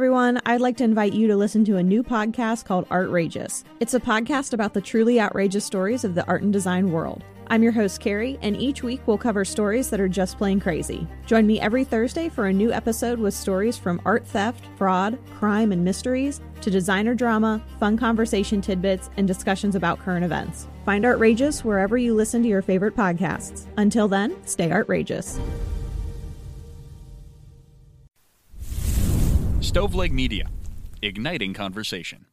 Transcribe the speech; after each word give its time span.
everyone. 0.00 0.40
I'd 0.46 0.62
like 0.62 0.78
to 0.78 0.84
invite 0.84 1.12
you 1.12 1.26
to 1.26 1.36
listen 1.36 1.62
to 1.66 1.76
a 1.76 1.82
new 1.82 2.02
podcast 2.02 2.64
called 2.64 2.86
Artrageous. 2.90 3.64
It's 3.80 3.92
a 3.92 4.00
podcast 4.00 4.54
about 4.54 4.72
the 4.72 4.80
truly 4.80 5.20
outrageous 5.20 5.66
stories 5.66 6.04
of 6.04 6.14
the 6.14 6.26
art 6.26 6.40
and 6.40 6.50
design 6.50 6.90
world. 6.90 7.22
I'm 7.48 7.62
your 7.62 7.72
host, 7.72 8.00
Carrie, 8.00 8.38
and 8.40 8.56
each 8.56 8.82
week 8.82 9.02
we'll 9.04 9.18
cover 9.18 9.44
stories 9.44 9.90
that 9.90 10.00
are 10.00 10.08
just 10.08 10.38
plain 10.38 10.58
crazy. 10.58 11.06
Join 11.26 11.46
me 11.46 11.60
every 11.60 11.84
Thursday 11.84 12.30
for 12.30 12.46
a 12.46 12.52
new 12.52 12.72
episode 12.72 13.18
with 13.18 13.34
stories 13.34 13.76
from 13.76 14.00
art 14.06 14.26
theft, 14.26 14.64
fraud, 14.78 15.18
crime, 15.34 15.70
and 15.70 15.84
mysteries 15.84 16.40
to 16.62 16.70
designer 16.70 17.14
drama, 17.14 17.62
fun 17.78 17.98
conversation 17.98 18.62
tidbits, 18.62 19.10
and 19.18 19.28
discussions 19.28 19.74
about 19.74 19.98
current 19.98 20.24
events. 20.24 20.66
Find 20.86 21.04
Artrageous 21.04 21.62
wherever 21.62 21.98
you 21.98 22.14
listen 22.14 22.42
to 22.42 22.48
your 22.48 22.62
favorite 22.62 22.96
podcasts. 22.96 23.66
Until 23.76 24.08
then, 24.08 24.34
stay 24.46 24.72
outrageous. 24.72 25.38
Stoveleg 29.60 30.10
Media, 30.10 30.48
igniting 31.02 31.52
conversation. 31.52 32.24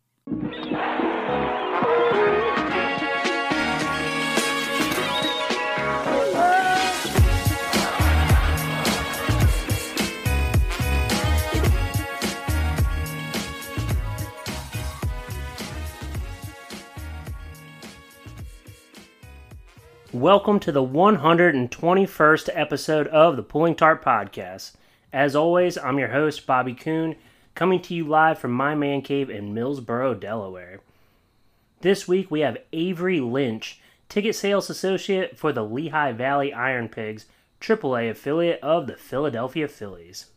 Welcome 20.14 20.62
to 20.62 20.72
the 20.72 20.82
121st 20.82 22.50
episode 22.54 23.08
of 23.10 23.36
the 23.36 23.44
Pulling 23.44 23.76
Tarp 23.76 24.04
Podcast. 24.04 24.72
As 25.18 25.36
always, 25.36 25.80
I'm 25.80 25.98
your 25.98 26.10
host, 26.10 26.46
Bobby 26.46 26.76
Kuhn, 26.76 27.16
coming 27.56 27.82
to 27.82 27.96
you 27.96 28.04
live 28.04 28.38
from 28.38 28.52
my 28.52 28.76
man 28.76 29.02
cave 29.02 29.32
in 29.32 29.52
Millsboro, 29.52 30.14
Delaware. 30.14 30.80
This 31.82 32.08
week 32.08 32.30
we 32.30 32.42
have 32.42 32.60
Avery 32.72 33.20
Lynch, 33.20 33.82
ticket 34.10 34.36
sales 34.36 34.70
associate 34.70 35.36
for 35.36 35.52
the 35.52 35.64
Lehigh 35.64 36.12
Valley 36.12 36.54
Iron 36.54 36.88
Pigs, 36.88 37.26
AAA 37.60 38.12
affiliate 38.12 38.60
of 38.62 38.86
the 38.86 38.96
Philadelphia 38.96 39.68
Phillies. 39.68 40.28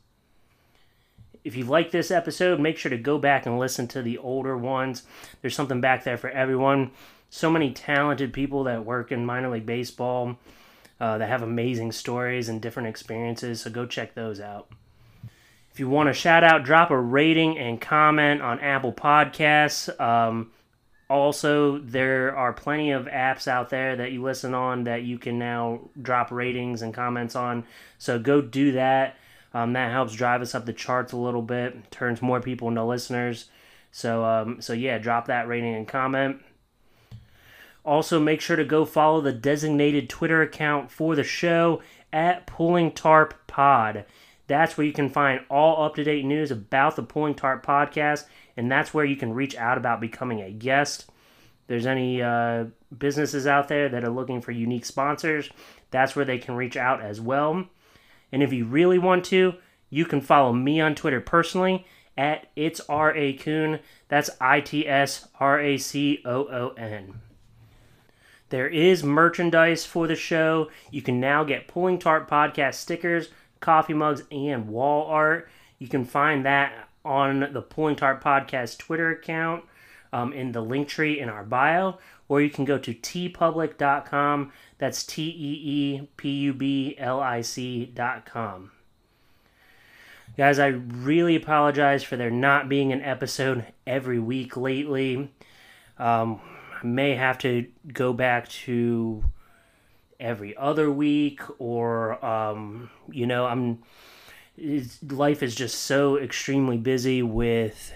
If 1.44 1.54
you 1.56 1.66
like 1.66 1.90
this 1.90 2.10
episode, 2.10 2.58
make 2.58 2.78
sure 2.78 2.88
to 2.88 2.96
go 2.96 3.18
back 3.18 3.44
and 3.44 3.58
listen 3.58 3.86
to 3.88 4.00
the 4.00 4.16
older 4.16 4.56
ones. 4.56 5.02
There's 5.42 5.54
something 5.54 5.82
back 5.82 6.04
there 6.04 6.16
for 6.16 6.30
everyone 6.30 6.92
so 7.28 7.50
many 7.50 7.70
talented 7.72 8.32
people 8.32 8.64
that 8.64 8.86
work 8.86 9.12
in 9.12 9.26
minor 9.26 9.50
league 9.50 9.66
baseball 9.66 10.38
uh, 11.00 11.18
that 11.18 11.28
have 11.28 11.42
amazing 11.42 11.92
stories 11.92 12.48
and 12.48 12.60
different 12.60 12.88
experiences. 12.88 13.62
So 13.62 13.70
go 13.70 13.86
check 13.86 14.14
those 14.14 14.40
out. 14.40 14.68
If 15.72 15.78
you 15.78 15.88
want 15.88 16.08
to 16.08 16.12
shout 16.12 16.44
out, 16.44 16.64
drop 16.64 16.90
a 16.90 16.98
rating 16.98 17.58
and 17.58 17.80
comment 17.80 18.42
on 18.42 18.60
Apple 18.60 18.92
Podcasts. 18.92 19.88
Um, 20.00 20.50
also, 21.08 21.78
there 21.78 22.36
are 22.36 22.52
plenty 22.52 22.90
of 22.90 23.06
apps 23.06 23.48
out 23.48 23.70
there 23.70 23.96
that 23.96 24.12
you 24.12 24.22
listen 24.22 24.54
on 24.54 24.84
that 24.84 25.02
you 25.02 25.18
can 25.18 25.38
now 25.38 25.80
drop 26.00 26.30
ratings 26.30 26.82
and 26.82 26.92
comments 26.92 27.34
on. 27.34 27.64
So 27.98 28.18
go 28.18 28.40
do 28.40 28.72
that. 28.72 29.16
Um, 29.52 29.72
that 29.72 29.90
helps 29.90 30.14
drive 30.14 30.42
us 30.42 30.54
up 30.54 30.66
the 30.66 30.72
charts 30.72 31.12
a 31.12 31.16
little 31.16 31.42
bit, 31.42 31.90
turns 31.90 32.22
more 32.22 32.40
people 32.40 32.68
into 32.68 32.84
listeners. 32.84 33.46
So, 33.90 34.24
um, 34.24 34.60
so 34.60 34.72
yeah, 34.72 34.98
drop 34.98 35.26
that 35.26 35.48
rating 35.48 35.74
and 35.74 35.88
comment. 35.88 36.40
Also, 37.84 38.20
make 38.20 38.40
sure 38.40 38.56
to 38.56 38.64
go 38.64 38.84
follow 38.84 39.20
the 39.20 39.32
designated 39.32 40.08
Twitter 40.08 40.42
account 40.42 40.90
for 40.90 41.16
the 41.16 41.24
show 41.24 41.80
at 42.12 42.46
Pulling 42.46 42.92
Tarp 42.92 43.34
Pod. 43.46 44.04
That's 44.46 44.76
where 44.76 44.86
you 44.86 44.92
can 44.92 45.08
find 45.08 45.40
all 45.48 45.84
up 45.84 45.94
to 45.94 46.04
date 46.04 46.24
news 46.24 46.50
about 46.50 46.96
the 46.96 47.02
Pulling 47.02 47.34
Tarp 47.34 47.64
podcast, 47.64 48.24
and 48.56 48.70
that's 48.70 48.92
where 48.92 49.04
you 49.04 49.16
can 49.16 49.32
reach 49.32 49.56
out 49.56 49.78
about 49.78 50.00
becoming 50.00 50.40
a 50.42 50.50
guest. 50.50 51.06
If 51.08 51.66
there's 51.68 51.86
any 51.86 52.20
uh, 52.20 52.64
businesses 52.98 53.46
out 53.46 53.68
there 53.68 53.88
that 53.88 54.04
are 54.04 54.10
looking 54.10 54.40
for 54.40 54.50
unique 54.50 54.84
sponsors, 54.84 55.48
that's 55.90 56.16
where 56.16 56.24
they 56.24 56.38
can 56.38 56.56
reach 56.56 56.76
out 56.76 57.00
as 57.00 57.20
well. 57.20 57.64
And 58.32 58.42
if 58.42 58.52
you 58.52 58.64
really 58.64 58.98
want 58.98 59.24
to, 59.26 59.54
you 59.88 60.04
can 60.04 60.20
follow 60.20 60.52
me 60.52 60.80
on 60.80 60.94
Twitter 60.94 61.20
personally 61.20 61.86
at 62.16 62.48
it's 62.56 62.80
R 62.88 63.14
A 63.16 63.32
Coon. 63.34 63.80
That's 64.08 64.30
I 64.40 64.60
T 64.60 64.86
S 64.86 65.28
R 65.38 65.60
A 65.60 65.78
C 65.78 66.22
O 66.24 66.44
O 66.44 66.74
N. 66.76 67.20
There 68.50 68.68
is 68.68 69.04
merchandise 69.04 69.86
for 69.86 70.06
the 70.06 70.16
show. 70.16 70.70
You 70.90 71.02
can 71.02 71.20
now 71.20 71.44
get 71.44 71.68
Pulling 71.68 71.98
Tarp 71.98 72.28
Podcast 72.28 72.74
stickers, 72.74 73.28
coffee 73.60 73.94
mugs, 73.94 74.24
and 74.30 74.68
wall 74.68 75.06
art. 75.06 75.48
You 75.78 75.88
can 75.88 76.04
find 76.04 76.44
that 76.44 76.88
on 77.04 77.52
the 77.52 77.62
Pulling 77.62 77.96
Tarp 77.96 78.22
Podcast 78.22 78.78
Twitter 78.78 79.10
account 79.10 79.64
um, 80.12 80.32
in 80.32 80.50
the 80.50 80.60
link 80.60 80.88
tree 80.88 81.20
in 81.20 81.28
our 81.28 81.44
bio, 81.44 81.98
or 82.28 82.42
you 82.42 82.50
can 82.50 82.64
go 82.64 82.76
to 82.76 82.92
teepublic.com. 82.92 84.52
That's 84.78 85.04
T 85.04 85.22
E 85.22 85.60
E 85.62 86.08
P 86.16 86.30
U 86.30 86.52
B 86.52 86.96
L 86.98 87.20
I 87.20 87.42
C.com. 87.42 88.72
Guys, 90.36 90.58
I 90.58 90.68
really 90.68 91.36
apologize 91.36 92.02
for 92.02 92.16
there 92.16 92.30
not 92.30 92.68
being 92.68 92.92
an 92.92 93.02
episode 93.02 93.64
every 93.86 94.18
week 94.18 94.56
lately. 94.56 95.30
Um, 95.98 96.40
I 96.82 96.86
may 96.86 97.14
have 97.14 97.38
to 97.38 97.66
go 97.92 98.12
back 98.12 98.48
to 98.48 99.24
every 100.18 100.56
other 100.56 100.90
week, 100.90 101.40
or 101.58 102.24
um, 102.24 102.90
you 103.10 103.26
know, 103.26 103.46
I'm 103.46 103.82
life 105.08 105.42
is 105.42 105.54
just 105.54 105.80
so 105.80 106.18
extremely 106.18 106.76
busy 106.76 107.22
with 107.22 107.92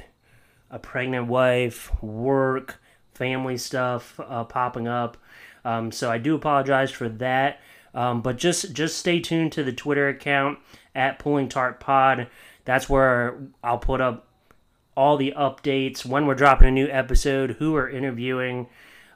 a 0.70 0.78
pregnant 0.78 1.26
wife, 1.26 1.90
work, 2.02 2.80
family 3.14 3.56
stuff 3.56 4.18
uh, 4.18 4.44
popping 4.44 4.88
up. 4.88 5.16
Um, 5.64 5.92
so 5.92 6.10
I 6.10 6.18
do 6.18 6.34
apologize 6.34 6.90
for 6.90 7.08
that. 7.08 7.60
Um, 7.94 8.22
but 8.22 8.36
just 8.38 8.72
just 8.72 8.98
stay 8.98 9.20
tuned 9.20 9.52
to 9.52 9.62
the 9.62 9.72
Twitter 9.72 10.08
account 10.08 10.58
at 10.94 11.18
Pulling 11.18 11.48
Tarp 11.48 11.78
Pod. 11.78 12.28
That's 12.64 12.88
where 12.88 13.38
I'll 13.62 13.78
put 13.78 14.00
up 14.00 14.26
all 14.96 15.16
the 15.16 15.34
updates, 15.36 16.04
when 16.04 16.26
we're 16.26 16.34
dropping 16.34 16.68
a 16.68 16.72
new 16.72 16.88
episode, 16.88 17.52
who 17.58 17.72
we're 17.72 17.90
interviewing. 17.90 18.68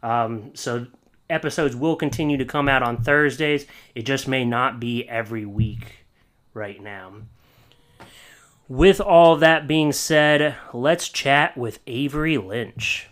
Um, 0.03 0.51
so 0.55 0.87
episodes 1.31 1.77
will 1.77 1.97
continue 1.97 2.37
to 2.37 2.45
come 2.45 2.69
out 2.69 2.83
on 2.83 3.03
Thursdays. 3.03 3.67
It 3.95 4.03
just 4.03 4.29
may 4.29 4.45
not 4.45 4.81
be 4.81 5.09
every 5.09 5.45
week 5.45 6.07
right 6.55 6.83
now. 6.83 7.13
With 8.69 9.01
all 9.01 9.37
that 9.37 9.67
being 9.67 9.93
said, 9.93 10.57
let's 10.73 11.09
chat 11.09 11.57
with 11.57 11.79
Avery 11.87 12.37
Lynch. 12.37 13.09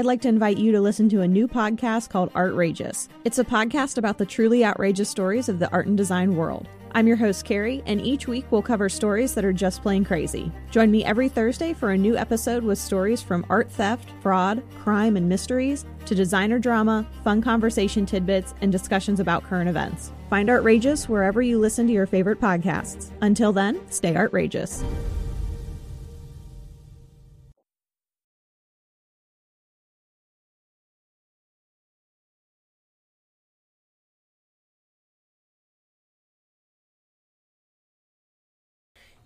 I'd 0.00 0.06
like 0.06 0.22
to 0.22 0.28
invite 0.28 0.56
you 0.56 0.72
to 0.72 0.80
listen 0.80 1.10
to 1.10 1.20
a 1.20 1.28
new 1.28 1.46
podcast 1.46 2.08
called 2.08 2.30
Artrageous. 2.34 3.10
It's 3.26 3.38
a 3.38 3.44
podcast 3.44 3.98
about 3.98 4.16
the 4.16 4.24
truly 4.24 4.64
outrageous 4.64 5.10
stories 5.10 5.50
of 5.50 5.58
the 5.58 5.70
art 5.72 5.88
and 5.88 5.96
design 5.98 6.36
world. 6.36 6.66
I'm 6.92 7.06
your 7.06 7.18
host, 7.18 7.44
Carrie, 7.44 7.82
and 7.84 8.00
each 8.00 8.26
week 8.26 8.46
we'll 8.50 8.62
cover 8.62 8.88
stories 8.88 9.34
that 9.34 9.44
are 9.44 9.52
just 9.52 9.82
plain 9.82 10.06
crazy. 10.06 10.50
Join 10.70 10.90
me 10.90 11.04
every 11.04 11.28
Thursday 11.28 11.74
for 11.74 11.90
a 11.90 11.98
new 11.98 12.16
episode 12.16 12.64
with 12.64 12.78
stories 12.78 13.20
from 13.20 13.44
art 13.50 13.70
theft, 13.70 14.08
fraud, 14.22 14.62
crime, 14.78 15.18
and 15.18 15.28
mysteries 15.28 15.84
to 16.06 16.14
designer 16.14 16.58
drama, 16.58 17.06
fun 17.22 17.42
conversation 17.42 18.06
tidbits, 18.06 18.54
and 18.62 18.72
discussions 18.72 19.20
about 19.20 19.44
current 19.44 19.68
events. 19.68 20.12
Find 20.30 20.48
Artrageous 20.48 21.10
wherever 21.10 21.42
you 21.42 21.58
listen 21.58 21.86
to 21.88 21.92
your 21.92 22.06
favorite 22.06 22.40
podcasts. 22.40 23.10
Until 23.20 23.52
then, 23.52 23.78
stay 23.90 24.16
outrageous. 24.16 24.82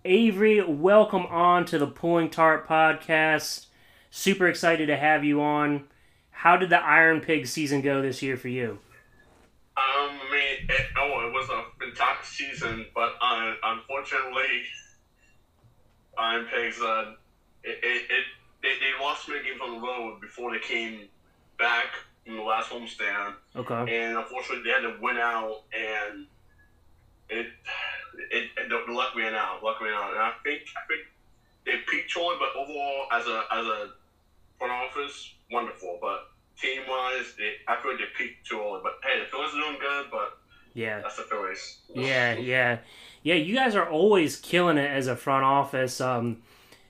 Avery, 0.05 0.61
welcome 0.61 1.25
on 1.25 1.65
to 1.65 1.79
the 1.79 1.87
Pulling 1.87 2.29
Tarp 2.29 2.67
podcast. 2.67 3.65
Super 4.11 4.47
excited 4.47 4.85
to 4.85 4.95
have 4.95 5.23
you 5.23 5.41
on. 5.41 5.85
How 6.29 6.57
did 6.57 6.69
the 6.69 6.77
Iron 6.77 7.21
Pig 7.21 7.47
season 7.47 7.81
go 7.81 8.03
this 8.03 8.21
year 8.21 8.37
for 8.37 8.47
you? 8.47 8.77
Um, 9.75 9.83
I 9.83 10.29
mean, 10.31 10.69
it, 10.69 10.85
oh, 10.95 11.27
it 11.27 11.33
was 11.33 11.49
a 11.49 11.63
fantastic 11.79 12.25
season, 12.25 12.85
but 12.93 13.13
uh, 13.19 13.53
unfortunately, 13.63 14.61
Iron 16.19 16.45
Pigs, 16.53 16.79
uh, 16.79 17.13
it, 17.63 17.79
it, 17.81 18.03
it 18.11 18.25
they, 18.61 18.73
they 18.79 19.03
lost 19.03 19.27
many 19.27 19.43
games 19.43 19.59
on 19.63 19.73
the 19.73 19.87
road 19.87 20.21
before 20.21 20.53
they 20.53 20.59
came 20.59 21.07
back 21.57 21.87
from 22.23 22.37
the 22.37 22.43
last 22.43 22.69
homestand. 22.69 23.33
Okay. 23.55 23.97
And 23.97 24.17
unfortunately, 24.19 24.63
they 24.65 24.69
had 24.69 24.81
to 24.81 24.97
win 25.01 25.17
out, 25.17 25.63
and 25.73 26.27
it 27.27 27.47
it, 28.31 28.49
the 28.69 28.93
luck 28.93 29.15
ran 29.15 29.33
out. 29.35 29.63
Luck 29.63 29.81
ran 29.81 29.93
out, 29.93 30.11
and 30.11 30.19
I 30.19 30.31
think 30.43 30.61
I 30.75 30.85
think 30.87 31.01
they 31.65 31.77
peaked 31.91 32.15
early, 32.17 32.35
but 32.39 32.59
overall, 32.59 33.05
as 33.11 33.25
a 33.27 33.43
as 33.51 33.65
a 33.65 33.89
front 34.57 34.71
office, 34.73 35.33
wonderful. 35.51 35.97
But 36.01 36.27
team 36.59 36.81
wise, 36.87 37.33
they 37.37 37.53
I 37.67 37.81
feel 37.81 37.91
like 37.91 37.99
they 37.99 38.05
peaked 38.23 38.47
too 38.47 38.59
early. 38.59 38.79
But 38.83 38.93
hey, 39.03 39.19
the 39.19 39.25
Phillies 39.25 39.53
are 39.53 39.59
doing 39.61 39.77
good, 39.79 40.05
but 40.11 40.37
Yeah. 40.73 41.01
that's 41.01 41.17
the 41.17 41.23
Phillies. 41.23 41.79
Yeah, 41.93 42.33
yeah, 42.35 42.77
yeah. 43.23 43.35
You 43.35 43.55
guys 43.55 43.75
are 43.75 43.89
always 43.89 44.37
killing 44.37 44.77
it 44.77 44.89
as 44.89 45.07
a 45.07 45.15
front 45.15 45.43
office. 45.45 45.99
Um, 46.01 46.41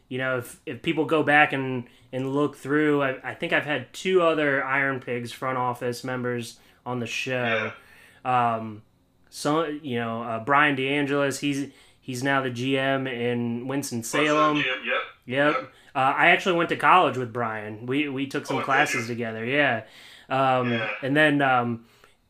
you 0.10 0.18
know, 0.18 0.38
if 0.40 0.60
if 0.66 0.82
people 0.82 1.06
go 1.06 1.24
back 1.24 1.54
and 1.54 1.86
and 2.12 2.34
look 2.34 2.56
through, 2.56 3.02
I, 3.02 3.32
I 3.32 3.34
think 3.34 3.52
I've 3.54 3.66
had 3.66 3.92
two 3.94 4.22
other 4.22 4.64
Iron 4.64 5.00
Pigs 5.00 5.32
front 5.32 5.58
office 5.58 6.04
members 6.04 6.60
on 6.86 7.00
the 7.00 7.08
show. 7.08 7.72
Um, 8.24 8.84
so 9.36 9.66
you 9.66 10.00
know, 10.00 10.24
uh, 10.24 10.40
Brian 10.44 10.76
DeAngelis, 10.76 11.40
he's 11.40 11.72
he's 12.00 12.24
now 12.24 12.42
the 12.42 12.50
GM 12.52 13.12
in 13.12 13.68
Winston 13.68 14.02
Salem. 14.04 14.58
Yep. 14.58 14.66
Yep. 15.28 15.56
Uh, 15.96 15.98
I 16.18 16.28
actually 16.28 16.56
went 16.58 16.70
to 16.70 16.76
college 16.78 17.18
with 17.18 17.34
Brian. 17.34 17.86
We 17.86 18.08
we 18.10 18.28
took 18.28 18.46
some 18.46 18.58
Oh, 18.58 18.62
classes 18.62 19.08
together. 19.08 19.44
Yeah. 19.44 19.84
Um, 20.30 20.72
Yeah. 20.72 20.90
And 21.02 21.16
then 21.18 21.42
um, 21.42 21.86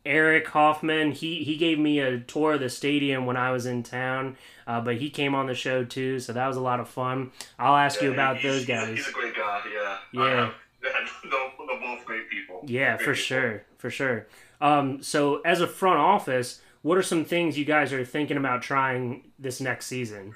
Eric 0.05 0.47
Hoffman, 0.47 1.11
he 1.11 1.43
he 1.43 1.57
gave 1.57 1.77
me 1.79 1.99
a 1.99 2.19
tour 2.19 2.53
of 2.53 2.59
the 2.59 2.69
stadium 2.69 3.25
when 3.25 3.37
I 3.37 3.51
was 3.51 3.65
in 3.65 3.83
town. 3.83 4.37
Uh, 4.67 4.81
but 4.81 4.95
he 4.95 5.09
came 5.11 5.35
on 5.35 5.45
the 5.45 5.53
show 5.53 5.83
too, 5.83 6.19
so 6.19 6.33
that 6.33 6.47
was 6.47 6.57
a 6.57 6.61
lot 6.61 6.79
of 6.79 6.89
fun. 6.89 7.31
I'll 7.59 7.75
ask 7.75 8.01
you 8.01 8.11
about 8.11 8.41
those 8.41 8.61
he's 8.61 8.63
a- 8.63 8.67
guys. 8.67 8.97
He's 8.97 9.07
a 9.07 9.11
great 9.11 9.35
guy. 9.35 9.61
Yeah. 9.71 9.97
Yeah. 10.13 10.51
they're, 10.81 10.91
they're 11.23 11.79
both 11.79 12.03
great 12.05 12.29
people. 12.29 12.63
Yeah, 12.65 12.95
Great 12.97 13.05
for 13.05 13.13
people. 13.13 13.25
sure, 13.25 13.63
for 13.77 13.89
sure. 13.91 14.27
Um, 14.61 15.01
so 15.03 15.41
as 15.41 15.61
a 15.61 15.67
front 15.67 15.99
office, 15.99 16.61
what 16.85 16.99
are 16.99 17.01
some 17.01 17.25
things 17.25 17.57
you 17.57 17.65
guys 17.65 17.91
are 17.91 18.05
thinking 18.05 18.37
about 18.37 18.61
trying 18.61 19.31
this 19.39 19.59
next 19.59 19.87
season? 19.87 20.35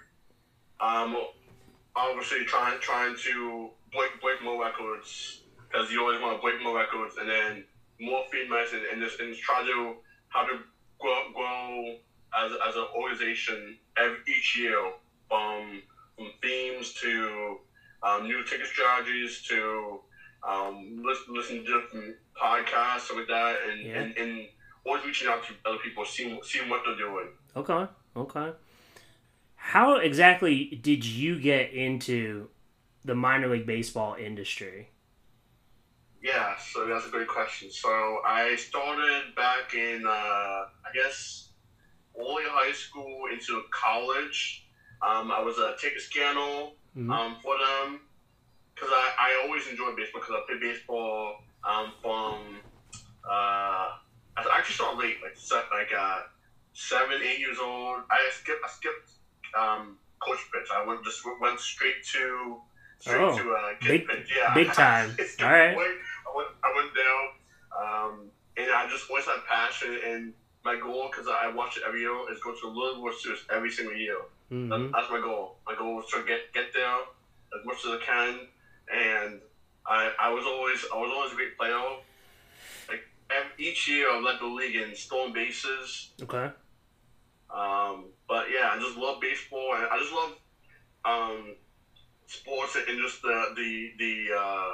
Um, 0.80 1.16
obviously 1.96 2.44
trying 2.46 2.80
trying 2.80 3.16
to 3.18 3.69
break 3.94 4.19
break 4.19 4.42
more 4.44 4.60
records 4.60 5.42
because 5.68 5.92
you 5.92 6.01
always 6.01 6.19
want 6.19 6.38
to 6.38 6.42
break 6.42 6.60
more 6.63 6.75
records, 6.75 7.18
and 7.19 7.30
then 7.30 7.63
more 8.01 8.24
females, 8.31 8.69
and, 8.74 8.81
and 8.92 9.00
just 9.00 9.19
and 9.19 9.36
try 9.38 9.62
to 9.62 9.94
how 10.30 10.42
to 10.42 10.57
grow, 11.00 11.22
grow 11.36 11.98
as 12.44 12.52
as 12.68 12.75
an 12.75 12.88
organization 12.98 13.78
every, 13.98 14.18
each 14.28 14.57
year 14.57 14.92
from 15.28 15.84
from 16.18 16.31
themes 16.42 16.94
to 16.94 17.60
um, 18.02 18.24
new 18.24 18.44
ticket 18.45 18.66
strategies 18.66 19.44
to 19.44 20.00
um, 20.50 21.04
listen, 21.06 21.36
listen 21.36 21.63
to 21.63 21.80
different 21.80 22.16
podcasts 22.42 23.16
like 23.16 23.28
that, 23.28 23.57
and, 23.69 23.86
Yeah. 23.86 24.00
and, 24.02 24.18
and 24.18 24.48
always 24.89 25.06
reaching 25.06 25.27
out 25.27 25.44
to 25.44 25.53
other 25.69 25.77
people, 25.77 26.03
seeing 26.06 26.39
seeing 26.44 26.69
what 26.69 26.81
they're 26.86 26.97
doing. 26.97 27.27
Okay, 27.56 27.88
okay. 28.15 28.51
How 29.56 29.97
exactly 29.97 30.80
did 30.81 31.06
you 31.06 31.39
get 31.39 31.71
into 31.74 32.50
the 33.06 33.13
minor 33.15 33.47
league 33.50 33.65
baseball 33.68 34.15
industry? 34.15 34.89
Yeah, 36.21 36.57
so 36.57 36.88
that's 36.88 37.06
a 37.06 37.09
great 37.09 37.27
question. 37.27 37.71
So 37.71 37.89
I 38.25 38.56
started 38.57 39.36
back 39.36 39.74
in, 39.74 40.06
uh, 40.06 40.09
I 40.09 40.92
guess, 40.94 41.50
early 42.18 42.44
high 42.47 42.74
school 42.74 43.27
into 43.31 43.62
college. 43.71 44.65
Um, 45.01 45.31
I 45.31 45.39
was 45.42 45.57
a 45.59 45.75
ticket 45.80 46.01
scanner 46.01 46.71
Mhm. 46.97 47.12
um, 47.12 47.38
for 47.42 47.56
them 47.57 48.01
because 48.74 48.89
I, 48.92 49.12
I 49.19 49.42
always 49.45 49.68
enjoyed 49.68 49.95
baseball 49.95 50.21
because 50.21 50.35
I 50.35 50.45
played 50.47 50.62
baseball 50.62 51.44
um, 51.63 51.92
from. 52.01 52.57
Uh, 53.30 53.89
I 54.50 54.57
actually 54.57 54.75
started 54.75 54.97
late, 54.97 55.18
like 55.21 55.36
se- 55.36 55.68
like 55.71 55.91
uh, 55.97 56.19
seven, 56.74 57.21
eight 57.24 57.39
years 57.39 57.57
old. 57.59 58.01
I 58.09 58.27
skipped, 58.31 58.59
I 58.63 58.69
skipped 58.69 59.09
um, 59.57 59.95
coach 60.19 60.38
pitch. 60.53 60.68
I 60.74 60.83
went 60.86 61.03
just 61.03 61.21
went 61.39 61.59
straight 61.59 62.03
to 62.13 62.59
straight 63.00 63.19
Oh, 63.21 63.38
to 63.38 63.51
uh, 63.53 63.69
kid 63.81 63.88
big- 63.89 64.06
pitch. 64.07 64.31
Yeah, 64.36 64.53
big 64.53 64.71
time. 64.71 65.15
All 65.41 65.47
right. 65.50 65.74
away. 65.74 65.86
I 66.31 66.36
went, 66.36 66.47
I 66.63 66.74
went 66.75 66.95
down, 66.95 67.24
um, 67.81 68.30
and 68.57 68.69
I 68.71 68.88
just 68.88 69.09
always 69.09 69.25
had 69.25 69.44
passion. 69.47 69.97
And 70.06 70.33
my 70.63 70.75
goal, 70.75 71.09
because 71.09 71.27
I 71.27 71.47
watch 71.47 71.77
it 71.77 71.83
every 71.85 72.01
year, 72.01 72.13
is 72.31 72.39
go 72.39 72.51
to 72.51 72.59
the 72.62 72.68
Little 72.68 73.01
World 73.01 73.15
Series 73.15 73.44
every 73.50 73.69
single 73.69 73.95
year. 73.95 74.18
hmm 74.50 74.92
That's 74.94 75.09
my 75.09 75.19
goal. 75.19 75.56
My 75.68 75.74
goal 75.75 75.95
was 75.95 76.06
to 76.12 76.24
get 76.24 76.51
get 76.53 76.71
there 76.74 76.97
as 77.57 77.65
much 77.65 77.83
as 77.85 77.92
I 77.92 77.97
can, 77.97 78.45
and 78.92 79.39
I, 79.88 80.12
I 80.19 80.30
was 80.30 80.45
always 80.45 80.83
I 80.94 80.97
was 80.97 81.09
always 81.12 81.31
a 81.31 81.35
great 81.35 81.57
player. 81.57 81.97
Each 83.69 83.88
year, 83.88 84.10
I 84.10 84.19
led 84.19 84.39
the 84.39 84.48
league 84.48 84.75
in 84.75 84.95
stolen 84.95 85.33
bases. 85.33 86.12
Okay. 86.21 86.50
Um, 87.54 88.06
but 88.27 88.45
yeah, 88.54 88.71
I 88.74 88.80
just 88.80 88.98
love 88.98 89.19
baseball, 89.21 89.75
and 89.75 89.86
I 89.92 90.00
just 90.00 90.13
love 90.13 90.31
um, 91.06 91.56
sports 92.27 92.75
and 92.88 93.00
just 93.00 93.21
the 93.21 93.54
the 93.56 93.92
the 93.98 94.27
uh, 94.38 94.71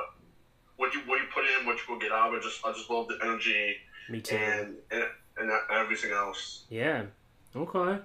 what 0.77 0.94
you 0.94 1.01
what 1.01 1.19
you 1.19 1.27
put 1.33 1.45
in, 1.45 1.65
what 1.65 1.77
you 1.77 1.94
will 1.94 2.00
get 2.00 2.12
out. 2.12 2.33
I 2.36 2.39
just 2.39 2.65
I 2.65 2.71
just 2.74 2.89
love 2.89 3.07
the 3.07 3.18
energy 3.24 3.75
Me 4.09 4.21
too. 4.21 4.36
and 4.36 4.75
and, 4.92 5.03
and 5.38 5.51
everything 5.71 6.12
else. 6.12 6.63
Yeah. 6.69 7.03
Okay. 7.56 8.01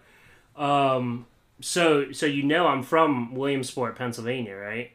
Um. 0.56 1.26
So 1.60 2.12
so 2.12 2.26
you 2.26 2.42
know 2.44 2.66
I'm 2.66 2.82
from 2.82 3.34
Williamsport, 3.34 3.96
Pennsylvania, 3.96 4.56
right? 4.56 4.92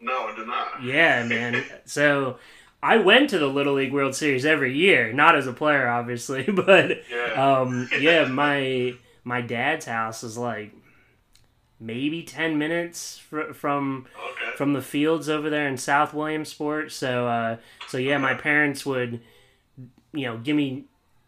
No, 0.00 0.28
I 0.28 0.36
did 0.36 0.46
not. 0.46 0.82
Yeah, 0.82 1.24
man. 1.24 1.64
So 1.86 2.38
I 2.84 2.98
went 2.98 3.30
to 3.30 3.38
the 3.38 3.46
Little 3.48 3.74
League 3.74 3.92
World 3.92 4.14
Series 4.14 4.44
every 4.44 4.76
year, 4.76 5.12
not 5.12 5.36
as 5.36 5.46
a 5.46 5.52
player, 5.52 5.88
obviously, 5.88 6.42
but 6.52 7.02
Yeah. 7.10 7.60
um, 7.60 7.88
yeah, 7.98 8.26
my 8.26 8.94
my 9.24 9.40
dad's 9.40 9.86
house 9.86 10.22
is 10.22 10.36
like 10.36 10.72
maybe 11.80 12.22
ten 12.22 12.58
minutes 12.58 13.18
fr- 13.18 13.52
from 13.52 14.06
okay. 14.16 14.56
from 14.56 14.72
the 14.74 14.82
fields 14.82 15.28
over 15.28 15.50
there 15.50 15.66
in 15.68 15.76
South 15.76 16.14
Williamsport. 16.14 16.92
So 16.92 17.26
uh, 17.26 17.56
so 17.88 17.98
yeah, 17.98 18.18
my 18.18 18.34
parents 18.34 18.84
would 18.86 19.20
you 20.12 20.26
know 20.26 20.38
give 20.38 20.54
me 20.56 20.84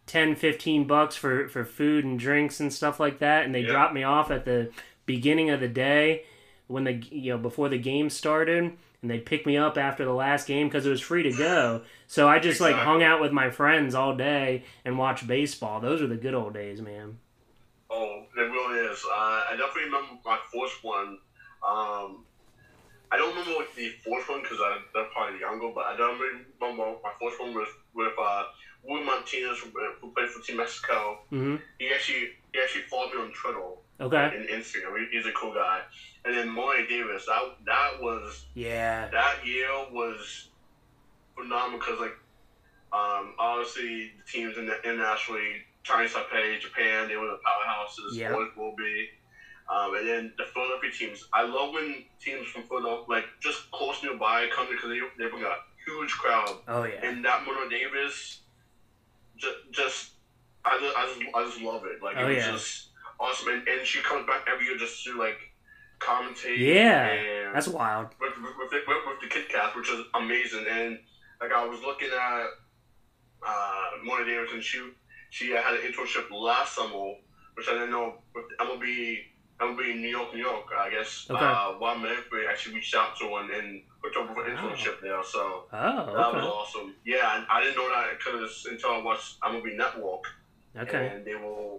10 0.07 0.37
15 0.37 0.87
bucks 0.87 1.17
for 1.17 1.49
for 1.49 1.65
food 1.65 2.05
and 2.05 2.19
drinks 2.21 2.61
and 2.61 2.73
stuff 2.73 3.01
like 3.01 3.19
that 3.19 3.45
and 3.45 3.53
they 3.53 3.63
Yeah. 3.63 3.73
dropped 3.73 3.93
me 3.95 4.05
off 4.05 4.31
at 4.31 4.45
the 4.45 4.71
beginning 5.07 5.51
of 5.51 5.59
the 5.59 5.67
day 5.67 6.23
when 6.69 6.85
the 6.85 6.93
you 7.11 7.33
know 7.33 7.39
before 7.39 7.69
the 7.69 7.79
game 7.79 8.09
started 8.09 8.75
and 9.03 9.11
they'd 9.11 9.27
pick 9.27 9.47
me 9.47 9.57
up 9.57 9.77
after 9.77 10.05
the 10.05 10.13
last 10.13 10.47
game 10.47 10.69
because 10.69 10.87
it 10.87 10.91
was 10.91 11.01
free 11.01 11.23
to 11.23 11.33
go 11.33 11.83
so 12.07 12.29
i 12.29 12.39
just 12.39 12.61
like 12.61 12.75
hung 12.75 13.03
out 13.03 13.21
with 13.21 13.33
my 13.33 13.51
friends 13.51 13.95
all 13.95 14.17
day 14.17 14.65
and 14.85 14.99
watched 14.99 15.27
baseball 15.27 15.81
those 15.81 16.01
are 16.03 16.07
the 16.07 16.17
good 16.17 16.35
old 16.35 16.55
days 16.55 16.81
man 16.81 17.19
Oh, 17.89 18.25
it 18.37 18.41
really 18.41 18.81
is. 18.91 19.05
Uh, 19.05 19.45
I 19.51 19.57
definitely 19.57 19.85
remember 19.85 20.19
my 20.25 20.39
first 20.53 20.83
one. 20.83 21.19
Um, 21.67 22.25
I 23.11 23.17
don't 23.17 23.31
remember 23.31 23.59
like, 23.59 23.75
the 23.77 23.91
first 24.05 24.29
one 24.29 24.43
because 24.43 24.59
they're 24.93 25.05
probably 25.15 25.41
younger, 25.41 25.71
but 25.75 25.87
I 25.87 25.97
don't 25.97 26.19
remember 26.19 26.99
my 27.03 27.13
first 27.21 27.41
one 27.41 27.55
with 27.55 27.69
with 27.95 28.13
uh, 28.21 28.45
Will 28.83 29.05
Martinez 29.05 29.59
who, 29.61 29.71
played 30.11 30.29
for 30.29 30.43
Team 30.43 30.57
Mexico. 30.57 31.21
hmm 31.31 31.57
He 31.79 31.89
actually 31.95 32.31
he 32.53 32.61
actually 32.61 32.83
followed 32.83 33.15
me 33.15 33.23
on 33.23 33.33
Twitter 33.33 33.63
okay 34.01 34.37
and 34.37 34.49
Instagram. 34.49 35.07
He's 35.13 35.27
a 35.27 35.33
cool 35.33 35.55
guy. 35.55 35.83
And 36.27 36.35
then 36.35 36.49
Maury 36.49 36.87
Davis. 36.89 37.25
That 37.27 37.43
that 37.65 38.03
was 38.03 38.45
yeah 38.55 39.09
that 39.13 39.47
year 39.47 39.71
was 39.93 40.49
phenomenal 41.37 41.79
because 41.79 42.01
like 42.01 42.17
um, 42.93 43.35
obviously 43.39 44.13
the 44.19 44.25
teams 44.31 44.57
in 44.59 44.67
the 44.67 44.77
internationally 44.83 45.63
Chinese 45.85 46.13
Taipei, 46.15 46.59
Japan, 46.61 47.07
they 47.09 47.17
were 47.17 47.27
the 47.29 47.39
powerhouses. 47.47 48.17
Yeah. 48.17 48.33
Always 48.33 48.49
will 48.57 48.75
be. 48.77 49.09
Um, 49.73 49.95
and 49.95 50.07
then 50.07 50.33
the 50.39 50.45
Philadelphia 50.45 50.91
teams. 50.93 51.27
I 51.33 51.43
love 51.43 51.73
when 51.73 52.05
teams 52.21 52.47
from 52.49 52.63
Philadelphia, 52.65 53.05
like 53.09 53.25
just 53.41 53.71
close 53.71 54.03
nearby, 54.03 54.49
come 54.55 54.67
because 54.71 54.89
they 54.91 55.01
they 55.19 55.31
bring 55.31 55.43
a 55.45 55.55
huge 55.87 56.11
crowd. 56.13 56.51
oh 56.69 56.85
yeah 56.85 57.07
And 57.07 57.25
that 57.25 57.45
Mo'ne 57.47 57.69
Davis, 57.69 58.41
just, 59.37 59.55
just 59.71 60.11
I 60.65 60.79
just, 60.81 60.97
I 60.97 61.07
just 61.07 61.21
I 61.37 61.45
just 61.45 61.61
love 61.61 61.83
it. 61.85 62.03
Like 62.03 62.17
Oh, 62.17 62.27
it 62.27 62.35
was 62.35 62.45
yeah. 62.45 62.51
just 62.53 62.89
awesome. 63.21 63.49
And, 63.49 63.69
and 63.69 63.87
she 63.87 64.01
comes 64.01 64.27
back 64.27 64.47
every 64.53 64.67
year 64.67 64.77
just 64.77 65.05
to 65.05 65.17
like 65.19 65.39
commentate. 65.99 66.59
Yeah, 66.59 67.07
and 67.07 67.55
that's 67.55 67.69
wild 67.69 68.09
with, 68.21 68.33
with, 68.43 68.53
with, 68.59 68.71
the, 68.71 68.81
with, 68.87 68.99
with 69.07 69.21
the 69.23 69.29
Kit 69.29 69.49
Kat, 69.49 69.75
which 69.77 69.91
is 69.91 70.01
amazing. 70.15 70.65
And 70.71 70.99
like 71.41 71.53
I 71.53 71.65
was 71.67 71.81
looking 71.83 72.09
at 72.09 72.47
uh, 73.47 73.91
Mo'ne 74.05 74.27
Davis, 74.27 74.51
and 74.53 74.63
she 74.63 74.91
she 75.31 75.51
had 75.51 75.75
an 75.75 75.81
internship 75.81 76.31
last 76.31 76.75
summer, 76.75 77.15
which 77.55 77.67
I 77.69 77.73
didn't 77.73 77.91
know 77.91 78.15
with 78.35 78.45
MLB 78.61 79.19
MLB 79.61 79.91
in 79.93 80.03
New 80.03 80.09
York, 80.09 80.35
New 80.35 80.41
York. 80.41 80.67
I 80.77 80.91
guess 80.91 81.27
Okay. 81.31 81.43
uh, 81.45 81.73
Juan 81.79 82.03
Manfred 82.03 82.47
actually 82.49 82.75
reached 82.77 82.95
out 82.95 83.17
to 83.19 83.25
her 83.25 83.41
and, 83.41 83.51
and 83.51 83.83
hooked 84.03 84.17
up 84.17 84.37
with 84.37 84.47
an 84.47 84.57
internship 84.57 85.01
there. 85.01 85.23
So 85.25 85.65
oh 85.73 86.07
that 86.17 86.35
was 86.35 86.45
awesome. 86.45 86.95
Yeah, 87.05 87.37
and 87.39 87.47
I 87.51 87.63
didn't 87.63 87.77
know 87.77 87.89
that 87.89 88.19
because 88.19 88.67
until 88.71 88.91
I 88.91 89.03
watched 89.03 89.41
MLB 89.41 89.77
Network, 89.77 90.25
okay 90.79 91.11
and 91.15 91.25
they 91.25 91.35
were 91.35 91.79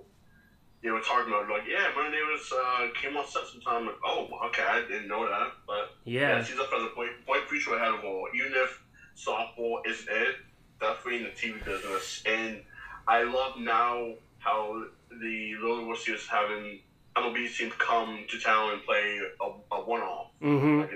they 0.84 0.90
were 0.90 1.02
talking 1.02 1.34
about 1.34 1.50
like, 1.50 1.64
yeah, 1.68 1.88
Mo'ne 1.96 2.12
Davis 2.12 2.52
uh, 2.54 2.88
came 3.00 3.18
on 3.18 3.28
set 3.28 3.44
sometime. 3.48 3.88
Like, 3.88 3.96
oh, 4.06 4.28
okay, 4.48 4.64
I 4.64 4.82
didn't 4.82 5.08
know 5.08 5.28
that, 5.28 5.52
but. 5.66 5.96
Yeah, 6.06 6.38
yeah 6.38 6.44
she's 6.44 6.60
up 6.60 6.70
as 6.76 6.84
a 6.84 6.90
point, 6.90 7.12
point 7.26 7.44
future 7.50 7.76
ahead 7.76 7.90
of 7.90 8.02
her. 8.02 8.24
Even 8.36 8.54
if 8.54 8.84
softball 9.18 9.80
isn't 9.88 10.10
it, 10.10 10.36
definitely 10.80 11.18
in 11.18 11.24
the 11.24 11.30
TV 11.32 11.64
business. 11.66 12.24
And 12.26 12.62
I 13.08 13.24
love 13.24 13.60
now 13.60 14.14
how 14.40 14.84
the 15.10 15.56
Little 15.56 15.86
World 15.86 16.00
Series 16.00 16.28
having 16.28 16.80
MLB 17.16 17.56
teams 17.56 17.74
come 17.80 18.26
to 18.30 18.40
town 18.40 18.74
and 18.74 18.84
play 18.84 19.20
a, 19.42 19.76
a 19.76 19.82
one 19.82 20.02
off. 20.02 20.28
Mm-hmm. 20.42 20.82
Like, 20.82 20.92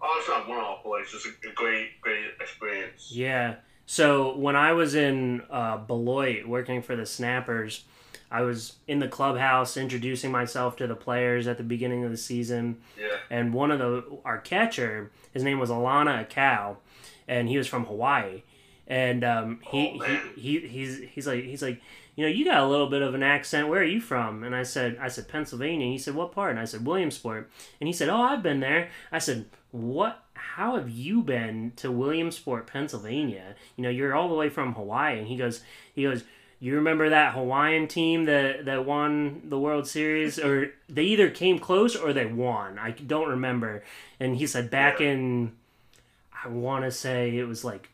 oh, 0.00 0.16
it's 0.18 0.28
not 0.28 0.48
one 0.48 0.58
off, 0.58 0.80
but 0.84 1.00
it's 1.00 1.12
just 1.12 1.26
a, 1.26 1.50
a 1.50 1.52
great, 1.54 2.00
great 2.00 2.24
experience. 2.40 3.10
Yeah. 3.12 3.56
So 3.86 4.36
when 4.36 4.56
I 4.56 4.72
was 4.72 4.94
in 4.94 5.42
uh, 5.50 5.78
Beloit 5.78 6.46
working 6.46 6.82
for 6.82 6.94
the 6.94 7.06
Snappers, 7.06 7.84
I 8.32 8.40
was 8.42 8.76
in 8.88 8.98
the 8.98 9.08
clubhouse 9.08 9.76
introducing 9.76 10.32
myself 10.32 10.76
to 10.76 10.86
the 10.86 10.96
players 10.96 11.46
at 11.46 11.58
the 11.58 11.62
beginning 11.64 12.04
of 12.04 12.10
the 12.10 12.16
season, 12.16 12.78
Yeah. 12.98 13.08
and 13.30 13.52
one 13.54 13.70
of 13.70 13.78
the 13.78 14.04
our 14.24 14.38
catcher, 14.38 15.10
his 15.34 15.42
name 15.44 15.58
was 15.58 15.70
Alana 15.70 16.28
Cow, 16.28 16.78
and 17.28 17.48
he 17.48 17.58
was 17.58 17.66
from 17.68 17.84
Hawaii, 17.86 18.42
and 18.86 19.22
um, 19.22 19.60
he, 19.70 20.00
Oh, 20.02 20.04
he 20.36 20.40
he 20.60 20.66
he's 20.68 20.98
he's 21.14 21.26
like 21.26 21.44
he's 21.44 21.62
like. 21.62 21.80
You 22.14 22.26
know, 22.26 22.30
you 22.30 22.44
got 22.44 22.60
a 22.60 22.66
little 22.66 22.90
bit 22.90 23.00
of 23.00 23.14
an 23.14 23.22
accent. 23.22 23.68
Where 23.68 23.80
are 23.80 23.84
you 23.84 23.98
from? 23.98 24.44
And 24.44 24.54
I 24.54 24.64
said, 24.64 24.98
I 25.00 25.08
said 25.08 25.28
Pennsylvania. 25.28 25.86
And 25.86 25.92
he 25.94 25.98
said, 25.98 26.14
what 26.14 26.30
part? 26.30 26.50
And 26.50 26.60
I 26.60 26.66
said 26.66 26.84
Williamsport. 26.86 27.50
And 27.80 27.86
he 27.88 27.92
said, 27.94 28.10
Oh, 28.10 28.20
I've 28.20 28.42
been 28.42 28.60
there. 28.60 28.90
I 29.10 29.18
said, 29.18 29.46
What? 29.70 30.22
How 30.34 30.76
have 30.76 30.90
you 30.90 31.22
been 31.22 31.72
to 31.76 31.90
Williamsport, 31.90 32.66
Pennsylvania? 32.66 33.54
You 33.76 33.84
know, 33.84 33.88
you're 33.88 34.14
all 34.14 34.28
the 34.28 34.34
way 34.34 34.50
from 34.50 34.74
Hawaii. 34.74 35.18
And 35.20 35.26
he 35.26 35.38
goes, 35.38 35.62
he 35.94 36.02
goes, 36.02 36.24
you 36.62 36.76
remember 36.76 37.08
that 37.10 37.34
Hawaiian 37.34 37.88
team 37.88 38.24
that 38.26 38.66
that 38.66 38.86
won 38.86 39.42
the 39.44 39.58
World 39.58 39.88
Series, 39.88 40.38
or 40.38 40.72
they 40.88 41.02
either 41.02 41.28
came 41.28 41.58
close 41.58 41.96
or 41.96 42.12
they 42.12 42.26
won. 42.26 42.78
I 42.78 42.92
don't 42.92 43.28
remember. 43.28 43.82
And 44.20 44.36
he 44.36 44.46
said 44.46 44.70
back 44.70 45.00
Yeah. 45.00 45.08
in, 45.08 45.52
I 46.44 46.46
want 46.48 46.84
to 46.84 46.92
say 46.92 47.36
it 47.36 47.48
was 47.48 47.64
like 47.64 47.88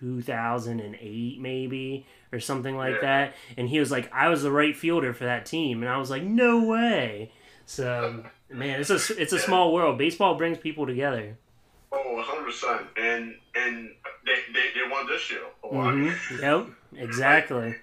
2008 0.00 1.40
maybe 1.40 2.06
or 2.32 2.40
something 2.40 2.76
like 2.76 2.96
Yeah. 2.96 3.00
that. 3.00 3.34
And 3.56 3.68
he 3.68 3.80
was 3.80 3.90
like, 3.90 4.12
I 4.12 4.28
was 4.28 4.42
the 4.42 4.52
right 4.52 4.76
fielder 4.76 5.12
for 5.12 5.24
that 5.24 5.46
team, 5.46 5.82
and 5.82 5.90
I 5.90 5.96
was 5.98 6.10
like, 6.10 6.22
no 6.22 6.64
way. 6.64 7.32
So 7.66 8.24
man, 8.48 8.80
it's 8.80 8.90
a 8.90 9.00
it's 9.20 9.32
a 9.32 9.38
small 9.40 9.72
world. 9.74 9.98
Baseball 9.98 10.36
brings 10.36 10.58
people 10.58 10.86
together. 10.86 11.36
Oh, 11.92 12.14
100 12.16 12.44
percent. 12.44 12.86
And 12.96 13.34
and 13.54 13.90
they, 14.24 14.34
they, 14.52 14.68
they 14.74 14.90
won 14.90 15.06
this 15.06 15.30
year. 15.30 15.40
Hawaii. 15.62 16.10
hmm 16.10 16.40
Yep, 16.40 16.66
exactly. 16.96 17.74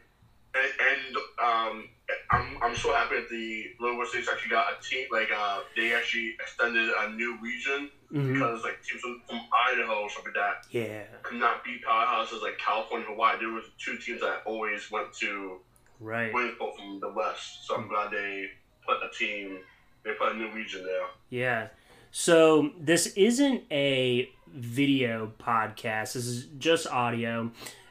And, 0.55 0.71
and 0.79 1.17
um, 1.41 1.89
I'm, 2.31 2.57
I'm 2.61 2.75
so 2.75 2.93
happy 2.93 3.15
that 3.15 3.29
the 3.29 3.63
Little 3.79 4.05
States 4.05 4.27
actually 4.31 4.51
got 4.51 4.65
a 4.73 4.83
team. 4.83 5.07
Like 5.11 5.29
uh, 5.35 5.59
they 5.75 5.93
actually 5.93 6.35
extended 6.39 6.89
a 6.89 7.11
new 7.11 7.37
region 7.41 7.89
hmm 8.11 8.33
because 8.33 8.63
like 8.63 8.77
teams 8.83 9.01
from, 9.01 9.39
Idaho 9.71 10.01
or 10.01 10.09
something 10.09 10.33
like 10.35 10.61
that 10.61 10.67
Yeah, 10.69 11.03
could 11.23 11.39
not 11.39 11.63
beat 11.63 11.81
powerhouses 11.83 12.41
like 12.41 12.57
California, 12.59 13.07
Hawaii. 13.07 13.39
There 13.39 13.49
was 13.49 13.63
two 13.83 13.97
teams 13.97 14.21
that 14.21 14.41
always 14.45 14.91
went 14.91 15.07
to 15.21 15.59
right. 15.99 16.31
Williamsport 16.33 16.75
from 16.77 16.99
the 16.99 17.09
West. 17.09 17.65
So 17.65 17.75
I'm 17.75 17.87
glad 17.87 18.11
they 18.11 18.45
put 18.87 18.97
a 18.97 19.09
team. 19.17 19.59
They 20.03 20.11
put 20.13 20.33
a 20.33 20.35
new 20.35 20.51
region 20.51 20.83
there. 20.83 21.07
Yeah. 21.29 21.67
So 22.15 22.69
this 22.79 23.07
isn't 23.07 23.63
a 23.71 24.29
video 24.47 25.31
podcast. 25.39 26.13
This 26.13 26.27
is 26.27 26.45
just 26.59 26.85
audio, 26.85 27.49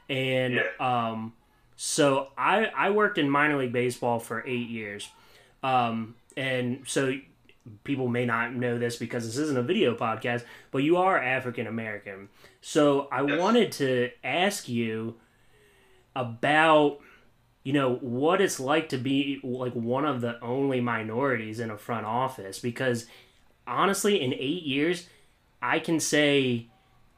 and 0.09 0.55
Yeah. 0.55 0.63
um, 0.79 1.33
so 1.75 2.29
I 2.39 2.67
I 2.67 2.91
worked 2.91 3.19
in 3.19 3.29
minor 3.29 3.57
league 3.59 3.73
baseball 3.73 4.21
for 4.21 4.45
eight 4.47 4.69
years, 4.69 5.09
um, 5.65 6.15
and 6.37 6.85
so 6.87 7.15
people 7.83 8.07
may 8.07 8.25
not 8.25 8.55
know 8.55 8.79
this 8.79 8.95
because 8.97 9.27
this 9.27 9.37
isn't 9.39 9.59
a 9.59 9.63
video 9.63 9.97
podcast, 9.97 10.45
but 10.71 10.85
you 10.85 10.99
are 10.99 11.19
African 11.21 11.67
American. 11.67 12.29
So 12.61 13.09
I 13.11 13.23
Yes. 13.23 13.41
wanted 13.41 13.73
to 13.73 14.11
ask 14.23 14.69
you 14.69 15.17
about 16.15 17.01
you 17.65 17.73
know 17.73 17.95
what 17.97 18.41
it's 18.41 18.61
like 18.61 18.89
to 18.91 18.99
be 18.99 19.41
like 19.43 19.73
one 19.73 20.05
of 20.05 20.21
the 20.21 20.41
only 20.45 20.81
minorities 20.81 21.59
in 21.59 21.71
a 21.73 21.77
front 21.79 22.07
office 22.07 22.61
because 22.61 23.07
honestly 23.67 24.21
in 24.21 24.33
8 24.35 24.39
years 24.63 25.09
I 25.61 25.79
can 25.79 26.01
say 26.01 26.67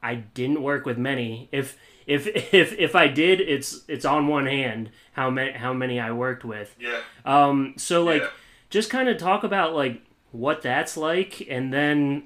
I 0.02 0.16
didn't 0.16 0.62
work 0.62 0.84
with 0.86 0.98
many 0.98 1.48
if 1.52 1.78
if 2.06 2.26
if 2.54 2.72
if 2.78 2.94
I 2.94 3.08
did 3.08 3.40
it's 3.40 3.82
it's 3.88 4.04
on 4.04 4.28
one 4.28 4.46
hand 4.46 4.90
how 5.12 5.30
many 5.30 5.52
how 5.52 5.72
many 5.72 5.98
I 6.00 6.12
worked 6.12 6.44
with 6.44 6.74
Yeah. 6.78 7.00
um 7.24 7.74
so 7.76 8.04
like 8.04 8.22
Yeah. 8.22 8.28
just 8.70 8.90
kind 8.90 9.08
of 9.08 9.16
talk 9.18 9.44
about 9.44 9.74
like 9.74 10.02
what 10.32 10.62
that's 10.62 10.96
like 10.96 11.46
and 11.48 11.72
then 11.72 12.24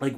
like 0.00 0.16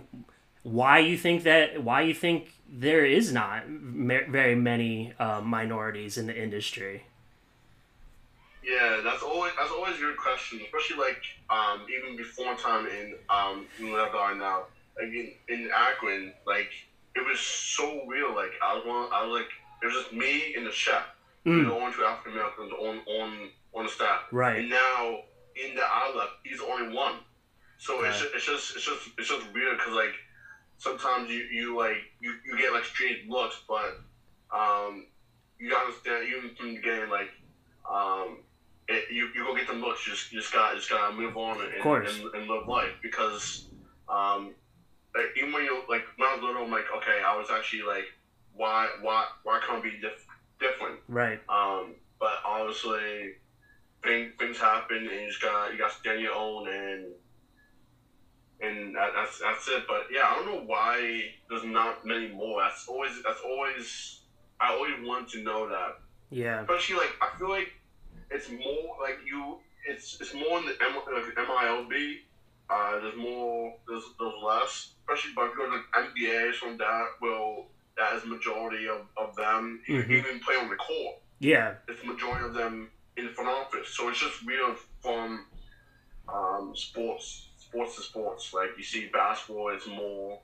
why 0.63 0.99
you 0.99 1.17
think 1.17 1.43
that 1.45 1.83
why 1.83 2.03
you 2.03 2.15
think 2.15 2.53
there 2.73 3.05
is 3.05 3.33
not 3.33 3.65
very 3.67 4.55
many 4.55 5.13
uh, 5.19 5.41
minorities 5.41 6.17
in 6.19 6.27
the 6.27 6.37
industry 6.41 7.03
Yeah, 8.63 9.01
that's 9.03 9.23
always 9.23 9.53
that's 9.59 9.71
always 9.71 9.97
a 9.97 10.01
good 10.01 10.17
question, 10.17 10.61
especially 10.63 10.97
like 10.97 11.23
um, 11.49 11.87
even 11.89 12.17
before 12.17 12.55
time 12.55 12.87
in 12.87 13.15
um 13.29 13.67
in 13.79 13.91
whatever 13.91 14.17
I 14.17 14.35
now. 14.35 14.65
Like 14.99 15.09
in, 15.09 15.33
in 15.49 15.69
Akron, 15.75 16.33
like 16.47 16.71
it 17.15 17.25
was 17.25 17.39
so 17.39 18.07
real. 18.07 18.35
Like 18.35 18.53
I 18.63 18.75
was 18.75 18.85
one, 18.85 19.09
I 19.13 19.25
was 19.25 19.33
like 19.33 19.49
it 19.83 19.87
was 19.87 19.95
just 19.95 20.13
me 20.13 20.55
and 20.55 20.67
the 20.67 20.71
chef. 20.71 21.03
Mm. 21.47 21.65
The 21.65 21.73
only 21.73 21.93
two 21.93 22.05
African 22.05 22.33
Americans 22.33 22.71
on 22.73 22.99
on 23.07 23.49
on 23.75 23.83
the 23.85 23.89
staff. 23.89 24.21
Right. 24.31 24.59
And 24.59 24.69
now 24.69 25.21
in 25.57 25.75
the 25.75 25.83
outlet, 25.83 26.29
he's 26.45 26.59
the 26.59 26.67
only 26.67 26.95
one. 26.95 27.15
So 27.79 28.05
it's, 28.05 28.19
just, 28.21 28.35
it's 28.35 28.45
just 28.45 28.77
it's 28.77 28.85
just 28.85 29.09
it's 29.17 29.29
just 29.29 29.47
weird 29.55 29.79
because 29.79 29.95
like 29.95 30.13
sometimes 30.77 31.31
you 31.31 31.45
you 31.51 31.77
like 31.77 31.97
you, 32.21 32.35
you 32.45 32.59
get 32.59 32.73
like 32.73 32.85
straight 32.85 33.27
looks, 33.27 33.59
but 33.67 33.97
um 34.55 35.07
you 35.59 35.75
understand 35.75 36.27
even 36.29 36.51
from 36.55 36.69
the 36.69 36.75
beginning 36.75 37.09
like 37.09 37.31
um 37.91 38.39
it, 38.91 39.05
you 39.11 39.29
you 39.35 39.45
go 39.45 39.55
get 39.55 39.69
them 39.69 39.81
looks. 39.81 40.07
You 40.07 40.13
just 40.15 40.33
you 40.33 40.41
just 40.41 40.53
got 40.53 40.75
just 40.75 40.91
gotta 40.91 41.15
move 41.15 41.37
on 41.37 41.61
and, 41.63 41.73
and, 42.09 42.35
and 42.35 42.49
live 42.49 42.67
life 42.67 42.93
because 43.03 43.69
um 44.09 44.55
like, 45.15 45.27
even 45.37 45.53
when 45.53 45.65
you 45.65 45.83
like 45.89 46.03
when 46.17 46.29
I 46.29 46.35
was 46.35 46.43
little, 46.43 46.65
I'm 46.65 46.71
like 46.71 46.85
okay, 46.99 47.23
I 47.25 47.37
was 47.37 47.49
actually 47.51 47.83
like 47.83 48.05
why 48.53 48.89
why 49.01 49.27
why 49.45 49.61
can't 49.67 49.79
I 49.79 49.83
be 49.83 49.99
diff- 50.01 50.27
different? 50.59 51.01
right 51.09 51.41
Um, 51.49 51.95
but 52.19 52.35
obviously, 52.45 53.35
things 54.03 54.33
things 54.39 54.59
happen, 54.59 54.99
and 54.99 55.11
you 55.11 55.29
just 55.29 55.41
got 55.41 55.73
you 55.73 55.79
got 55.79 55.93
to 55.93 55.99
stand 55.99 56.21
your 56.21 56.35
own, 56.35 56.69
and 56.69 57.07
and 58.61 58.95
that, 58.95 59.11
that's 59.15 59.41
that's 59.41 59.69
it. 59.69 59.85
But 59.89 60.07
yeah, 60.13 60.27
I 60.27 60.35
don't 60.35 60.47
know 60.47 60.63
why 60.67 61.23
there's 61.49 61.65
not 61.65 62.05
many 62.05 62.29
more. 62.29 62.61
That's 62.61 62.87
always 62.89 63.13
that's 63.25 63.41
always 63.45 64.21
I 64.61 64.73
always 64.75 64.95
want 65.03 65.29
to 65.31 65.43
know 65.43 65.69
that. 65.69 66.01
yeah 66.31 66.61
Especially 66.61 66.97
like 66.97 67.15
I 67.23 67.39
feel 67.39 67.49
like 67.49 67.73
it's 68.31 68.49
more 68.49 68.97
like 69.01 69.19
you. 69.25 69.59
It's 69.85 70.17
it's 70.21 70.33
more 70.33 70.59
in 70.59 70.67
the 70.67 70.75
M, 70.83 70.95
like 71.13 71.35
MILB. 71.35 72.21
Uh, 72.69 72.99
there's 73.01 73.17
more. 73.17 73.75
There's 73.87 74.05
there's 74.19 74.33
less. 74.43 74.89
Especially 75.09 75.33
but 75.35 75.47
if 75.47 75.51
you 75.57 75.67
go 75.67 75.77
to 75.77 75.83
NBAs 75.99 76.55
from 76.55 76.77
that, 76.77 77.05
well, 77.21 77.65
that 77.97 78.15
is 78.15 78.25
majority 78.25 78.87
of, 78.87 79.01
of 79.17 79.35
them. 79.35 79.81
Mhm. 79.89 80.11
Even 80.11 80.39
play 80.41 80.55
on 80.55 80.69
the 80.69 80.77
court 80.77 81.17
yeah 81.43 81.73
it's 81.89 81.99
the 82.01 82.07
majority 82.07 82.45
of 82.45 82.53
them 82.53 82.87
in 83.17 83.25
the 83.25 83.31
front 83.31 83.49
office. 83.49 83.89
So 83.97 84.09
it's 84.09 84.19
just 84.19 84.45
weird 84.45 84.77
from 85.03 85.47
um, 86.29 86.73
sports, 86.75 87.49
sports 87.57 87.97
to 87.97 88.03
sports. 88.03 88.53
Like 88.53 88.77
you 88.77 88.83
see, 88.83 89.07
basketball 89.13 89.71
is 89.71 89.87
more, 89.87 90.39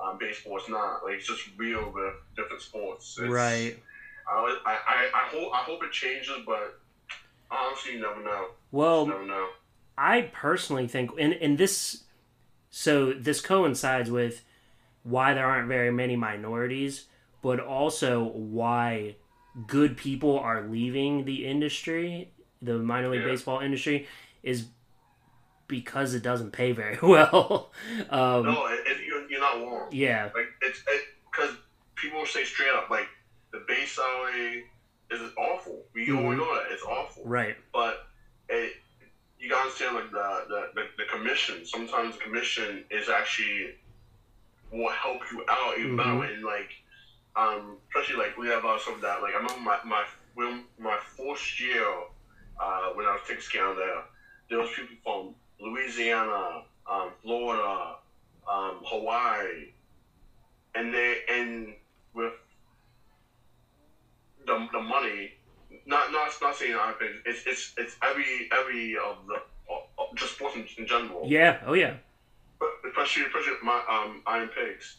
um, 0.00 0.18
baseball 0.18 0.56
is 0.58 0.68
not. 0.68 1.02
Like 1.04 1.14
it's 1.14 1.26
just 1.26 1.48
real 1.56 1.90
with 1.94 2.14
different 2.36 2.60
sports. 2.60 3.16
It's, 3.18 3.28
right 3.28 3.76
I, 4.28 4.56
I, 4.66 5.08
I 5.14 5.28
hope 5.28 5.50
I 5.52 5.58
hope 5.58 5.82
it 5.82 5.90
changes, 5.92 6.36
but 6.44 6.79
honestly, 7.50 7.94
you 7.94 8.00
never 8.00 8.22
know. 8.22 8.48
well 8.70 9.06
never 9.06 9.26
know. 9.26 9.48
I 9.98 10.30
personally 10.32 10.86
think, 10.88 11.10
and, 11.18 11.32
and 11.34 11.58
this, 11.58 12.04
so 12.70 13.12
this 13.12 13.40
coincides 13.40 14.10
with 14.10 14.42
why 15.02 15.34
there 15.34 15.44
aren't 15.46 15.68
very 15.68 15.90
many 15.92 16.16
minorities, 16.16 17.06
but 17.42 17.60
also 17.60 18.24
why 18.24 19.16
good 19.66 19.96
people 19.96 20.38
are 20.38 20.62
leaving 20.66 21.24
the 21.26 21.46
industry, 21.46 22.32
the 22.62 22.78
minor 22.78 23.08
league 23.10 23.20
Yeah. 23.22 23.26
baseball 23.28 23.60
industry, 23.60 24.06
is 24.42 24.66
because 25.68 26.14
it 26.14 26.22
doesn't 26.22 26.52
pay 26.52 26.72
very 26.72 26.98
well. 27.02 27.70
um, 28.10 28.44
No, 28.46 28.66
it, 28.66 28.80
it, 28.86 29.06
you're, 29.06 29.28
you're 29.30 29.40
not 29.40 29.56
wrong. 29.56 29.88
Yeah, 29.92 30.30
Like 30.34 30.46
it's 30.62 30.78
it 30.86 31.02
because 31.30 31.54
people 31.96 32.24
say 32.26 32.44
straight 32.44 32.72
up 32.74 32.88
like 32.90 33.06
the 33.52 33.62
base 33.68 33.92
salary 33.92 34.64
is 35.18 35.32
awful. 35.36 35.84
We 35.94 36.10
all 36.12 36.22
Mhm. 36.22 36.36
know 36.38 36.54
that 36.54 36.70
it's 36.70 36.82
awful. 36.82 37.22
right. 37.24 37.56
but 37.72 38.06
it, 38.48 38.76
you 39.38 39.48
gotta 39.48 39.62
understand 39.62 39.94
like 39.94 40.10
the, 40.10 40.44
the, 40.48 40.70
the, 40.74 40.88
the 40.98 41.04
commission. 41.10 41.64
Sometimes 41.64 42.16
the 42.16 42.20
commission 42.22 42.84
is 42.90 43.08
actually 43.08 43.74
will 44.70 44.90
help 44.90 45.20
you 45.32 45.44
out 45.48 45.78
even 45.78 45.96
better. 45.96 46.10
Mhm. 46.10 46.34
And 46.34 46.44
like, 46.44 46.70
um, 47.36 47.78
especially 47.88 48.16
like 48.22 48.36
we 48.36 48.46
have 48.48 48.64
uh, 48.64 48.78
some 48.78 48.94
of 48.94 49.00
that. 49.00 49.22
Like 49.22 49.32
I 49.32 49.36
remember 49.36 49.60
my 49.60 49.78
my 49.84 50.04
when 50.34 50.64
my 50.78 50.96
first 51.16 51.58
year 51.60 51.86
uh, 52.60 52.90
when 52.94 53.06
I 53.06 53.12
was 53.12 53.22
taking 53.26 53.40
scan 53.40 53.74
there, 53.76 54.02
there 54.48 54.58
was 54.58 54.68
people 54.70 54.96
from 55.02 55.34
Louisiana, 55.58 56.62
um, 56.86 57.10
Florida, 57.22 57.96
um, 58.48 58.80
Hawaii, 58.84 59.72
and 60.74 60.92
they 60.92 61.22
and 61.28 61.74
with 62.14 62.32
the, 64.46 64.66
the 64.72 64.80
money 64.80 65.32
not 65.86 66.12
not 66.12 66.30
not 66.40 66.56
saying 66.56 66.74
I 66.74 66.92
think 66.98 67.12
it's 67.24 67.42
it's 67.46 67.72
it's 67.76 67.96
every 68.02 68.48
every 68.52 68.96
of 68.96 69.26
the 69.26 69.34
of, 69.70 70.16
just 70.16 70.34
sports 70.34 70.56
in, 70.56 70.66
in 70.78 70.86
general. 70.86 71.22
Yeah. 71.26 71.58
Oh 71.66 71.74
yeah. 71.74 71.94
But 72.58 72.68
especially, 72.88 73.24
especially 73.26 73.54
my 73.62 73.80
um, 73.88 74.22
Iron 74.26 74.48
Pigs, 74.48 74.96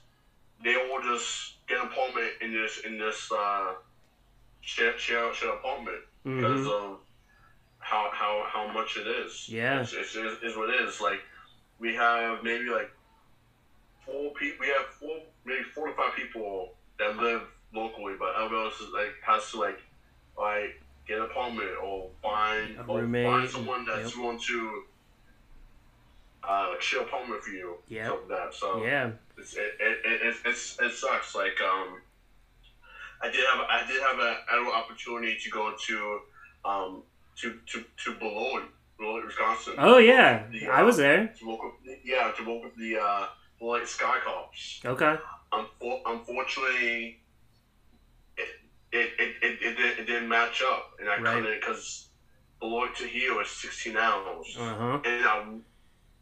they 0.63 0.75
all 0.75 1.01
just 1.01 1.53
get 1.67 1.79
an 1.79 1.87
apartment 1.87 2.31
in 2.41 2.51
this 2.51 2.79
in 2.85 2.97
this 2.97 3.29
uh, 3.31 3.73
share 4.61 4.97
share 4.97 5.33
share 5.33 5.53
apartment 5.53 6.01
because 6.23 6.65
of 6.67 6.99
how 7.79 8.09
how 8.13 8.45
how 8.47 8.71
much 8.71 8.97
it 8.97 9.07
is. 9.07 9.49
Yeah. 9.49 9.81
it's, 9.81 9.93
it's, 9.93 10.15
it's, 10.15 10.35
it's 10.41 10.57
what 10.57 10.69
it 10.69 10.81
is. 10.87 11.01
Like 11.01 11.19
we 11.79 11.93
have 11.95 12.43
maybe 12.43 12.69
like 12.69 12.91
four 14.05 14.31
people. 14.33 14.57
We 14.59 14.67
have 14.67 14.85
four 14.99 15.17
maybe 15.45 15.63
four 15.75 15.87
to 15.87 15.93
five 15.93 16.15
people 16.15 16.73
that 16.97 17.17
live 17.17 17.41
locally, 17.73 18.13
but 18.19 18.33
everyone 18.41 18.65
else 18.65 18.79
is 18.79 18.89
like 18.93 19.13
has 19.25 19.49
to 19.51 19.59
like 19.59 19.79
like 20.37 20.81
get 21.07 21.17
an 21.17 21.23
apartment 21.25 21.69
or 21.83 22.09
find 22.21 22.77
A 22.77 22.83
or 22.83 23.01
roommate, 23.01 23.25
find 23.25 23.49
someone 23.49 23.85
that's 23.85 24.15
yep. 24.15 24.23
going 24.23 24.39
to 24.39 24.83
uh, 26.47 26.67
like 26.71 26.81
share 26.81 27.01
apartment 27.01 27.41
for 27.41 27.51
you. 27.51 27.77
Stuff 27.89 28.19
like 28.19 28.29
that. 28.29 28.53
So 28.53 28.83
Yeah. 28.83 29.11
it's, 29.37 29.53
it, 29.53 29.73
it, 29.79 29.97
it, 30.05 30.21
it, 30.21 30.35
it's, 30.45 30.77
it 30.79 30.93
sucks. 30.93 31.35
Like 31.35 31.57
um, 31.61 32.01
I 33.21 33.29
did 33.31 33.45
have 33.45 33.65
I 33.69 33.85
did 33.87 34.01
have 34.01 34.19
an 34.19 34.71
opportunity 34.73 35.37
to 35.43 35.49
go 35.49 35.73
to 35.87 36.19
um 36.65 37.03
to 37.37 37.59
to 37.67 37.83
to 38.03 38.13
Beloit, 38.15 38.63
Wisconsin. 38.99 39.75
Oh 39.77 39.97
yeah. 39.97 40.47
The, 40.51 40.67
I 40.67 40.83
was 40.83 40.97
uh, 40.99 41.03
there. 41.03 41.33
To 41.39 41.47
work 41.47 41.59
with, 41.63 41.97
yeah, 42.03 42.31
to 42.37 42.43
work 42.43 42.63
with 42.63 42.75
the 42.75 42.97
uh, 42.97 43.27
Beloit 43.59 43.87
Sky 43.87 44.17
Carp. 44.23 44.51
Okay. 44.85 45.15
Unfor- 45.53 46.01
unfortunately, 46.05 47.20
it 48.91 49.09
it, 49.19 49.35
it, 49.41 49.61
it, 49.61 49.77
didn't, 49.77 49.99
it 49.99 50.05
didn't 50.05 50.27
match 50.29 50.61
up, 50.61 50.91
and 50.99 51.09
I 51.09 51.17
Right. 51.19 51.41
couldn't 51.41 51.59
because 51.59 52.07
the 52.59 52.67
Beloit 52.67 52.95
to 52.97 53.05
here 53.05 53.39
is 53.41 53.49
16 53.49 53.97
hours. 53.97 54.55
Uh 54.59 54.75
huh. 54.75 54.99
And 55.05 55.25
I, 55.25 55.45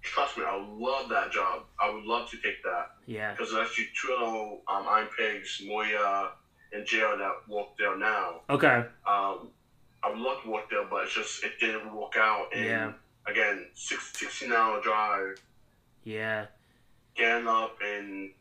trust 0.01 0.37
me, 0.37 0.43
I 0.45 0.55
love 0.55 1.09
that 1.09 1.31
job. 1.31 1.63
I 1.79 1.89
would 1.89 2.03
love 2.03 2.29
to 2.29 2.37
take 2.37 2.61
that 2.63 2.91
Yeah. 3.05 3.31
because 3.31 3.51
there's 3.51 3.67
actually 3.67 3.89
two 3.99 4.13
other 4.13 4.57
um, 4.67 4.87
Iron 4.87 5.07
Pigs, 5.17 5.61
Moya 5.65 6.31
and 6.71 6.85
Jail 6.85 7.17
that 7.17 7.33
work 7.47 7.67
there 7.77 7.97
now. 7.97 8.41
Okay. 8.49 8.85
Um, 9.05 9.49
I 10.01 10.09
would 10.09 10.19
love 10.19 10.41
to 10.43 10.49
work 10.49 10.69
there, 10.69 10.85
but 10.89 11.03
it's 11.03 11.13
just 11.13 11.43
it 11.43 11.59
didn't 11.59 11.93
work 11.93 12.15
out. 12.15 12.47
And 12.55 12.63
Yeah. 12.65 12.91
again, 13.25 13.67
six, 13.73 14.11
16 14.17 14.51
hour 14.53 14.79
drive, 14.81 15.41
Yeah. 16.03 16.45
getting 17.15 17.47
up 17.47 17.75
and 17.83 18.31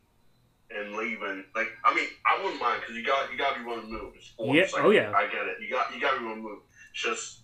and 0.77 0.95
leaving. 0.97 1.45
Like 1.55 1.69
I 1.85 1.95
mean, 1.95 2.07
I 2.27 2.43
wouldn't 2.43 2.61
mind 2.61 2.81
because 2.81 2.97
you 2.97 3.05
got 3.05 3.31
you 3.33 3.39
got 3.39 3.55
to 3.55 3.61
be 3.61 3.67
willing 3.67 3.83
to 3.87 3.89
move. 3.93 4.13
It's 4.17 4.27
sports. 4.27 4.55
Yeah, 4.55 4.77
Like, 4.77 4.85
oh, 4.87 4.91
yeah. 4.91 5.13
I 5.15 5.25
get 5.27 5.47
it. 5.47 5.57
You 5.61 5.71
got 5.71 5.95
you 5.95 6.01
got 6.01 6.15
to 6.15 6.19
be 6.21 6.25
willing 6.27 6.43
to 6.43 6.49
move. 6.49 6.59
It's 6.93 7.03
just 7.03 7.39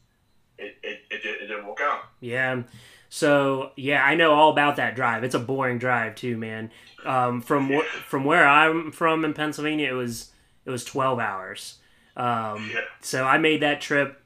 it 0.59 0.77
it, 0.83 1.01
it, 1.11 1.23
did, 1.23 1.43
it 1.43 1.47
didn't 1.49 1.67
work 1.67 1.81
out. 1.83 2.01
Yeah. 2.21 2.63
So 3.09 3.71
yeah, 3.77 4.05
I 4.05 4.15
know 4.17 4.33
all 4.33 4.51
about 4.51 4.77
that 4.77 4.97
drive. 4.97 5.23
It's 5.25 5.35
a 5.35 5.39
boring 5.41 5.79
drive 5.79 6.15
too, 6.17 6.37
man. 6.37 6.71
Um, 7.05 7.41
from 7.41 7.71
wh- 7.73 7.85
from 8.09 8.25
where 8.25 8.47
I'm 8.47 8.91
from 8.93 9.25
in 9.25 9.35
Pennsylvania, 9.35 9.89
it 9.91 9.95
was 9.95 10.31
it 10.65 10.71
was 10.71 10.85
twelve 10.85 11.19
hours. 11.19 11.79
Um, 12.17 12.71
Yeah. 12.73 12.81
so 13.01 13.25
I 13.25 13.39
made 13.39 13.63
that 13.63 13.81
trip 13.81 14.21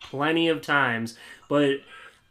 plenty 0.00 0.48
of 0.48 0.60
times, 0.62 1.16
but 1.48 1.78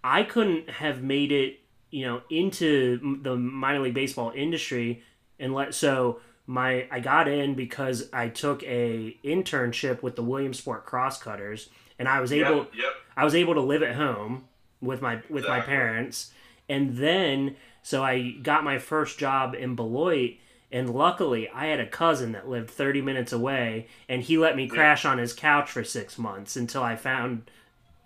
I 0.03 0.23
couldn't 0.23 0.69
have 0.69 1.01
made 1.01 1.31
it, 1.31 1.59
you 1.89 2.05
know, 2.05 2.21
into 2.29 3.19
the 3.23 3.35
minor 3.35 3.79
league 3.79 3.93
baseball 3.95 4.31
industry 4.35 5.01
and 5.43 5.53
let 5.53 5.75
so 5.75 6.19
my 6.47 6.87
I 6.91 6.99
got 6.99 7.27
in 7.27 7.53
because 7.53 8.09
I 8.11 8.29
took 8.29 8.63
a 8.63 9.15
internship 9.23 10.01
with 10.01 10.15
the 10.15 10.23
Williamsport 10.23 10.85
Crosscutters 10.85 11.69
and 11.99 12.07
I 12.07 12.19
was 12.21 12.33
able 12.33 12.57
Yep. 12.57 12.71
Yep. 12.75 12.93
I 13.15 13.23
was 13.23 13.35
able 13.35 13.53
to 13.53 13.61
live 13.61 13.83
at 13.83 13.95
home 13.95 14.45
with 14.81 15.01
my 15.01 15.21
with 15.29 15.47
my 15.47 15.59
parents, 15.61 16.31
and 16.67 16.97
then 16.97 17.55
so 17.83 18.03
I 18.03 18.31
got 18.41 18.63
my 18.63 18.79
first 18.79 19.19
job 19.19 19.53
in 19.55 19.75
Beloit, 19.75 20.31
and 20.71 20.89
luckily 20.89 21.47
I 21.49 21.67
had 21.67 21.79
a 21.79 21.87
cousin 21.87 22.31
that 22.33 22.49
lived 22.49 22.69
thirty 22.71 23.01
minutes 23.01 23.31
away, 23.31 23.87
and 24.09 24.21
he 24.23 24.37
let 24.37 24.55
me 24.55 24.67
crash 24.67 25.05
on 25.05 25.19
his 25.19 25.33
couch 25.33 25.69
for 25.71 25.83
six 25.83 26.17
months 26.17 26.55
until 26.55 26.83
I 26.83 26.95
found, 26.95 27.49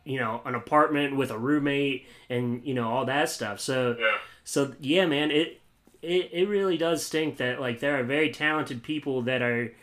you 0.03 0.19
know, 0.19 0.41
an 0.45 0.53
apartment 0.55 1.15
with 1.15 1.31
a 1.31 1.37
roommate 1.37 2.05
and 2.29 2.63
you 2.65 2.73
know 2.73 2.89
all 2.89 3.05
that 3.05 3.29
stuff. 3.29 3.59
So 3.59 3.95
Yeah. 3.97 4.17
so 4.43 4.73
yeah, 4.79 5.05
man, 5.05 5.31
it 5.31 5.61
it 6.07 6.29
it 6.31 6.47
really 6.47 6.77
does 6.77 7.05
stink 7.05 7.37
that 7.37 7.59
like 7.59 7.79
there 7.79 7.99
are 7.99 8.03
very 8.03 8.31
talented 8.31 8.81
people 8.81 9.21
that 9.23 9.41
are 9.41 9.73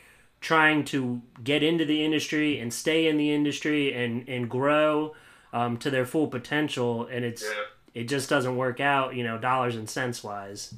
trying 0.41 0.85
to 0.85 1.23
get 1.43 1.63
into 1.63 1.85
the 1.85 2.05
industry 2.05 2.59
and 2.59 2.73
stay 2.73 3.07
in 3.07 3.17
the 3.17 3.33
industry 3.33 3.93
and 3.93 4.29
and 4.29 4.49
grow 4.51 5.15
um, 5.53 5.77
to 5.79 5.91
their 5.91 6.05
full 6.05 6.27
potential, 6.27 7.07
and 7.07 7.25
it's 7.25 7.45
Yeah. 7.45 8.03
it 8.03 8.05
just 8.09 8.29
doesn't 8.29 8.57
work 8.57 8.81
out, 8.81 9.15
you 9.15 9.23
know, 9.23 9.39
dollars 9.39 9.77
and 9.77 9.89
cents 9.89 10.25
wise. 10.25 10.75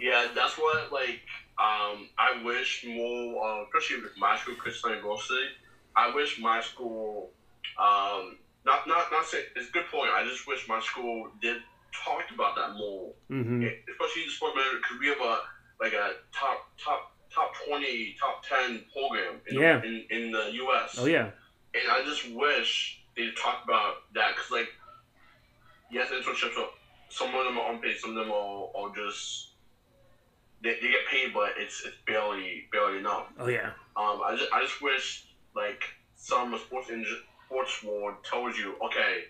Yeah, 0.00 0.26
that's 0.34 0.56
what 0.58 0.90
like 0.92 1.20
um 1.58 2.08
I 2.18 2.42
wish 2.44 2.84
more 2.88 3.44
uh, 3.46 3.64
especially 3.64 4.02
with 4.02 4.16
my 4.16 4.36
school, 4.38 4.54
Kutztown 4.56 4.96
University, 4.96 5.48
I 5.94 6.14
wish 6.14 6.40
my 6.40 6.60
school 6.60 7.30
um 7.78 8.38
not 8.64 8.86
not 8.88 9.12
not 9.12 9.24
say 9.26 9.44
it's 9.54 9.68
a 9.68 9.72
good 9.72 9.86
point. 9.86 10.10
I 10.12 10.24
just 10.24 10.46
wish 10.46 10.66
my 10.68 10.80
school 10.80 11.30
did 11.40 11.58
talk 11.92 12.22
about 12.32 12.54
that 12.56 12.70
more. 12.76 13.12
hmm 13.28 13.62
Especially 13.90 14.24
the 14.24 14.30
sport 14.30 14.54
manager 14.54 14.76
because 14.82 14.98
we 14.98 15.06
have 15.06 15.20
a 15.20 15.38
like 15.80 15.92
a 15.92 16.12
top 16.32 16.66
top 16.82 17.10
top 17.32 17.52
twenty, 17.66 18.14
top 18.18 18.42
ten 18.42 18.82
program 18.92 19.40
in, 19.46 19.58
Yeah. 19.58 19.80
in, 19.82 20.04
in 20.10 20.30
the 20.30 20.50
US. 20.64 20.96
Oh 20.98 21.04
yeah, 21.04 21.28
And 21.74 21.88
I 21.90 22.00
just 22.04 22.28
wish 22.30 23.00
they 23.16 23.28
talk 23.40 23.62
about 23.64 23.94
that 24.14 24.34
because, 24.34 24.50
like, 24.50 24.68
yes, 25.90 26.08
internships 26.10 26.56
are 26.56 26.66
some 27.08 27.34
of 27.34 27.44
them 27.44 27.56
are 27.58 27.72
unpaid, 27.72 27.96
some 27.98 28.10
of 28.10 28.16
them 28.16 28.30
are, 28.30 28.68
are 28.74 28.94
just 28.94 29.48
they, 30.62 30.74
they 30.80 30.88
get 30.90 31.06
paid, 31.06 31.32
but 31.32 31.52
it's 31.56 31.80
it's 31.84 31.94
barely 32.06 32.66
barely 32.72 32.98
enough. 32.98 33.26
oh 33.38 33.46
yeah, 33.46 33.70
Um, 33.96 34.20
I 34.24 34.34
just 34.36 34.52
I 34.52 34.60
just 34.60 34.80
wish 34.80 35.24
like 35.54 35.82
some 36.14 36.54
sports 36.56 36.88
in 36.88 37.04
sports 37.46 37.82
world 37.82 38.14
tells 38.24 38.56
you, 38.58 38.76
okay, 38.86 39.20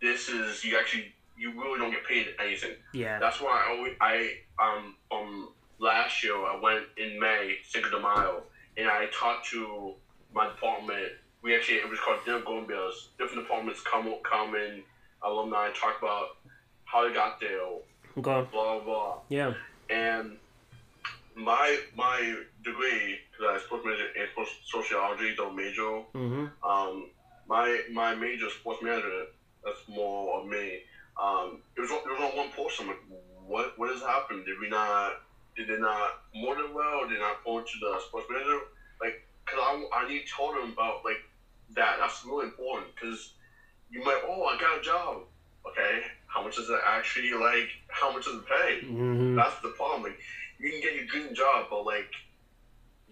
this 0.00 0.28
is 0.28 0.62
you 0.64 0.76
actually 0.76 1.12
you 1.40 1.50
really 1.58 1.78
don't 1.78 1.90
get 1.90 2.04
paid 2.04 2.26
anything. 2.38 2.74
yeah, 2.92 3.18
That's 3.18 3.40
why 3.40 3.64
I 3.64 3.70
always, 3.74 3.94
I 4.00 4.32
um 4.62 4.94
um 5.10 5.48
last 5.78 6.22
year 6.22 6.36
I 6.36 6.58
went 6.62 6.84
in 6.98 7.18
May 7.18 7.56
Cinco 7.62 7.88
de 7.88 7.98
Mayo 7.98 8.42
and 8.76 8.86
I 8.86 9.06
talked 9.06 9.48
to 9.50 9.94
my 10.34 10.46
department. 10.46 11.12
We 11.42 11.54
actually 11.54 11.78
it 11.78 11.88
was 11.88 11.98
called 11.98 12.18
Dinner 12.26 12.42
Golden 12.44 12.66
Bears. 12.66 13.08
Different 13.18 13.42
departments 13.44 13.80
come 13.80 14.06
come 14.22 14.54
in 14.54 14.82
alumni 15.22 15.68
talk 15.70 15.96
about 15.98 16.26
how 16.84 17.06
they 17.06 17.12
got 17.14 17.40
there, 17.40 17.60
okay, 17.60 17.80
blah 18.22 18.42
blah 18.42 18.80
blah. 18.84 19.18
yeah, 19.30 19.52
And 19.88 20.36
my 21.34 21.78
my 21.96 22.34
degree 22.62 23.18
because 23.30 23.54
I 23.54 23.64
sports 23.64 23.84
major 23.86 24.06
in 24.14 24.26
sports 24.32 24.50
sociology, 24.64 25.34
don't 25.36 25.56
major. 25.56 26.02
hmm 26.12 26.46
Um, 26.62 27.08
my 27.48 27.80
my 27.92 28.14
major 28.14 28.50
sports 28.50 28.82
manager. 28.82 29.24
That's 29.64 29.82
more 29.88 30.40
of 30.40 30.46
me. 30.46 30.80
Um, 31.20 31.60
it 31.76 31.80
was 31.80 31.90
on- 31.90 31.98
it 32.06 32.08
was 32.08 32.30
on 32.30 32.36
one 32.36 32.50
post. 32.50 32.80
I'm 32.80 32.88
like, 32.88 33.00
what 33.08 33.76
what 33.76 33.90
has 33.90 34.00
happened? 34.00 34.46
Did 34.46 34.58
we 34.58 34.68
not? 34.68 35.20
Did 35.56 35.68
they 35.68 35.76
not 35.78 36.22
monitor 36.34 36.72
well? 36.72 37.06
Did 37.08 37.20
not 37.20 37.42
point 37.44 37.66
to 37.66 37.78
the 37.78 38.00
sports 38.00 38.26
manager? 38.30 38.58
Like, 39.02 39.20
cause 39.44 39.60
I 39.60 40.00
I 40.00 40.08
need 40.08 40.24
to 40.26 40.32
tell 40.34 40.52
them 40.52 40.72
about 40.72 41.04
like 41.04 41.20
that. 41.76 41.96
That's 41.98 42.24
really 42.24 42.46
important 42.46 42.94
because 42.94 43.34
you 43.90 44.02
might 44.02 44.20
oh 44.24 44.44
I 44.44 44.56
got 44.58 44.78
a 44.78 44.80
job. 44.80 45.24
Okay, 45.66 46.00
how 46.26 46.42
much 46.42 46.56
does 46.56 46.70
it 46.70 46.80
actually 46.86 47.32
like? 47.32 47.68
How 47.88 48.10
much 48.10 48.24
does 48.24 48.36
it 48.36 48.46
pay? 48.48 48.80
hmm 48.86 49.36
That's 49.36 49.60
the 49.60 49.68
problem. 49.70 50.04
Like, 50.04 50.18
you 50.58 50.70
can 50.70 50.80
get 50.80 51.02
a 51.02 51.04
good 51.06 51.34
job, 51.34 51.66
but 51.68 51.84
like, 51.84 52.08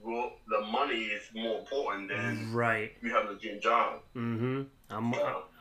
well, 0.00 0.32
the 0.48 0.60
money 0.60 1.02
is 1.12 1.28
more 1.34 1.58
important 1.58 2.08
than 2.08 2.48
right. 2.54 2.90
you 3.02 3.12
have 3.12 3.28
a 3.28 3.34
dream 3.34 3.60
job. 3.60 4.00
hmm 4.14 4.62
I'm 4.90 5.14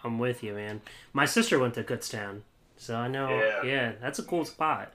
I'm 0.04 0.20
with 0.20 0.44
you, 0.44 0.54
man. 0.54 0.82
My 1.13 1.26
sister 1.26 1.60
went 1.60 1.74
to 1.76 1.84
Kutztown, 1.84 2.42
so 2.78 2.96
I 2.96 3.08
know. 3.08 3.30
Yeah, 3.30 3.63
Yeah. 3.63 3.92
that's 4.02 4.20
a 4.20 4.24
cool 4.24 4.46
spot. 4.46 4.94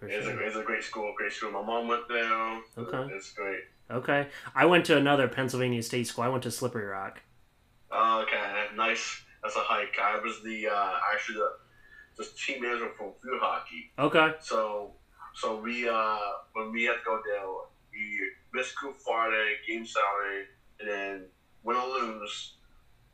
For 0.00 0.08
It's, 0.08 0.26
sure. 0.26 0.40
a, 0.42 0.46
it's 0.46 0.56
a 0.56 0.62
great 0.62 0.82
school, 0.82 1.14
great 1.16 1.32
school. 1.32 1.52
My 1.52 1.62
mom 1.62 1.86
went 1.88 2.08
there. 2.08 2.60
Okay. 2.78 3.14
It's 3.14 3.32
great. 3.32 3.60
Okay, 3.90 4.28
I 4.54 4.64
went 4.66 4.86
to 4.86 4.96
another 4.96 5.28
Pennsylvania 5.28 5.82
state 5.82 6.06
school. 6.06 6.24
I 6.24 6.28
went 6.28 6.42
to 6.44 6.50
Slippery 6.50 6.86
Rock. 6.86 7.20
Uh, 7.90 8.24
okay, 8.26 8.74
nice. 8.74 9.22
That's 9.42 9.54
a 9.56 9.60
hike. 9.60 9.96
I 10.02 10.18
was 10.18 10.40
the 10.42 10.68
uh, 10.68 10.92
actually 11.12 11.38
the, 11.38 11.50
the 12.16 12.24
team 12.36 12.62
manager 12.62 12.88
for 12.96 13.12
field 13.22 13.40
hockey. 13.40 13.90
Okay, 13.98 14.32
So 14.40 14.92
so 15.34 15.60
we 15.60 15.88
uh 15.88 16.18
when 16.54 16.72
we 16.72 16.84
had 16.84 16.94
to 16.94 17.00
go 17.04 17.20
there, 17.24 17.46
we 17.92 18.18
missed 18.54 18.70
school 18.72 18.92
Friday, 19.04 19.56
game 19.68 19.84
Saturday, 19.84 20.46
and 20.80 20.88
then 20.88 21.24
win 21.64 21.76
or 21.76 21.86
lose. 21.86 22.54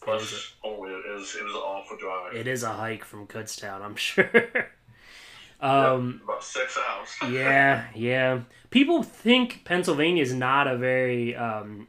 What 0.05 0.23
is 0.23 0.29
Plus, 0.29 0.53
oh, 0.65 0.85
it 0.85 1.13
was 1.13 1.35
it 1.37 1.45
was 1.45 1.55
an 1.55 1.61
awful 1.61 1.97
drive. 1.97 2.35
it 2.35 2.47
is 2.47 2.63
a 2.63 2.73
hike 2.73 3.05
from 3.05 3.27
Kutztown, 3.27 3.83
I'm 3.83 3.97
sure. 3.97 4.31
Yeah, 5.61 5.91
um, 5.93 6.21
about 6.25 6.45
six 6.45 6.79
hours. 6.79 7.09
yeah, 7.35 7.87
yeah. 7.95 8.41
People 8.71 9.03
think 9.03 9.65
Pennsylvania 9.65 10.23
is 10.23 10.33
not 10.33 10.69
a 10.69 10.77
very 10.77 11.35
um, 11.35 11.89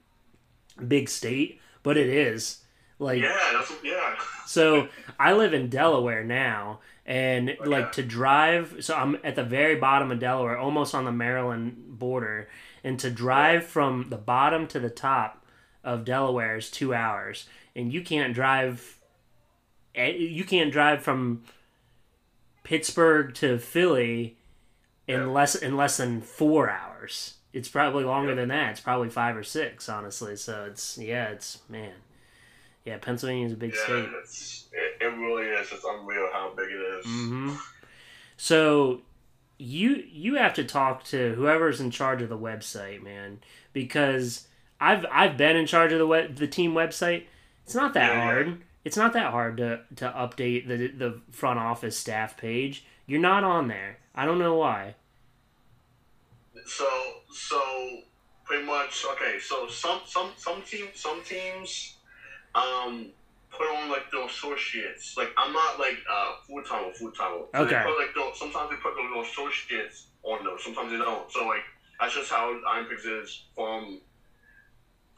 big 0.88 1.08
state, 1.10 1.60
but 1.84 1.98
it 1.98 2.08
is. 2.08 2.63
Like, 2.98 3.22
Yeah, 3.22 3.38
that's 3.54 3.72
yeah. 3.84 4.15
so 4.48 4.88
I 5.19 5.34
live 5.34 5.54
in 5.54 5.69
Delaware 5.69 6.24
now, 6.24 6.80
and 7.06 7.52
Okay. 7.52 7.65
like 7.69 7.91
to 7.93 8.04
drive. 8.04 8.78
So 8.80 8.95
I'm 8.95 9.17
at 9.24 9.36
the 9.36 9.43
very 9.43 9.76
bottom 9.76 10.12
of 10.12 10.19
Delaware, 10.19 10.58
almost 10.58 10.95
on 10.95 11.06
the 11.06 11.12
Maryland 11.12 12.00
border, 12.00 12.50
and 12.84 13.00
to 13.00 13.10
drive 13.12 13.65
from 13.65 14.08
the 14.10 14.17
bottom 14.17 14.67
to 14.67 14.80
the 14.80 14.89
top 14.89 15.45
of 15.84 16.04
Delaware 16.06 16.58
is 16.58 16.69
two 16.72 16.93
hours, 16.93 17.48
and 17.75 17.91
you 17.93 18.01
can't 18.01 18.34
drive. 18.34 18.99
eh, 19.95 20.12
You 20.12 20.43
can't 20.43 20.71
drive 20.71 21.01
from 21.03 21.43
Pittsburgh 22.63 23.34
to 23.36 23.58
Philly 23.58 24.38
in 25.08 25.21
Yeah. 25.21 25.25
less 25.27 25.55
in 25.55 25.75
less 25.77 25.97
than 25.97 26.21
four 26.21 26.69
hours. 26.69 27.36
It's 27.53 27.67
probably 27.69 28.03
longer 28.03 28.29
Yeah. 28.32 28.36
than 28.36 28.49
that. 28.49 28.71
It's 28.71 28.79
probably 28.79 29.10
five 29.10 29.36
or 29.36 29.43
six, 29.43 29.89
honestly. 29.89 30.36
So 30.36 30.65
it's 30.65 30.97
yeah, 30.97 31.29
it's 31.29 31.60
man, 31.67 31.93
yeah. 32.86 32.97
Pennsylvania's 32.99 33.53
a 33.53 33.58
big 33.58 33.73
Yeah, 33.75 33.84
state. 33.84 34.10
it, 34.73 34.97
it 35.01 35.05
really 35.17 35.47
is. 35.47 35.71
It's 35.71 35.84
unreal 35.84 36.29
how 36.32 36.53
big 36.55 36.69
it 36.69 36.82
is. 36.99 37.05
hmm 37.05 37.55
So 38.38 39.01
you 39.58 40.03
you 40.12 40.36
have 40.36 40.53
to 40.55 40.63
talk 40.63 41.03
to 41.05 41.34
whoever's 41.34 41.82
in 41.82 41.89
charge 41.91 42.21
of 42.21 42.29
the 42.29 42.38
website, 42.38 43.01
man, 43.01 43.39
because 43.73 44.47
I've 44.79 45.05
I've 45.12 45.38
been 45.38 45.55
in 45.58 45.65
charge 45.65 45.91
of 45.91 45.97
the 45.99 46.08
web, 46.08 46.36
the 46.36 46.47
team 46.47 46.73
website. 46.73 47.25
It's 47.69 47.75
not 47.75 47.93
that 47.93 48.15
Yeah, 48.15 48.23
hard. 48.23 48.62
It's 48.84 48.97
not 48.97 49.13
that 49.13 49.29
hard 49.29 49.58
to 49.58 49.82
to 49.97 50.10
update 50.10 50.67
the 50.67 50.88
the 50.88 51.21
front 51.29 51.60
office 51.60 51.95
staff 51.95 52.36
page. 52.36 52.84
You're 53.05 53.21
not 53.21 53.43
on 53.43 53.67
there. 53.67 53.99
I 54.15 54.25
don't 54.25 54.39
know 54.39 54.55
why. 54.55 54.95
So 56.65 56.88
so 57.32 57.62
pretty 58.43 58.65
much 58.65 59.05
okay. 59.12 59.38
So 59.39 59.67
some 59.67 60.01
some 60.08 60.32
some 60.36 60.63
teams 60.63 60.99
some 60.99 61.21
teams 61.23 61.97
um 62.55 63.12
put 63.51 63.67
on 63.67 63.88
like 63.91 64.10
the 64.10 64.23
associates. 64.25 65.15
Like 65.15 65.29
I'm 65.38 65.53
not 65.53 65.79
like 65.79 65.99
uh 66.12 66.38
full 66.47 66.63
time 66.63 66.86
or 66.86 66.93
full 66.95 67.12
time. 67.12 67.43
So 67.53 67.60
Okay. 67.62 67.75
They 67.75 67.84
put 67.84 67.99
like 67.99 68.13
the, 68.15 68.32
sometimes 68.34 68.71
they 68.71 68.77
put 68.77 68.95
the 68.95 69.19
associates 69.21 70.08
on 70.23 70.43
them. 70.43 70.58
Sometimes 70.58 70.89
they 70.89 70.97
don't. 70.97 71.32
So 71.32 71.45
like 71.45 71.62
that's 71.99 72.15
just 72.15 72.32
how 72.32 72.60
Iron 72.67 72.86
Pigs 72.86 73.05
is 73.05 73.43
from 73.53 74.01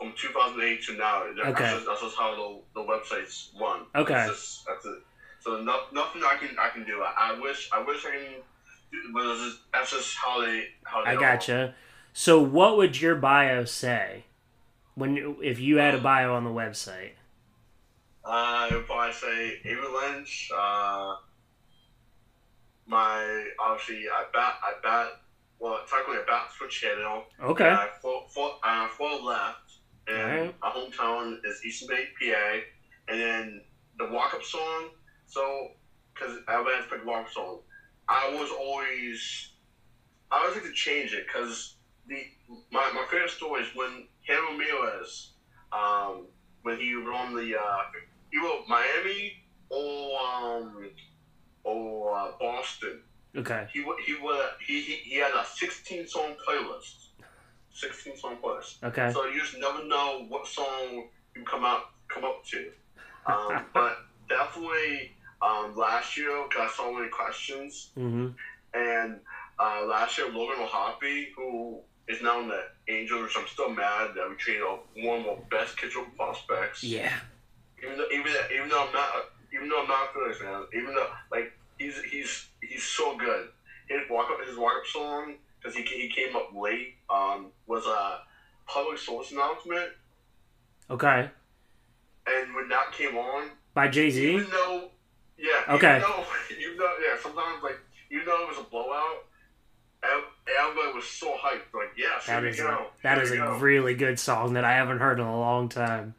from 0.02 0.14
2008 0.18 0.84
to 0.84 0.98
now. 0.98 1.24
That's 1.38 1.60
just, 1.60 1.86
that's 1.86 2.02
just 2.02 2.18
how 2.18 2.36
the, 2.74 2.82
the 2.82 2.88
websites 2.88 3.50
run. 3.60 3.82
Okay. 3.96 4.26
Just, 4.28 4.66
that's 4.66 4.84
it. 4.86 4.98
So 5.42 5.62
no, 5.62 5.80
nothing 5.94 6.24
I 6.24 6.38
can 6.38 6.56
I 6.60 6.70
can 6.70 6.86
do. 6.86 7.02
I, 7.02 7.34
I 7.34 7.40
wish 7.40 7.70
I 7.72 7.84
wish 7.84 8.06
I 8.06 8.12
can. 8.12 8.42
do 8.92 9.14
But 9.14 9.36
just, 9.38 9.60
that's 9.74 9.92
just 9.92 10.16
how 10.18 10.42
they 10.44 10.66
how 10.84 11.04
they 11.04 11.12
I 11.12 11.16
are. 11.16 11.20
gotcha. 11.20 11.76
So 12.14 12.42
what 12.42 12.78
would 12.78 13.00
your 13.00 13.16
bio 13.16 13.66
say 13.66 14.26
when 14.96 15.38
if 15.42 15.60
you 15.60 15.78
had 15.78 15.96
a 15.96 16.00
bio 16.00 16.34
on 16.36 16.44
the 16.44 16.52
website? 16.52 17.12
Uh, 18.24 18.68
would 18.72 18.86
probably 18.86 19.14
say 19.14 19.60
Avery 19.66 19.88
Lynch, 19.88 20.52
uh, 20.56 21.16
my 22.86 23.46
obviously 23.60 24.08
I 24.10 24.26
bat 24.32 24.56
I 24.64 24.74
bat 24.84 25.08
well 25.60 25.80
technically 25.90 26.18
I 26.18 26.24
bat 26.28 26.50
switch 26.56 26.82
channel. 26.82 27.24
Okay. 27.42 27.76
Four, 28.00 28.26
four, 28.30 28.52
uh, 28.64 28.88
four 28.90 29.20
left, 29.22 29.61
and 30.08 30.18
Alright. 30.18 30.56
my 30.62 30.70
hometown 30.70 31.38
is 31.46 31.64
Eastern 31.64 31.90
Bay, 31.90 32.08
PA, 32.20 32.60
and 33.08 33.20
then 33.20 33.62
the 33.98 34.06
walk 34.12 34.34
up 34.34 34.44
song. 34.44 34.90
So, 35.26 35.70
because 36.14 36.38
everybody 36.48 36.76
has 36.76 36.86
to 36.86 36.96
pick 36.96 37.06
walk 37.06 37.26
up 37.26 37.32
song, 37.32 37.60
I 38.08 38.30
was 38.34 38.50
always 38.52 39.52
I 40.32 40.40
always 40.40 40.56
like 40.56 40.66
to 40.66 40.74
change 40.74 41.14
it 41.14 41.26
because 41.28 41.76
the 42.08 42.26
my, 42.72 42.92
my 42.94 43.06
favorite 43.10 43.30
story 43.30 43.62
is 43.62 43.68
when 43.76 44.08
Hanley 44.28 44.66
Ramirez, 44.66 45.32
um, 45.72 46.26
when 46.64 46.78
he 46.78 46.96
was 46.96 47.08
on 47.14 47.36
the 47.36 47.56
uh, 47.58 47.78
he 48.32 48.38
wrote 48.38 48.64
Miami 48.68 49.44
or 49.70 50.20
um 50.20 50.90
or 51.64 52.18
uh, 52.18 52.32
Boston 52.40 53.02
Okay. 53.38 53.66
he 53.72 53.80
he 54.06 54.16
wa- 54.22 54.50
he 54.66 54.82
he, 54.82 54.94
he 54.96 55.16
had 55.16 55.32
a 55.34 55.46
16 55.46 56.08
song 56.08 56.36
playlist. 56.46 57.08
16 57.74 58.18
song 58.18 58.38
plus. 58.42 58.78
Okay. 58.84 59.12
So 59.12 59.26
you 59.26 59.40
just 59.40 59.58
never 59.58 59.84
know 59.84 60.26
what 60.28 60.48
song 60.48 61.08
you 61.36 61.44
come 61.44 61.64
out 61.64 61.92
come 62.08 62.24
up 62.24 62.44
to. 62.46 62.72
Um, 63.26 63.66
but 63.74 63.98
definitely 64.30 65.12
um, 65.42 65.76
last 65.76 66.18
year 66.18 66.48
got 66.54 66.72
so 66.72 66.94
many 66.94 67.10
questions, 67.10 67.90
hmm 67.96 68.28
and 68.74 69.20
uh, 69.60 69.84
last 69.86 70.18
year 70.18 70.28
Logan 70.30 70.64
O'Hoppe, 70.64 71.28
who 71.36 71.82
is 72.08 72.22
now 72.22 72.40
in 72.42 72.48
the 72.48 72.62
Angels, 72.88 73.22
which 73.24 73.38
I'm 73.38 73.48
still 73.48 73.70
mad 73.70 74.12
that 74.16 74.28
we 74.30 74.36
traded 74.36 74.64
one 74.96 75.20
of 75.20 75.26
the 75.26 75.42
best 75.50 75.78
kitchen 75.78 76.06
prospects. 76.16 76.84
Yeah. 76.84 77.14
Even 77.84 77.98
though, 77.98 78.08
even 78.12 78.32
even 78.54 78.70
though 78.70 78.86
I'm 78.86 78.94
not 78.94 79.10
even 79.54 79.70
though 79.70 79.82
I'm 79.82 79.88
not 79.88 80.10
a 80.10 80.14
Phillies 80.14 80.38
fan, 80.38 80.64
even 80.74 80.96
though 80.96 81.08
like 81.32 81.52
he's 81.78 82.00
he's 82.10 82.48
he's 82.62 82.84
so 82.84 83.18
good. 83.18 83.50
His 83.88 84.10
walk 84.10 84.28
up 84.32 84.46
his 84.46 84.58
walk 84.58 84.74
up 84.78 84.86
song 84.86 85.36
because 85.62 85.76
he 85.76 85.84
he 85.84 86.10
came 86.10 86.36
up 86.36 86.50
late 86.56 86.96
um 87.10 87.48
was 87.68 87.86
a 87.86 88.20
Public 88.68 88.98
Service 88.98 89.32
Announcement, 89.32 89.90
Okay. 90.90 91.30
and 92.28 92.56
when 92.56 92.68
that 92.70 92.92
came 92.94 93.18
on, 93.18 93.50
By 93.74 93.88
Jay 93.90 94.10
Z. 94.10 94.34
even 94.36 94.50
though 94.50 94.90
yeah, 95.38 95.74
Okay. 95.76 95.98
even 95.98 96.02
though, 96.10 96.26
even 96.60 96.78
though 96.78 96.96
yeah, 97.06 97.18
sometimes 97.22 97.64
like 97.64 97.80
even 98.12 98.26
though 98.26 98.44
it 98.44 98.50
was 98.50 98.58
a 98.60 98.70
blowout, 98.70 99.26
ev- 100.04 100.24
everybody 100.60 100.94
was 100.94 101.06
so 101.08 101.34
hyped. 101.34 101.74
Like 101.74 101.92
yes, 101.98 102.26
That 102.28 102.44
is 102.46 102.60
a, 102.60 102.86
that 103.04 103.18
is 103.20 103.32
a 103.32 103.54
really 103.56 103.94
good 103.96 104.20
song 104.20 104.54
that 104.54 104.64
I 104.64 104.74
haven't 104.74 105.00
heard 105.00 105.20
in 105.20 105.26
a 105.26 105.40
long 105.40 105.70
time. 105.70 106.14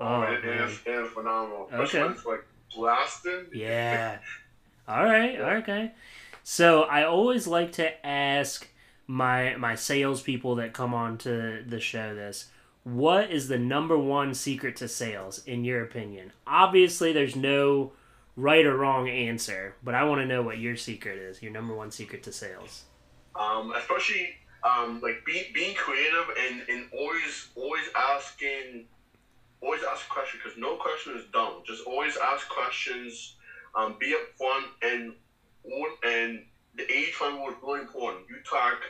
Oh, 0.00 0.06
Oh, 0.06 0.22
it, 0.22 0.44
is, 0.44 0.80
it 0.84 0.90
is 0.90 1.08
phenomenal. 1.12 1.68
Okay. 1.72 2.02
it's 2.02 2.24
like 2.26 2.44
blasting. 2.74 3.46
Yeah. 3.54 4.18
All 4.88 5.04
right. 5.04 5.38
Okay. 5.62 5.92
So 6.42 6.82
I 6.82 7.04
always 7.04 7.46
like 7.46 7.72
to 7.72 8.06
ask 8.06 8.66
my 9.06 9.56
my 9.56 9.74
salespeople 9.74 10.56
that 10.56 10.72
come 10.72 10.94
on 10.94 11.18
to 11.18 11.62
the 11.66 11.80
show 11.80 12.14
this. 12.14 12.50
What 12.84 13.30
is 13.30 13.48
the 13.48 13.58
number 13.58 13.98
one 13.98 14.34
secret 14.34 14.76
to 14.76 14.88
sales, 14.88 15.42
in 15.46 15.64
your 15.64 15.82
opinion? 15.82 16.32
Obviously, 16.46 17.12
there's 17.12 17.36
no 17.36 17.92
right 18.36 18.66
or 18.66 18.76
wrong 18.76 19.08
answer, 19.08 19.76
but 19.82 19.94
I 19.94 20.04
want 20.04 20.20
to 20.20 20.26
know 20.26 20.42
what 20.42 20.58
your 20.58 20.76
secret 20.76 21.18
is. 21.18 21.42
Your 21.42 21.52
number 21.52 21.74
one 21.74 21.90
secret 21.90 22.22
to 22.24 22.32
sales. 22.32 22.84
um, 23.38 23.72
especially 23.76 24.30
um, 24.64 25.00
like 25.02 25.24
being 25.26 25.44
being 25.54 25.74
creative 25.74 26.26
and, 26.38 26.62
and 26.68 26.86
always 26.92 27.48
always 27.56 27.84
asking 27.96 28.86
always 29.60 29.80
ask 29.90 30.06
a 30.06 30.10
question 30.10 30.40
because 30.42 30.58
no 30.58 30.76
question 30.76 31.14
is 31.16 31.24
dumb. 31.32 31.62
Just 31.66 31.86
always 31.86 32.16
ask 32.16 32.48
questions. 32.48 33.36
Um, 33.74 33.96
be 33.98 34.14
upfront 34.14 34.66
and 34.82 35.14
and 36.04 36.44
the 36.76 36.84
twenty 37.16 37.38
rule 37.38 37.48
is 37.50 37.56
really 37.62 37.80
important. 37.80 38.24
You 38.28 38.36
talk 38.48 38.80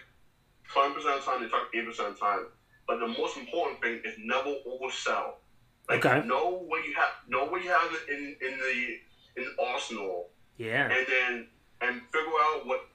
twenty 0.73 0.95
percent 0.95 1.19
of 1.19 1.25
the 1.25 1.31
time, 1.31 1.43
you 1.43 1.49
talk 1.49 1.69
eighty 1.75 1.87
percent 1.87 2.09
of 2.09 2.15
the 2.15 2.21
time. 2.21 2.47
But 2.87 2.99
the 3.01 3.07
most 3.07 3.37
important 3.37 3.81
thing 3.81 4.01
is 4.05 4.15
never 4.19 4.55
oversell. 4.67 5.41
Like 5.89 6.05
Okay. 6.05 6.27
know 6.27 6.65
what 6.67 6.85
you 6.85 6.95
have 6.95 7.13
know 7.29 7.45
what 7.45 7.63
you 7.63 7.71
have 7.71 7.91
in 8.09 8.37
in 8.41 8.59
the 8.59 9.43
in 9.43 9.47
arsenal 9.61 10.29
Yeah. 10.57 10.89
and 10.91 11.07
then 11.07 11.47
and 11.83 12.01
figure 12.13 12.39
out 12.41 12.67
what 12.67 12.89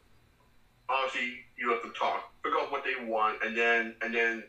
obviously 0.90 1.34
you 1.58 1.70
have 1.70 1.82
to 1.84 1.90
talk 1.98 2.34
figure 2.44 2.58
out 2.58 2.72
what 2.72 2.84
they 2.84 2.96
want 3.06 3.44
and 3.44 3.56
then 3.56 3.96
and 4.02 4.14
then 4.14 4.44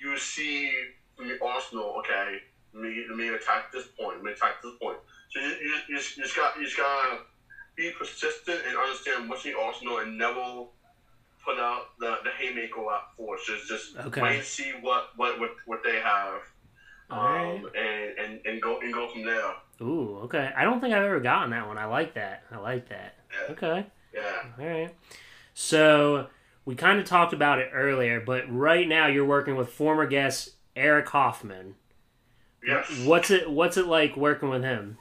you 0.00 0.16
see 0.18 0.72
from 1.16 1.26
your 1.28 1.36
arsenal 1.44 1.94
okay 1.98 2.40
let 2.72 2.82
me 2.82 3.04
let 3.08 3.16
me 3.16 3.28
attack 3.28 3.70
this 3.72 3.84
point 3.98 4.16
let 4.16 4.24
me 4.24 4.32
attack 4.32 4.60
this 4.62 4.72
point 4.82 4.96
so 5.30 5.38
you, 5.38 5.46
you, 5.48 5.76
you, 5.88 5.96
just, 5.96 6.16
you 6.16 6.22
just 6.24 6.34
got 6.34 6.56
you 6.58 6.64
just 6.64 6.76
gotta 6.76 7.18
be 7.76 7.90
persistent 7.98 8.60
and 8.68 8.76
understand 8.76 9.28
what's 9.28 9.44
in 9.44 9.54
arsenal 9.60 9.98
and 9.98 10.16
never 10.18 10.64
put 11.44 11.58
out 11.58 11.88
the, 11.98 12.16
the 12.24 12.30
haymaker 12.38 12.80
out 12.90 13.14
force 13.16 13.40
just 13.46 13.68
just 13.68 13.96
Okay. 14.06 14.22
wait 14.22 14.36
and 14.36 14.44
see 14.44 14.72
what 14.80 15.08
what 15.16 15.38
what, 15.40 15.50
what 15.66 15.80
they 15.84 16.00
have 16.00 16.40
um, 17.10 17.18
Alright. 17.18 17.64
and, 17.76 18.18
and 18.18 18.46
and 18.46 18.62
go 18.62 18.80
and 18.80 18.92
go 18.92 19.08
from 19.10 19.24
there 19.24 19.52
Ooh. 19.82 20.20
Okay. 20.24 20.52
I 20.56 20.62
don't 20.64 20.80
think 20.80 20.94
I've 20.94 21.02
ever 21.02 21.18
gotten 21.18 21.50
that 21.50 21.66
one. 21.66 21.78
I 21.78 21.86
like 21.86 22.14
that. 22.14 22.44
I 22.52 22.58
like 22.58 22.88
that. 22.90 23.16
yeah 23.32 23.52
Okay. 23.54 23.86
yeah 24.14 24.42
All 24.58 24.64
right. 24.66 24.94
So 25.52 26.28
we 26.64 26.76
kind 26.76 27.00
of 27.00 27.04
talked 27.06 27.32
about 27.32 27.58
it 27.58 27.70
earlier, 27.74 28.20
but 28.20 28.44
right 28.48 28.86
now 28.86 29.08
you're 29.08 29.24
working 29.26 29.56
with 29.56 29.68
former 29.70 30.06
guest 30.06 30.50
Eric 30.76 31.08
Hoffman. 31.08 31.74
yes 32.64 32.88
What's 33.04 33.30
it 33.32 33.50
What's 33.50 33.76
it 33.76 33.86
like 33.86 34.16
working 34.16 34.48
with 34.48 34.62
him? 34.62 34.96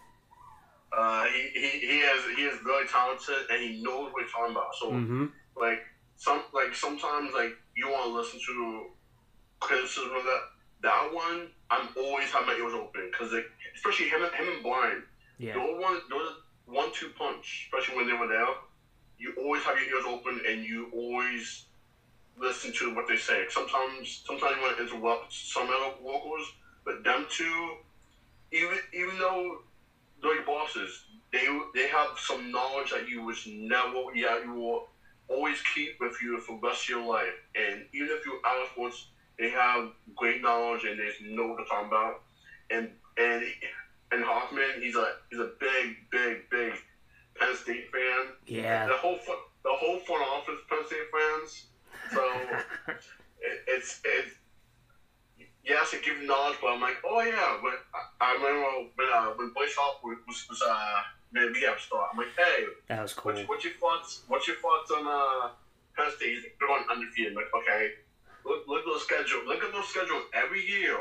Uh, 0.96 1.24
he, 1.26 1.50
he, 1.54 1.78
he 1.88 2.00
has 2.02 2.24
he 2.36 2.44
is 2.44 2.58
very 2.64 2.86
talented 2.86 3.44
and 3.50 3.62
he 3.62 3.82
knows 3.82 4.12
what 4.12 4.24
he's 4.24 4.32
talking 4.32 4.52
about. 4.52 4.74
So 4.76 4.92
Mm-hmm. 4.92 5.26
like 5.60 5.80
some 6.16 6.42
like 6.54 6.74
sometimes 6.76 7.34
like 7.34 7.52
you 7.76 7.88
want 7.90 8.04
to 8.06 8.16
listen 8.16 8.40
to 8.46 8.86
criticism 9.60 10.12
of 10.16 10.24
that 10.24 10.40
that 10.84 11.10
one. 11.12 11.50
I'm 11.70 11.88
always 11.98 12.30
have 12.32 12.46
my 12.46 12.54
ears 12.54 12.74
open 12.74 13.10
because 13.12 13.32
like 13.32 13.46
especially 13.74 14.06
him 14.08 14.22
and 14.22 14.34
him 14.34 14.48
and 14.54 14.62
Brian. 14.64 15.04
Yeah. 15.38 15.54
Those 15.56 15.80
one 15.80 16.00
those 16.10 16.32
one 16.66 16.92
two 16.92 17.10
punch, 17.18 17.68
especially 17.68 17.96
when 17.96 18.06
they 18.08 18.14
were 18.14 18.28
there. 18.28 18.50
You 19.18 19.34
always 19.38 19.64
have 19.64 19.76
your 19.78 19.86
ears 19.96 20.04
open 20.06 20.40
and 20.48 20.64
you 20.64 20.88
always 20.92 21.64
listen 22.38 22.72
to 22.74 22.94
what 22.94 23.08
they 23.08 23.16
say. 23.16 23.44
Sometimes 23.50 24.22
sometimes 24.26 24.56
you 24.56 24.62
want 24.62 24.78
to 24.78 24.84
interrupt 24.84 25.32
some 25.32 25.70
other 25.70 25.94
vocals, 26.02 26.52
but 26.86 27.04
them 27.04 27.26
two, 27.30 27.76
even 28.52 28.78
even 28.94 29.18
though 29.18 29.58
your 30.32 30.46
bosses. 30.46 31.04
They 31.32 31.48
they 31.74 31.88
have 31.88 32.10
some 32.18 32.52
knowledge 32.52 32.92
that 32.92 33.08
you 33.08 33.24
was 33.24 33.46
never 33.48 34.04
yeah 34.14 34.38
you 34.44 34.54
will 34.54 34.88
always 35.28 35.62
keep 35.74 36.00
with 36.00 36.16
you 36.22 36.40
for 36.40 36.60
the 36.60 36.68
rest 36.68 36.84
of 36.84 36.90
your 36.90 37.06
life. 37.06 37.34
And 37.56 37.86
even 37.94 38.10
if 38.10 38.26
you're 38.26 38.40
out 38.46 38.62
of 38.62 38.70
sports, 38.72 39.08
they 39.40 39.50
have 39.50 39.90
great 40.16 40.42
knowledge 40.42 40.84
and 40.84 41.00
they 41.00 41.34
know 41.34 41.48
what 41.48 41.58
they're 41.70 41.86
about. 41.86 42.22
And 42.70 42.90
and 43.18 43.44
and 44.12 44.24
Hoffman, 44.24 44.82
he's 44.82 44.96
a 44.96 45.14
he's 45.30 45.40
a 45.40 45.52
big 45.60 45.98
big 46.12 46.50
big 46.50 46.74
Penn 47.36 47.56
State 47.56 47.92
fan. 47.92 48.34
Yeah. 48.46 48.88
The 48.88 48.94
whole 48.94 49.18
front, 49.18 49.40
the 49.64 49.72
whole 49.72 50.00
front 50.00 50.24
office 50.24 50.60
Penn 50.70 50.86
State 50.86 51.00
fans. 51.12 51.66
So 52.14 52.32
it, 53.42 53.64
it's 53.68 54.00
it's 54.04 54.36
yes, 55.64 55.94
it 55.94 56.04
gives 56.04 56.22
knowledge, 56.26 56.58
but 56.62 56.74
I'm 56.74 56.82
like, 56.82 56.98
oh 57.06 57.22
yeah. 57.22 57.58
But 57.62 57.84
I, 57.94 58.02
I 58.22 58.34
remember 58.36 58.90
when 58.96 59.08
uh, 59.14 59.34
when 59.36 59.50
Blaze 59.54 59.76
Hawk 59.78 60.04
was 60.04 60.18
was 60.50 60.62
uh 60.62 61.02
man 61.32 61.52
rehab 61.54 61.80
start. 61.80 62.10
I'm 62.12 62.18
like, 62.18 62.28
hey, 62.38 62.66
That 62.88 63.02
was 63.02 63.14
cool. 63.14 63.34
what's, 63.34 63.48
what's 63.48 63.64
your 63.64 63.74
thoughts? 63.74 64.22
What's 64.28 64.48
your 64.48 64.58
thoughts 64.58 64.92
on 64.92 65.08
uh 65.08 66.10
State? 66.16 66.36
He's 66.36 66.44
going 66.60 66.84
undefeated. 66.90 67.34
I'm 67.34 67.38
like, 67.38 67.54
okay, 67.64 67.92
look 68.46 68.68
look 68.68 68.80
at 68.86 68.94
the 68.94 69.00
schedule. 69.00 69.42
Look 69.46 69.64
at 69.64 69.72
the 69.72 69.82
schedule 69.84 70.22
every 70.34 70.66
year. 70.66 70.98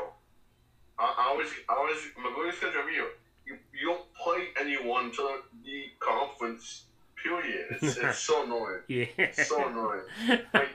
I, 0.99 1.03
I 1.17 1.29
always 1.29 1.49
I 1.69 1.73
always 1.75 1.97
I'm 2.17 2.23
like, 2.23 2.33
at 2.47 2.51
the 2.51 2.57
schedule 2.57 2.79
every 2.81 2.93
year. 2.95 3.09
You 3.45 3.57
you 3.73 3.87
don't 3.87 4.13
play 4.13 4.49
anyone 4.59 5.05
until 5.05 5.29
the 5.63 5.91
conference 5.99 6.85
period. 7.21 7.77
It's 7.81 7.97
it's 7.97 8.19
so 8.29 8.43
annoying. 8.43 8.81
Yeah. 8.87 9.31
So 9.31 9.67
annoying. 9.67 10.01
Like, 10.53 10.69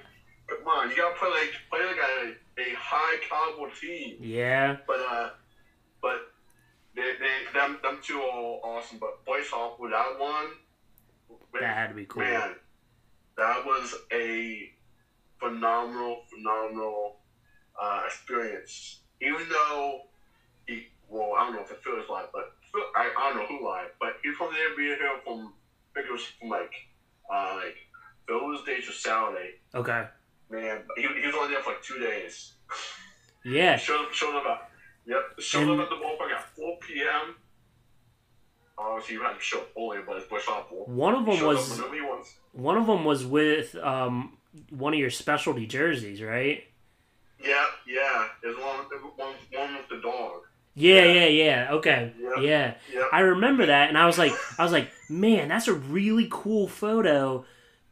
on, 0.68 0.90
you 0.90 0.96
gotta 0.96 1.14
play 1.16 1.28
like 1.28 1.52
play 1.70 1.84
like 1.86 1.96
a, 1.96 2.60
a 2.60 2.74
high 2.76 3.18
caliber 3.28 3.72
team. 3.74 4.16
yeah. 4.20 4.76
But 4.86 5.00
uh, 5.00 5.28
but 6.00 6.30
they, 6.94 7.12
they 7.18 7.52
them 7.52 7.78
them 7.82 7.98
two 8.02 8.18
are 8.20 8.58
awesome. 8.62 8.98
But 8.98 9.18
Hawk 9.26 9.78
with 9.78 9.92
that 9.92 10.18
one, 10.18 10.46
That 11.60 11.74
had 11.74 11.88
to 11.88 11.94
be 11.94 12.04
cool. 12.04 12.22
man, 12.22 12.54
that 13.36 13.64
was 13.64 13.94
a 14.12 14.70
phenomenal, 15.38 16.20
phenomenal 16.28 17.16
uh, 17.80 18.02
experience. 18.06 19.00
Even 19.20 19.48
though 19.48 20.02
he, 20.66 20.86
well, 21.08 21.34
I 21.36 21.44
don't 21.44 21.54
know 21.54 21.62
if 21.62 21.70
it 21.70 21.82
feels 21.82 22.08
like, 22.08 22.30
but 22.32 22.52
I, 22.94 23.10
I 23.16 23.28
don't 23.30 23.38
know 23.38 23.46
who 23.46 23.64
lied, 23.64 23.88
but 24.00 24.14
he's 24.22 24.34
from 24.36 24.52
the 24.52 24.58
NBA 24.58 24.96
here 24.96 25.18
from 25.24 25.52
I 25.90 26.00
think 26.00 26.06
it 26.08 26.12
was 26.12 26.24
from 26.38 26.48
like 26.50 26.72
uh, 27.32 27.54
like 27.56 27.76
Thursday 28.28 28.80
to 28.80 28.92
Saturday. 28.92 29.54
Okay. 29.74 30.04
Man, 30.50 30.78
he, 30.96 31.02
he 31.02 31.26
was 31.26 31.34
only 31.38 31.54
there 31.54 31.62
for 31.62 31.70
like 31.72 31.82
two 31.82 31.98
days. 31.98 32.52
Yeah. 33.44 33.76
Showed 33.76 34.12
showed 34.12 34.36
up 34.36 34.44
at, 34.46 34.70
yep, 35.06 35.20
showed 35.38 35.68
And- 35.68 35.80
up 35.80 35.84
at 35.84 35.90
the 35.90 35.96
ballpark 35.96 36.30
at 36.32 36.44
4 36.56 36.76
p.m. 36.86 37.34
Obviously, 38.76 39.14
you 39.16 39.22
had 39.22 39.34
to 39.34 39.40
show 39.40 39.58
up 39.58 39.68
early, 39.76 39.98
but 40.06 40.16
it's 40.18 40.26
Bush 40.28 40.44
Apple. 40.48 40.84
One 40.86 41.14
of 41.14 41.26
them 41.26 41.44
was 41.44 41.72
up 41.72 41.78
whenever 41.78 41.94
he 41.96 42.00
wants. 42.00 42.34
one 42.52 42.76
of 42.76 42.86
them 42.86 43.04
was 43.04 43.26
with 43.26 43.74
um 43.76 44.38
one 44.70 44.94
of 44.94 44.98
your 45.00 45.10
specialty 45.10 45.66
jerseys, 45.66 46.22
right? 46.22 46.62
Yeah, 47.44 47.64
yeah. 47.86 48.26
There's 48.42 48.56
one, 48.56 48.84
one, 49.16 49.34
one 49.52 49.74
with 49.76 49.88
the 49.90 50.00
dog. 50.00 50.42
Yeah, 50.74 51.02
Yeah. 51.04 51.12
yeah, 51.12 51.26
yeah. 51.26 51.72
Okay. 51.72 52.12
Yeah. 52.20 52.40
Yeah. 52.40 52.74
Yeah. 52.92 53.04
I 53.12 53.20
remember 53.20 53.66
that 53.66 53.88
and 53.88 53.98
I 53.98 54.06
was 54.06 54.16
like 54.16 54.32
I 54.58 54.62
was 54.62 54.70
like, 54.72 54.90
"Man, 55.08 55.48
that's 55.48 55.66
a 55.68 55.74
really 55.74 56.28
cool 56.30 56.68
photo." 56.68 57.44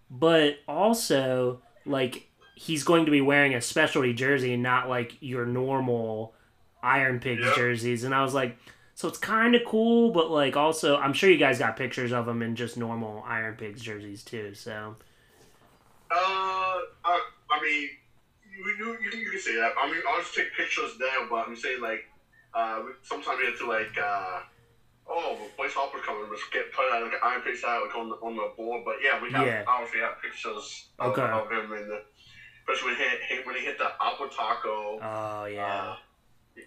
But 0.09 0.59
also 0.69 1.63
like 1.85 2.29
he's 2.57 2.83
going 2.83 3.05
to 3.05 3.11
be 3.13 3.21
wearing 3.21 3.55
a 3.55 3.61
specialty 3.61 4.13
jersey 4.13 4.55
and 4.55 4.63
not 4.63 4.89
like 4.89 5.17
your 5.21 5.47
normal 5.47 6.35
Iron 6.83 7.21
Pigs 7.21 7.43
Yep. 7.45 7.55
jerseys 7.55 8.03
and 8.03 8.13
I 8.15 8.23
was 8.23 8.35
like 8.35 8.57
so 8.95 9.09
it's 9.09 9.19
kind 9.19 9.55
of 9.55 9.61
cool, 9.67 10.11
but 10.11 10.31
like 10.31 10.57
also, 10.57 10.97
I'm 10.97 11.13
sure 11.13 11.31
you 11.31 11.37
guys 11.37 11.59
got 11.59 11.77
pictures 11.77 12.13
of 12.13 12.27
him 12.27 12.41
in 12.41 12.57
just 12.57 12.79
normal 12.79 13.23
Iron 13.29 13.55
Pigs 13.57 13.83
jerseys 13.83 14.25
too. 14.25 14.55
So 14.55 14.97
Uh, 16.11 16.15
I, 17.05 17.21
I 17.51 17.61
mean, 17.63 17.89
you, 18.51 18.75
you, 18.79 18.99
you, 19.03 19.11
can, 19.11 19.21
you 19.21 19.31
can 19.31 19.41
say 19.41 19.55
that. 19.57 19.73
I 19.79 19.91
mean, 19.91 20.01
I'll 20.09 20.21
just 20.21 20.35
take 20.35 20.55
pictures 20.57 20.93
there, 20.99 21.27
but 21.29 21.47
I'm 21.49 21.57
saying, 21.57 21.81
like, 21.83 22.05
uh, 22.55 22.83
sometimes 23.03 23.39
we 23.39 23.47
have 23.47 23.59
to, 23.59 23.67
like, 23.69 23.99
uh, 24.03 24.41
oh, 25.09 25.39
Bryce 25.59 25.73
Harper 25.75 25.99
coming, 25.99 26.27
let's 26.31 26.43
get 26.53 26.73
put 26.73 26.87
out, 26.93 27.03
like, 27.03 27.13
an 27.13 27.19
Iron 27.23 27.43
Pigs 27.43 27.63
out, 27.67 27.83
like, 27.87 27.97
on 27.97 28.09
the, 28.09 28.15
on 28.17 28.37
the 28.37 28.51
board. 28.57 28.83
But 28.85 28.97
yeah, 29.05 29.21
we 29.23 29.31
have, 29.33 29.47
Yeah. 29.47 29.65
obviously 29.69 30.01
have 30.01 30.23
pictures 30.23 30.87
of, 30.99 31.11
Okay. 31.11 31.23
of 31.23 31.51
him, 31.53 31.73
and 31.73 31.91
the, 31.91 32.03
especially 32.69 32.93
when 32.93 32.97
he, 33.01 33.35
hit, 33.37 33.47
when 33.47 33.55
he 33.57 33.65
hit 33.65 33.79
the 33.79 33.87
Apple 34.01 34.29
Taco. 34.29 34.99
oh 35.03 35.45
yeah, 35.47 35.95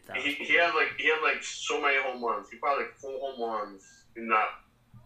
Uh, 0.09 0.13
he, 0.15 0.33
he 0.33 0.53
had 0.55 0.73
like 0.75 0.89
he 0.97 1.07
had 1.09 1.21
like 1.23 1.43
so 1.43 1.81
many 1.81 2.01
home 2.01 2.23
runs. 2.23 2.49
He 2.49 2.57
probably 2.57 2.85
like 2.85 2.95
four 2.97 3.19
home 3.19 3.41
runs 3.41 3.83
in 4.15 4.27
that, 4.29 4.47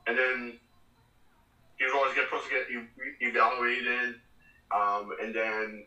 and 0.07 0.17
then 0.17 0.59
he 1.77 1.85
was 1.85 1.93
always 1.93 2.13
getting 2.13 2.29
supposed 2.29 2.49
to 2.49 2.51
get 2.51 2.69
e- 2.71 3.27
evaluated, 3.27 4.15
um, 4.75 5.11
and 5.21 5.33
then 5.33 5.85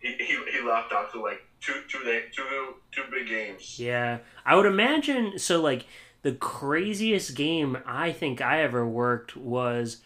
he, 0.00 0.12
he, 0.14 0.38
he 0.52 0.60
left 0.66 0.92
after 0.92 1.18
like 1.18 1.42
two 1.60 1.82
two 1.88 2.02
day, 2.04 2.24
two 2.34 2.44
two 2.92 3.02
big 3.10 3.28
games. 3.28 3.78
yeah. 3.78 4.18
I 4.44 4.56
would 4.56 4.66
imagine 4.66 5.38
so. 5.38 5.60
Like 5.60 5.86
the 6.22 6.32
craziest 6.32 7.34
game 7.34 7.78
I 7.86 8.12
think 8.12 8.40
I 8.40 8.62
ever 8.62 8.86
worked 8.86 9.36
was 9.36 9.98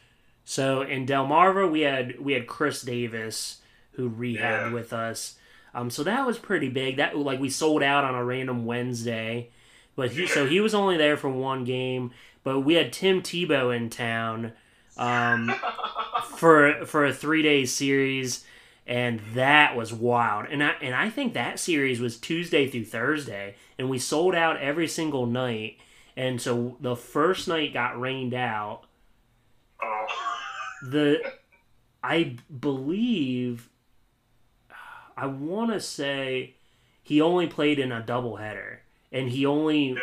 so 0.45 0.83
in 0.83 1.07
Delmarva 1.07 1.71
we 1.71 1.81
had 1.83 2.21
we 2.21 2.33
had 2.35 2.47
Chris 2.47 2.83
Davis 2.83 3.61
who 3.97 4.11
rehabbed 4.11 4.37
Yeah. 4.69 4.73
with 4.73 4.93
us. 4.93 5.37
Um, 5.75 5.91
so 5.91 6.05
that 6.05 6.25
was 6.27 6.39
pretty 6.39 6.69
big. 6.69 6.97
That 6.99 7.17
like 7.17 7.41
we 7.41 7.51
sold 7.51 7.83
out 7.83 8.05
on 8.05 8.15
a 8.15 8.25
random 8.25 8.65
Wednesday, 8.65 9.51
but 9.97 10.13
he 10.13 10.27
so 10.27 10.47
he 10.47 10.61
was 10.61 10.75
only 10.75 10.97
there 10.97 11.17
for 11.17 11.29
one 11.29 11.65
game. 11.65 12.13
But 12.45 12.61
we 12.61 12.75
had 12.75 12.93
Tim 12.93 13.23
Tebow 13.23 13.75
in 13.75 13.91
town 13.91 14.53
um, 14.97 15.53
for 16.37 16.85
for 16.87 17.05
a 17.07 17.13
three 17.13 17.43
day 17.43 17.65
series, 17.65 18.45
and 18.87 19.21
that 19.35 19.75
was 19.75 19.93
wild. 19.93 20.47
And 20.51 20.63
I 20.63 20.75
and 20.81 20.95
I 20.95 21.11
think 21.11 21.35
that 21.35 21.59
series 21.59 22.01
was 22.01 22.19
Tuesday 22.19 22.69
through 22.69 22.85
Thursday, 22.85 23.57
and 23.79 23.91
we 23.91 23.99
sold 23.99 24.35
out 24.35 24.59
every 24.61 24.87
single 24.87 25.27
night. 25.27 25.79
And 26.17 26.41
so 26.41 26.77
the 26.81 26.95
first 26.95 27.49
night 27.49 27.73
got 27.75 27.99
rained 28.01 28.35
out. 28.35 28.83
Oh. 29.83 30.07
The 30.85 31.33
I 32.03 32.37
believe 32.61 33.69
I 35.17 35.27
want 35.27 35.73
to 35.73 35.81
say 35.81 36.55
he 37.03 37.21
only 37.21 37.47
played 37.47 37.79
in 37.79 37.93
a 37.93 38.03
doubleheader, 38.03 38.79
and 39.13 39.29
he 39.31 39.47
only 39.47 39.97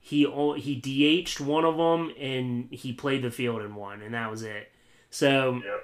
he 0.00 0.24
he 0.58 0.76
DH'd 1.24 1.40
one 1.40 1.64
of 1.64 1.76
them, 1.76 2.12
and 2.18 2.68
he 2.70 2.92
played 2.92 3.22
the 3.22 3.30
field 3.30 3.62
in 3.62 3.74
one, 3.74 4.02
and 4.02 4.14
that 4.14 4.30
was 4.30 4.42
it. 4.42 4.70
So 5.10 5.60
yeah. 5.64 5.76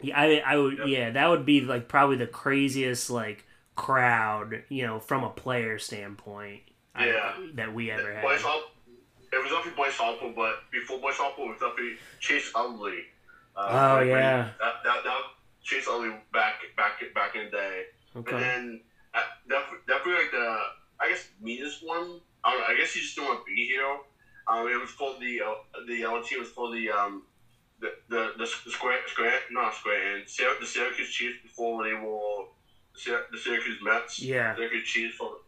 yeah, 0.00 0.20
I 0.20 0.42
I 0.54 0.56
would 0.58 0.78
Yep. 0.78 0.86
yeah 0.88 1.10
that 1.10 1.28
would 1.28 1.44
be 1.46 1.60
like 1.62 1.88
probably 1.88 2.16
the 2.16 2.26
craziest 2.26 3.10
like 3.10 3.44
crowd 3.76 4.62
you 4.68 4.86
know 4.86 5.00
from 5.00 5.24
a 5.24 5.30
player 5.30 5.78
standpoint 5.78 6.60
I- 6.94 7.08
Yeah. 7.08 7.32
that 7.54 7.74
we 7.74 7.90
ever 7.90 8.14
had. 8.14 8.24
It 8.24 9.42
was 9.42 9.50
definitely 9.50 9.72
Bryce 9.74 9.96
Harper, 9.96 10.32
but 10.36 10.70
before 10.70 11.00
Bryce 11.00 11.16
Harper 11.16 11.42
it 11.42 11.48
was 11.48 11.58
definitely 11.58 11.96
Chase 12.20 12.52
Utley. 12.54 13.00
Uh, 13.56 13.96
Oh, 13.98 14.02
yeah. 14.04 14.50
that, 14.60 14.74
that, 14.84 15.02
that 15.04 15.20
Chase 15.64 15.86
Utley 15.88 16.10
back 16.32 16.60
back 16.76 17.00
back 17.14 17.34
in 17.34 17.44
the 17.44 17.50
day. 17.50 17.82
And 18.14 18.24
then 18.38 18.80
uh, 19.14 19.20
that 19.48 19.62
definitely 19.86 20.22
like 20.22 20.30
the 20.30 20.58
I 21.00 21.08
guess 21.08 21.26
meanest 21.40 21.78
one. 21.82 22.20
I, 22.44 22.50
don't 22.52 22.60
know, 22.60 22.66
I 22.68 22.74
guess 22.76 22.92
he 22.92 23.00
just 23.00 23.16
didn't 23.16 23.28
want 23.28 23.40
to 23.44 23.52
be 23.52 23.64
here. 23.64 23.96
Um, 24.46 24.68
it 24.68 24.78
was 24.78 24.90
for 24.90 25.14
the 25.18 25.40
uh, 25.40 25.54
the 25.86 26.04
LT 26.06 26.38
was 26.38 26.48
for 26.50 26.70
the 26.70 26.90
um 26.90 27.22
the 27.80 27.88
the 28.08 28.28
the, 28.36 28.46
square 28.46 28.98
square 29.06 29.38
not 29.50 29.74
square 29.74 30.14
and 30.14 30.22
the 30.60 30.66
Syracuse 30.66 31.10
Chiefs 31.10 31.36
before 31.42 31.76
when 31.76 31.86
they 31.88 31.94
were 31.94 32.42
the, 33.04 33.18
the 33.32 33.38
Syracuse 33.38 33.78
Mets. 33.82 34.20
Yeah. 34.20 34.54
Syracuse 34.54 34.84
Chiefs 34.84 35.16
for 35.16 35.38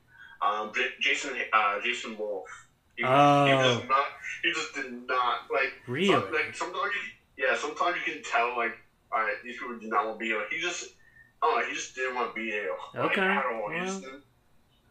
um 0.42 0.72
J- 0.74 0.88
Jason 1.00 1.36
uh 1.52 1.78
Jason 1.84 2.16
Wolf. 2.16 2.48
He, 2.96 3.04
was- 3.04 3.10
he 3.46 3.52
Oh. 3.52 3.76
just 3.76 3.88
not 3.88 4.04
he 4.42 4.50
just 4.50 4.72
did 4.72 4.90
not 5.06 5.40
like 5.52 5.70
Really? 5.86 6.06
some- 6.08 6.32
like 6.32 6.54
sometimes 6.54 6.92
you, 6.94 7.44
yeah 7.46 7.54
sometimes 7.54 7.96
you 7.96 8.02
can 8.12 8.22
tell 8.22 8.56
like 8.56 8.72
all 9.12 9.20
right 9.20 9.34
these 9.44 9.58
people 9.58 9.78
did 9.78 9.90
not 9.90 10.06
want 10.06 10.18
to 10.18 10.20
be 10.20 10.26
here. 10.26 10.42
He 10.50 10.60
just 10.60 10.88
oh 11.42 11.62
he 11.68 11.74
just 11.74 11.94
didn't 11.94 12.14
want 12.14 12.34
to 12.34 12.40
be 12.40 12.50
here. 12.50 12.70
Like, 12.94 13.12
Okay, 13.12 13.20
at 13.20 13.44
all. 13.46 13.70
He 13.70 13.76
well, 13.76 13.86
just 13.86 14.04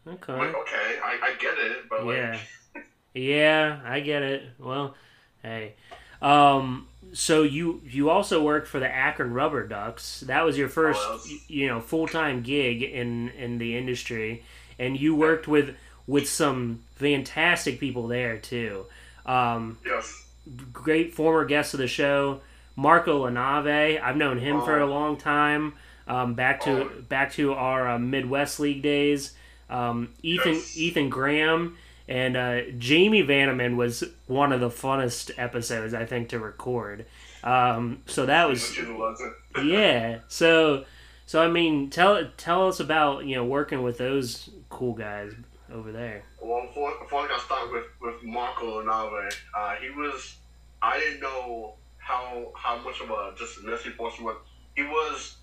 Okay. 0.08 0.32
I'm 0.32 0.38
like 0.38 0.56
okay 0.56 0.98
I, 1.04 1.18
I 1.22 1.34
get 1.40 1.58
it 1.58 1.88
but 1.88 2.06
like 2.06 2.16
Yeah. 2.16 2.38
Yeah, 3.14 3.80
I 3.82 4.00
get 4.00 4.22
it. 4.22 4.42
Well, 4.58 4.94
hey. 5.42 5.74
Um 6.20 6.88
so 7.12 7.42
you 7.42 7.80
you 7.84 8.10
also 8.10 8.42
worked 8.42 8.68
for 8.68 8.78
the 8.78 8.92
Akron 8.92 9.32
Rubber 9.32 9.66
Ducks. 9.66 10.20
That 10.20 10.44
was 10.44 10.58
your 10.58 10.68
first 10.68 11.00
Oh, 11.02 11.20
you 11.48 11.66
know, 11.66 11.80
full-time 11.80 12.42
gig 12.42 12.82
in 12.82 13.30
in 13.30 13.58
the 13.58 13.76
industry 13.76 14.44
and 14.78 14.98
you 14.98 15.14
worked 15.14 15.48
with 15.48 15.76
with 16.06 16.28
some 16.28 16.82
fantastic 16.96 17.80
people 17.80 18.06
there 18.06 18.36
too. 18.38 18.86
Um 19.24 19.78
yes 19.84 20.24
great 20.72 21.14
former 21.14 21.44
guests 21.44 21.74
of 21.74 21.78
the 21.78 21.88
show, 21.88 22.40
Marco 22.76 23.26
Lanave. 23.26 24.00
I've 24.00 24.16
known 24.16 24.38
him 24.38 24.60
for 24.62 24.78
a 24.78 24.86
long 24.86 25.16
time. 25.16 25.74
Um, 26.06 26.34
back 26.34 26.60
to 26.62 27.04
back 27.08 27.32
to 27.32 27.52
our 27.54 27.88
uh, 27.88 27.98
Midwest 27.98 28.60
League 28.60 28.82
days. 28.82 29.32
Um, 29.68 30.10
Ethan 30.22 30.54
Yes. 30.54 30.76
Ethan 30.76 31.08
Graham 31.08 31.76
And 32.08 32.36
uh, 32.36 32.60
Jamie 32.78 33.24
Vanneman 33.24 33.74
was 33.74 34.04
one 34.28 34.52
of 34.52 34.60
the 34.60 34.68
funnest 34.70 35.32
episodes 35.36 35.92
I 35.92 36.04
think 36.04 36.28
to 36.28 36.38
record. 36.38 37.06
Um, 37.42 38.02
so 38.06 38.26
that 38.26 38.48
was 38.48 38.64
She 38.72 38.82
loves 38.82 39.20
it. 39.20 39.64
yeah. 39.64 40.18
So 40.28 40.84
so 41.26 41.42
I 41.42 41.48
mean, 41.48 41.90
tell 41.90 42.24
tell 42.36 42.68
us 42.68 42.78
about 42.78 43.24
you 43.24 43.34
know 43.34 43.44
working 43.44 43.82
with 43.82 43.98
those 43.98 44.48
cool 44.68 44.92
guys 44.92 45.32
over 45.72 45.90
there. 45.90 46.22
Well, 46.40 46.64
before, 46.68 46.92
before 47.02 47.22
I 47.24 47.28
got 47.28 47.40
started 47.40 47.72
with, 47.72 47.84
with 48.00 48.22
Marco 48.22 48.80
Nave, 48.82 49.36
uh, 49.56 49.74
he 49.74 49.90
was, 49.90 50.36
I 50.80 51.00
didn't 51.00 51.20
know 51.20 51.74
how 52.06 52.52
how 52.54 52.76
much 52.86 53.00
of 53.00 53.10
a 53.10 53.34
just 53.36 53.58
a 53.58 53.66
necessary 53.70 53.94
force 53.94 54.14
he 54.14 54.22
was. 54.24 54.36
He 54.76 54.82
was, 54.82 55.36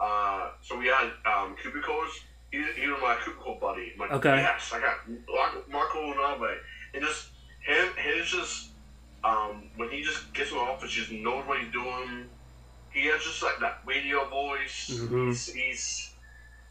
uh, 0.00 0.50
so 0.62 0.78
we 0.78 0.86
had 0.86 1.10
um, 1.26 1.54
cubicles. 1.60 2.10
He, 2.50 2.58
he 2.80 2.86
was 2.88 2.98
my 3.02 3.16
cubicle 3.22 3.58
buddy. 3.60 3.92
Like, 3.98 4.12
Okay. 4.12 4.36
Yes, 4.36 4.72
I 4.72 4.80
got 4.80 4.96
Mar- 5.08 5.62
Marco 5.70 6.00
Nave. 6.14 6.58
And 6.94 7.02
just, 7.04 7.26
him, 7.60 7.88
his 7.96 8.26
just, 8.26 8.68
um, 9.22 9.64
when 9.76 9.90
he 9.90 10.02
just 10.02 10.32
gets 10.32 10.50
in 10.52 10.56
the 10.56 10.62
office, 10.62 10.90
just 10.92 11.10
knows 11.12 11.44
what 11.46 11.58
he's 11.58 11.72
doing. 11.72 12.24
He 12.90 13.04
has 13.06 13.20
just 13.22 13.42
like 13.42 13.58
that 13.60 13.80
radio 13.84 14.24
voice. 14.30 14.88
Mhm. 14.94 15.26
He's, 15.28 15.46
he's 15.52 16.10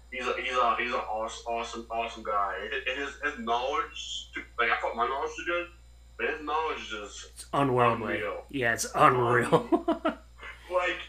he's 0.09 0.25
a 0.27 0.33
he's 0.41 0.57
a 0.57 0.75
he's 0.79 0.93
an 0.93 0.99
awesome 1.17 1.45
awesome 1.53 1.85
awesome 1.91 2.23
guy. 2.23 2.55
And 2.87 2.97
his 2.97 3.11
his 3.23 3.37
knowledge, 3.45 4.29
like 4.57 4.71
I 4.71 4.77
thought 4.81 4.95
my 4.95 5.05
knowledge 5.07 5.31
was 5.37 5.45
good, 5.45 5.67
but 6.17 6.29
his 6.29 6.41
knowledge 6.45 6.79
is 6.81 6.87
just 6.89 7.25
It's 7.35 7.45
unworldly. 7.53 8.15
Unreal. 8.15 8.43
Yeah, 8.49 8.73
it's 8.73 8.87
unreal. 8.95 9.67
like 10.71 10.99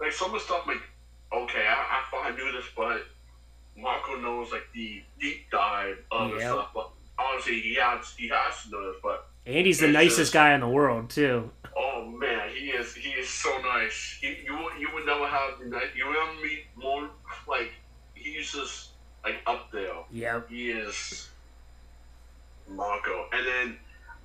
like 0.00 0.12
some 0.12 0.28
of 0.28 0.34
the 0.34 0.40
stuff. 0.40 0.66
Like 0.66 0.82
okay, 1.32 1.66
I, 1.66 1.72
I 2.00 2.02
thought 2.10 2.26
I 2.26 2.36
knew 2.36 2.52
this, 2.52 2.64
but 2.76 3.02
Marco 3.76 4.16
knows 4.20 4.52
like 4.52 4.66
the 4.74 5.02
deep 5.20 5.50
dive 5.50 5.98
of 6.10 6.30
the 6.32 6.36
Yep. 6.38 6.46
stuff. 6.52 6.68
But 6.74 6.90
honestly, 7.18 7.60
he 7.60 7.74
has 7.76 8.14
he 8.16 8.28
has 8.28 8.62
to 8.64 8.70
know 8.70 8.92
this. 8.92 9.00
But 9.02 9.26
and 9.46 9.66
he's 9.66 9.80
the 9.80 9.88
nicest 9.88 10.18
just- 10.18 10.32
guy 10.32 10.54
in 10.54 10.60
the 10.60 10.68
world 10.68 11.10
too. 11.10 11.50
oh 11.76 12.04
man, 12.06 12.48
he 12.54 12.66
is 12.70 12.94
he 12.94 13.10
is 13.10 13.28
so 13.28 13.50
nice. 13.62 14.18
He, 14.20 14.38
you 14.44 14.52
would- 14.56 14.78
you 14.80 14.88
would 14.94 15.04
never 15.06 15.26
have. 15.26 15.54
You 15.60 16.06
would 16.06 16.14
never 16.14 16.40
meet 16.42 16.64
more 16.76 17.08
like 17.48 17.72
he's 18.14 18.52
just 18.52 18.90
like 19.24 19.36
up 19.46 19.70
there. 19.72 19.92
Yep. 20.12 20.48
He 20.50 20.70
is 20.70 21.28
Marco. 22.68 23.26
And 23.32 23.46
then 23.46 23.76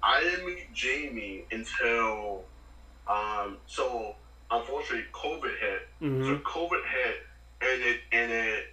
I 0.03 0.21
didn't 0.21 0.45
meet 0.45 0.73
Jamie 0.73 1.45
until 1.51 2.45
um 3.07 3.57
so 3.65 4.15
unfortunately 4.49 5.05
COVID 5.13 5.57
hit. 5.59 5.81
hmm 5.99 6.23
So 6.23 6.37
COVID 6.39 6.83
hit 6.91 7.15
and 7.61 7.81
it 7.81 7.97
and 8.11 8.31
it 8.31 8.63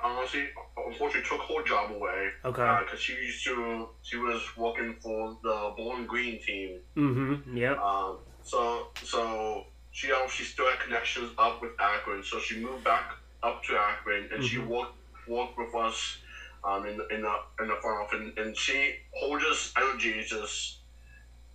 honestly 0.00 0.44
unfortunately 0.76 1.28
took 1.28 1.40
her 1.48 1.62
job 1.64 1.90
away. 1.90 2.28
Okay. 2.44 2.76
because 2.84 3.00
she 3.00 3.14
used 3.14 3.44
to 3.44 3.88
she 4.02 4.16
was 4.16 4.40
working 4.56 4.94
for 5.02 5.36
the 5.42 5.72
Bowling 5.76 6.06
Green 6.06 6.40
team. 6.40 6.80
Mm-hmm. 6.96 7.56
Yep. 7.56 7.78
Um 7.78 8.18
so 8.42 8.88
so 9.02 9.64
she 9.90 10.12
obviously 10.12 10.44
still 10.44 10.66
had 10.68 10.78
connections 10.80 11.30
up 11.38 11.60
with 11.60 11.72
Akron, 11.80 12.22
so 12.22 12.38
she 12.38 12.62
moved 12.62 12.84
back 12.84 13.14
up 13.42 13.62
to 13.64 13.76
Akron 13.76 14.28
and 14.32 14.44
she 14.44 14.56
Mhm. 14.56 14.66
worked 14.66 14.94
worked 15.26 15.58
with 15.58 15.74
us 15.74 16.18
um, 16.64 16.86
in, 16.86 16.96
the- 16.96 17.06
in 17.08 17.22
the 17.22 17.34
in 17.60 17.68
the 17.68 17.76
front 17.80 18.02
office, 18.04 18.20
and, 18.20 18.38
and 18.38 18.56
she 18.56 18.96
Holger's 19.14 19.72
energy 19.76 20.10
is 20.10 20.28
just 20.28 20.78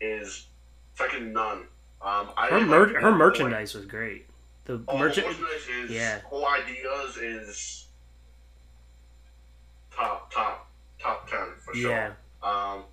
is 0.01 0.45
second 0.95 1.19
to 1.19 1.25
none. 1.27 1.57
Um, 2.01 2.29
I 2.37 2.47
Her 2.49 2.61
mer- 2.61 2.99
her 2.99 3.11
merchandise 3.15 3.73
was 3.73 3.85
great. 3.85 4.25
The 4.65 4.81
Oh, 4.87 4.97
merchant. 4.97 5.27
merchandise 5.27 5.67
is 5.83 5.91
yeah. 5.91 6.19
whole 6.25 6.45
ideas 6.47 7.17
is 7.17 7.87
top 9.95 10.31
top 10.33 10.67
top 10.99 11.29
ten 11.29 11.47
for 11.63 11.73
sure. 11.73 11.91
Yeah. 11.91 12.11
Um, 12.41 12.83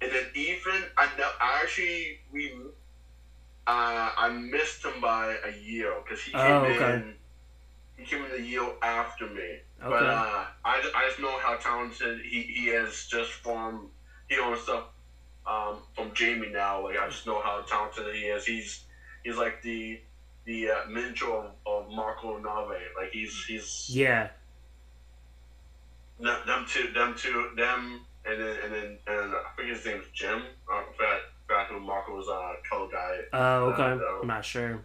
and 0.00 0.10
then 0.12 0.24
Ethan, 0.34 0.84
I 0.96 1.06
know 1.16 1.28
I 1.40 1.60
actually 1.62 2.18
we 2.32 2.52
uh, 3.66 4.10
I 4.16 4.28
missed 4.30 4.84
him 4.84 5.00
by 5.00 5.36
a 5.44 5.56
year 5.60 5.92
because 6.02 6.20
he 6.22 6.32
came 6.32 6.40
Oh, 6.42 6.64
okay. 6.64 6.94
in. 6.94 7.14
He 7.96 8.04
came 8.04 8.24
in 8.24 8.30
the 8.30 8.40
year 8.40 8.62
after 8.82 9.26
me, 9.26 9.58
but 9.80 10.02
uh, 10.04 10.44
I, 10.64 10.90
I 10.94 11.08
just 11.08 11.20
know 11.20 11.38
how 11.38 11.56
talented 11.56 12.20
he, 12.24 12.42
he 12.42 12.68
is 12.68 13.06
just 13.06 13.30
from 13.30 13.88
he 14.28 14.36
knows 14.36 14.62
stuff 14.62 14.86
um, 15.46 15.78
from 15.94 16.12
Jamie 16.14 16.50
now. 16.50 16.84
Like 16.84 16.98
I 16.98 17.08
just 17.08 17.26
know 17.26 17.40
how 17.40 17.62
talented 17.62 18.14
he 18.14 18.22
is. 18.22 18.44
He's 18.44 18.84
he's 19.22 19.36
like 19.36 19.62
the 19.62 20.00
the 20.44 20.68
uh, 20.70 20.88
miniature 20.88 21.44
of, 21.44 21.52
of 21.66 21.90
Marco 21.90 22.36
Nave. 22.38 22.80
Like 22.96 23.10
he's 23.12 23.44
he's 23.46 23.88
Yeah. 23.90 24.28
them, 26.20 26.38
them 26.46 26.64
two, 26.66 26.92
them 26.92 27.14
two, 27.16 27.50
them, 27.56 28.00
and 28.24 28.40
then 28.40 28.56
and 28.64 28.72
then 28.72 28.98
and 29.06 29.34
I 29.34 29.50
think 29.56 29.68
his 29.68 29.84
name's 29.84 30.06
Jim. 30.12 30.42
I 30.70 30.84
forgot, 30.96 31.20
forgot 31.46 31.66
who 31.68 31.80
Marco's 31.80 32.28
uh, 32.28 32.54
color 32.68 32.88
guy. 32.90 33.16
Oh, 33.32 33.70
okay. 33.70 33.82
Uh. 33.82 34.20
I'm 34.22 34.26
not 34.26 34.44
sure. 34.44 34.84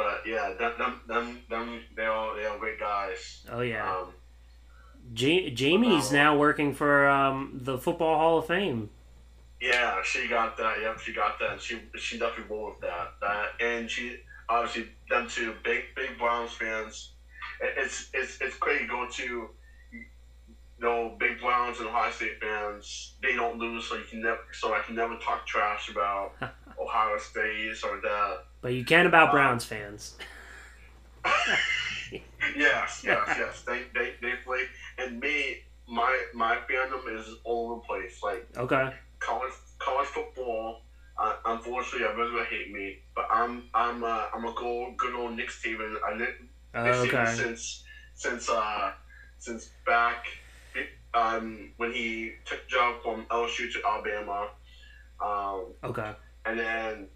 But 0.00 0.22
yeah, 0.26 0.54
them, 0.58 0.72
them, 0.78 1.00
them, 1.06 1.38
them 1.50 1.80
they 1.94 2.06
all 2.06 2.34
they 2.34 2.46
all 2.46 2.58
great 2.58 2.80
guys. 2.80 3.44
Oh 3.52 3.60
yeah. 3.60 3.86
Um, 3.98 4.14
Ja- 5.14 5.50
Jamie's 5.52 6.10
now 6.10 6.38
working 6.38 6.74
for 6.74 7.06
um, 7.06 7.52
the 7.62 7.76
Football 7.76 8.16
Hall 8.16 8.38
of 8.38 8.46
Fame. 8.46 8.88
yeah, 9.60 10.00
she 10.02 10.26
got 10.26 10.56
that. 10.56 10.76
Yep, 10.80 11.00
she 11.00 11.12
got 11.12 11.38
that. 11.40 11.60
She 11.60 11.80
she 11.98 12.18
definitely 12.18 12.56
won 12.56 12.70
with 12.70 12.80
that. 12.80 13.12
That 13.20 13.48
and 13.60 13.90
she 13.90 14.16
obviously 14.48 14.88
them 15.10 15.28
two 15.28 15.54
big 15.62 15.82
big 15.94 16.16
Browns 16.18 16.52
fans. 16.52 17.10
It's 17.60 18.08
it's 18.14 18.38
it's 18.40 18.56
crazy 18.56 18.86
going 18.86 19.10
to. 19.12 19.50
You 19.92 20.86
know, 20.86 21.14
big 21.20 21.38
Browns 21.42 21.78
and 21.78 21.88
Ohio 21.88 22.10
State 22.10 22.40
fans, 22.40 23.12
they 23.22 23.34
don't 23.34 23.58
lose, 23.58 23.84
so 23.84 23.96
you 23.96 24.04
can 24.08 24.22
never, 24.22 24.38
so 24.52 24.72
I 24.72 24.80
can 24.80 24.94
never 24.94 25.18
talk 25.18 25.46
trash 25.46 25.90
about 25.90 26.32
Ohio 26.80 27.18
State 27.18 27.76
or 27.84 28.00
that. 28.02 28.44
But 28.62 28.72
you 28.74 28.84
can 28.84 29.06
about 29.06 29.28
Uh, 29.28 29.32
Browns 29.32 29.64
fans. 29.64 30.16
Yes, 32.56 33.02
yes, 33.04 33.20
yes. 33.38 33.62
They, 33.66 33.82
they, 33.94 34.14
they 34.20 34.32
play, 34.44 34.64
and 34.98 35.20
me, 35.20 35.58
my, 35.86 36.20
my 36.34 36.56
fandom 36.68 37.18
is 37.18 37.34
all 37.44 37.70
over 37.72 37.80
the 37.80 37.86
place. 37.86 38.20
Like 38.22 38.46
Okay. 38.56 38.92
college, 39.20 39.52
college 39.78 40.08
football. 40.08 40.82
Uh, 41.16 41.34
unfortunately, 41.46 42.06
everyone's 42.08 42.32
gonna 42.32 42.44
hate 42.46 42.72
me, 42.72 42.98
but 43.14 43.26
I'm, 43.30 43.64
I'm, 43.74 44.02
uh, 44.02 44.24
I'm 44.34 44.44
a 44.46 44.52
good, 44.54 44.96
good 44.96 45.14
old 45.14 45.36
Nick 45.36 45.50
Saban. 45.50 45.94
I 46.04 46.16
Nick, 46.16 46.40
Oh, 46.74 47.02
Nick 47.04 47.14
okay. 47.14 47.26
since, 47.26 47.84
since, 48.14 48.48
uh, 48.48 48.92
since 49.38 49.70
back, 49.86 50.24
um, 51.14 51.72
when 51.76 51.92
he 51.92 52.32
took 52.46 52.62
the 52.64 52.68
job 52.70 53.02
from 53.02 53.26
LSU 53.30 53.70
to 53.72 53.80
Alabama. 53.86 54.48
Um, 55.22 55.66
Okay. 55.84 56.12
And 56.46 56.58
then 56.58 57.08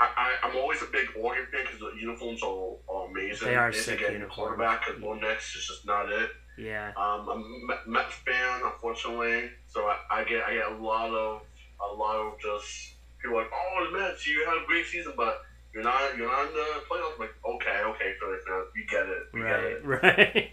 I, 0.00 0.32
I'm 0.42 0.56
always 0.56 0.82
a 0.82 0.86
big 0.86 1.06
Oregon 1.18 1.46
fan 1.52 1.64
because 1.64 1.78
the 1.80 2.00
uniforms 2.00 2.42
are, 2.42 2.72
are 2.88 3.08
amazing. 3.08 3.48
They 3.48 3.54
are 3.56 3.70
They 3.70 3.78
sick 3.78 4.00
get 4.00 4.12
uniforms. 4.12 4.34
Quarterback 4.34 4.84
because 4.86 5.00
Bo 5.00 5.14
Nix 5.14 5.54
is 5.54 5.66
just 5.66 5.86
not 5.86 6.10
it. 6.10 6.30
Yeah. 6.58 6.92
Um, 6.96 7.28
I'm 7.28 7.42
a 7.42 7.66
Met- 7.66 7.86
Mets 7.88 8.14
fan, 8.26 8.60
unfortunately, 8.64 9.50
so 9.68 9.82
I, 9.86 9.96
I 10.10 10.24
get 10.24 10.42
I 10.44 10.54
get 10.54 10.72
a 10.72 10.76
lot 10.76 11.10
of 11.10 11.42
a 11.80 11.94
lot 11.94 12.16
of 12.16 12.40
just 12.40 12.94
people 13.20 13.36
like, 13.36 13.46
oh, 13.52 13.86
the 13.90 13.98
Mets, 13.98 14.26
you 14.26 14.44
had 14.44 14.62
a 14.62 14.66
great 14.66 14.86
season, 14.86 15.12
but 15.16 15.42
you're 15.72 15.84
not 15.84 16.16
you're 16.18 16.30
not 16.30 16.48
in 16.48 16.52
the 16.52 16.82
playoffs. 16.90 17.14
I'm 17.14 17.20
like, 17.20 17.34
okay, 17.54 17.80
okay, 17.86 18.12
Philly 18.20 18.38
fans, 18.46 18.66
we 18.74 18.84
get 18.90 19.06
it, 19.06 19.22
we 19.32 19.40
get 19.40 19.60
it. 19.60 19.84
Right. 19.86 20.02
Right. 20.02 20.50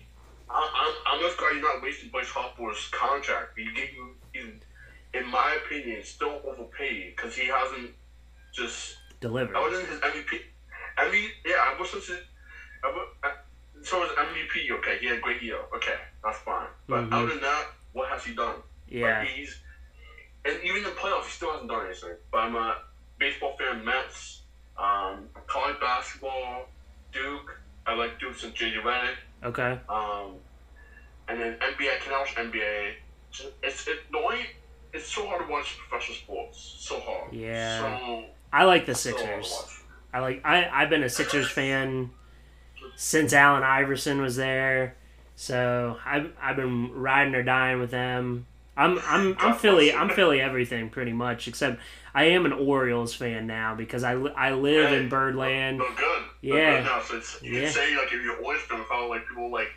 I, 0.52 0.96
I'm, 1.08 1.14
I'm 1.16 1.22
just 1.22 1.38
glad 1.38 1.54
you're 1.54 1.62
not 1.62 1.84
wasting 1.84 2.10
Bryce 2.10 2.30
Harper's 2.30 2.88
contract. 2.92 3.56
You 3.58 3.72
get 3.76 3.90
you, 3.94 4.16
in 5.14 5.26
my 5.30 5.58
opinion, 5.66 6.04
still 6.04 6.42
overpaid 6.46 7.14
because 7.16 7.36
he 7.36 7.48
hasn't 7.48 7.92
just. 8.54 8.96
Delivered. 9.22 9.56
I 9.56 9.60
wasn't 9.60 9.88
his 9.90 10.00
MVP. 10.00 10.40
MVP, 10.98 11.28
yeah, 11.46 11.56
I 11.60 11.76
wasn't 11.80 12.04
his. 12.04 12.18
I, 12.84 12.88
wa- 12.88 13.06
I, 13.24 13.32
so 13.84 14.02
his 14.02 14.12
MVP, 14.12 14.72
okay, 14.80 14.98
he 15.00 15.08
had 15.08 15.18
a 15.18 15.22
great 15.22 15.42
year. 15.42 15.58
Okay, 15.76 15.96
that's 16.24 16.38
fine. 16.40 16.68
But 16.88 17.10
Mhm. 17.10 17.14
other 17.14 17.28
than 17.28 17.42
that, 17.42 17.66
what 17.94 18.10
has 18.10 18.24
he 18.24 18.34
done? 18.36 18.56
Yeah. 18.88 19.20
Like, 19.20 19.28
he's, 19.30 19.60
and 20.46 20.62
even 20.64 20.84
the 20.84 20.90
playoffs, 20.92 21.26
he 21.26 21.32
still 21.32 21.52
hasn't 21.52 21.70
done 21.70 21.86
anything. 21.86 22.16
But 22.32 22.38
I'm 22.40 22.56
a 22.56 22.82
baseball 23.18 23.56
fan, 23.58 23.84
Mets, 23.84 24.42
um, 24.78 25.28
college 25.48 25.80
basketball, 25.80 26.70
Duke. 27.12 27.60
I 27.86 27.94
like 27.96 28.20
Duke 28.20 28.36
since 28.36 28.54
JJ 28.58 28.82
Redick. 28.84 29.16
Okay. 29.44 29.80
Um, 29.90 30.36
and 31.28 31.40
then 31.40 31.58
NBA, 31.60 31.96
I 31.96 31.98
can 32.00 32.12
watch 32.14 32.36
NBA. 32.36 32.94
It's 33.64 33.88
it, 33.88 34.12
the 34.12 34.18
only, 34.18 34.46
it's 34.94 35.08
so 35.08 35.28
hard 35.28 35.46
to 35.46 35.52
watch 35.52 35.78
professional 35.78 36.18
sports. 36.18 36.76
So 36.80 37.00
hard. 37.00 37.34
Yeah. 37.34 37.98
So, 38.00 38.24
I 38.52 38.64
like 38.66 38.86
the 38.86 38.96
so 38.96 39.12
Sixers. 39.12 39.52
watch. 39.52 39.76
I 40.14 40.20
like. 40.20 40.42
I 40.44 40.68
I've 40.72 40.90
been 40.90 41.04
a 41.04 41.10
Sixers 41.10 41.50
fan 41.50 42.10
since 42.96 43.34
Allen 43.34 43.64
Iverson 43.64 44.22
was 44.22 44.36
there. 44.36 44.96
So 45.36 45.98
I've 46.06 46.32
I've 46.42 46.56
been 46.56 46.92
riding 46.94 47.36
or 47.36 47.44
dying 47.44 47.80
with 47.80 47.92
them. 47.92 48.46
I'm 48.76 49.00
I'm 49.06 49.36
I'm 49.40 49.56
Philly. 49.56 49.94
I'm 49.94 50.10
Philly 50.10 50.42
everything 50.42 50.90
pretty 50.90 51.14
much 51.14 51.48
except 51.48 51.80
I 52.14 52.26
am 52.26 52.46
an 52.46 52.54
Orioles 52.54 53.14
fan 53.14 53.46
now 53.46 53.76
because 53.76 54.04
I, 54.04 54.16
li- 54.16 54.34
I 54.36 54.52
live 54.54 54.92
in 54.94 55.10
Birdland. 55.10 55.80
They're 55.80 55.88
good. 55.96 56.24
They're 56.42 56.58
Yeah. 56.58 56.78
good 56.78 56.86
now. 56.86 57.02
So 57.04 57.18
it's, 57.18 57.42
you 57.44 57.54
Yeah. 57.54 57.62
can 57.66 57.72
say 57.74 57.96
like 57.96 58.08
if 58.08 58.24
you're 58.24 58.42
always 58.42 58.60
fan, 58.62 58.80
like 59.10 59.28
people 59.28 59.52
like, 59.52 59.70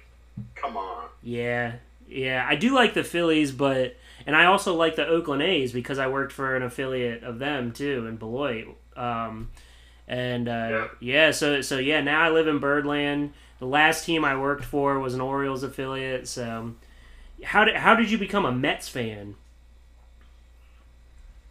come 0.54 0.76
on. 0.78 1.08
Yeah, 1.22 1.72
Yeah, 2.08 2.44
I 2.48 2.54
do 2.56 2.74
like 2.74 2.94
the 2.94 3.04
Phillies, 3.04 3.52
but 3.52 3.96
and 4.26 4.36
I 4.36 4.46
also 4.46 4.74
like 4.74 4.96
the 4.96 5.06
Oakland 5.06 5.42
A's 5.42 5.72
because 5.72 5.98
I 5.98 6.08
worked 6.08 6.32
for 6.32 6.56
an 6.56 6.62
affiliate 6.62 7.22
of 7.22 7.38
them 7.38 7.72
too 7.72 8.06
in 8.06 8.16
Beloit. 8.16 8.66
Um, 8.96 9.50
and 10.08 10.48
uh, 10.48 10.52
yeah. 10.52 10.88
yeah, 11.00 11.30
so 11.30 11.60
so 11.60 11.78
yeah, 11.78 12.00
now 12.00 12.22
I 12.22 12.30
live 12.30 12.46
in 12.48 12.58
Birdland. 12.58 13.32
The 13.58 13.66
last 13.66 14.04
team 14.04 14.24
I 14.24 14.36
worked 14.36 14.64
for 14.64 14.98
was 14.98 15.14
an 15.14 15.20
Orioles 15.20 15.62
affiliate. 15.62 16.26
So, 16.26 16.74
how 17.44 17.64
did 17.64 17.76
how 17.76 17.94
did 17.94 18.10
you 18.10 18.18
become 18.18 18.44
a 18.44 18.52
Mets 18.52 18.88
fan? 18.88 19.36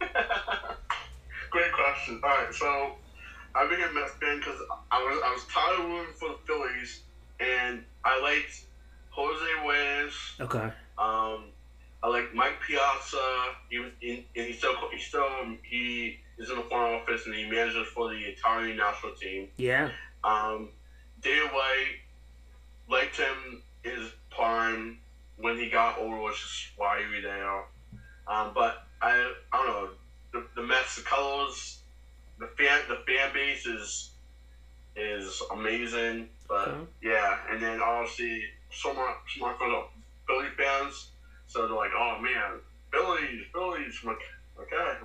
Great 0.00 1.72
question. 1.72 2.20
All 2.22 2.30
right, 2.30 2.52
so 2.52 2.92
I 3.54 3.66
became 3.68 3.88
a 3.88 3.92
Mets 3.92 4.12
fan 4.20 4.38
because 4.38 4.60
I 4.90 5.02
was 5.02 5.20
I 5.24 5.32
was 5.32 5.44
tired 5.46 5.80
of 5.80 5.86
rooting 5.86 6.14
for 6.14 6.28
the 6.28 6.38
Phillies, 6.44 7.00
and 7.40 7.82
I 8.04 8.20
liked 8.20 8.64
Jose 9.10 9.68
Reyes. 9.68 10.14
Okay. 10.40 10.72
Um, 10.98 11.44
I 12.02 12.08
like 12.08 12.34
Mike 12.34 12.60
Piazza. 12.66 13.54
He 13.70 13.78
was 13.78 13.92
in, 14.00 14.24
and 14.34 14.46
he 14.46 14.52
still 14.52 14.74
he 14.90 14.98
still 14.98 15.28
he 15.62 16.18
is 16.38 16.50
in 16.50 16.56
the 16.56 16.62
front 16.62 17.00
office 17.00 17.26
and 17.26 17.34
he 17.34 17.48
manages 17.48 17.86
for 17.94 18.10
the 18.10 18.18
Italian 18.18 18.76
national 18.76 19.12
team. 19.14 19.48
Yeah. 19.56 19.90
Um, 20.24 20.70
White 21.24 21.98
liked 22.88 23.16
him 23.16 23.62
his 23.84 24.10
prime 24.30 24.98
when 25.36 25.56
he 25.56 25.68
got 25.68 25.98
older, 25.98 26.18
was 26.18 26.34
just 26.34 26.76
why 26.76 27.00
he 27.00 27.14
was 27.14 27.22
there. 27.22 27.56
Um, 28.26 28.52
but 28.54 28.84
I 29.00 29.32
I 29.52 29.56
don't 29.56 29.66
know 29.66 29.88
the, 30.32 30.46
the 30.56 30.66
Mets, 30.66 30.96
the 30.96 31.02
colors, 31.02 31.78
the 32.38 32.48
fan 32.58 32.80
the 32.88 32.96
fan 33.06 33.32
base 33.32 33.66
is 33.66 34.10
is 34.96 35.40
amazing. 35.52 36.28
But 36.48 36.68
okay. 36.68 36.90
yeah, 37.02 37.38
and 37.48 37.62
then 37.62 37.80
obviously 37.80 38.42
so 38.72 38.92
much, 38.92 39.14
so 39.38 39.46
much 39.46 39.56
for 39.58 39.68
the 39.68 39.82
Philly 40.26 40.48
fans 40.56 41.11
so 41.52 41.66
they're 41.66 41.76
like, 41.76 41.90
oh 41.94 42.18
man, 42.20 42.60
Phillies, 42.90 43.44
Phillies. 43.52 44.00
I'm 44.02 44.08
like, 44.08 44.18
okay, 44.58 44.98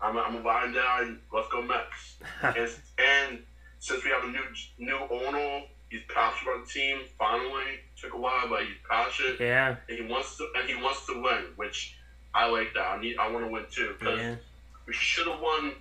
I'm, 0.00 0.16
I'm 0.16 0.32
gonna 0.32 0.44
buy 0.44 0.72
down. 0.72 1.18
Let's 1.32 1.48
go 1.48 1.62
Mets. 1.62 2.16
and, 2.42 2.70
and 2.98 3.42
since 3.80 4.04
we 4.04 4.10
have 4.10 4.22
a 4.22 4.28
new 4.28 4.44
new 4.78 4.98
owner, 5.10 5.64
he's 5.90 6.02
passionate 6.14 6.54
about 6.54 6.66
the 6.66 6.72
team. 6.72 6.98
Finally, 7.18 7.80
took 8.00 8.14
a 8.14 8.16
while, 8.16 8.48
but 8.48 8.60
he's 8.60 8.76
passionate. 8.88 9.40
Yeah. 9.40 9.76
And 9.88 9.98
he 9.98 10.04
wants 10.04 10.36
to, 10.38 10.46
and 10.56 10.68
he 10.68 10.76
wants 10.76 11.04
to 11.06 11.20
win, 11.20 11.46
which 11.56 11.96
I 12.32 12.48
like 12.48 12.74
that. 12.74 12.86
I 12.86 13.00
need, 13.00 13.16
I 13.18 13.30
want 13.30 13.44
to 13.44 13.50
win 13.50 13.64
too 13.68 13.96
because 13.98 14.20
yeah. 14.20 14.34
we 14.86 14.92
should 14.92 15.26
have 15.26 15.40
won 15.40 15.72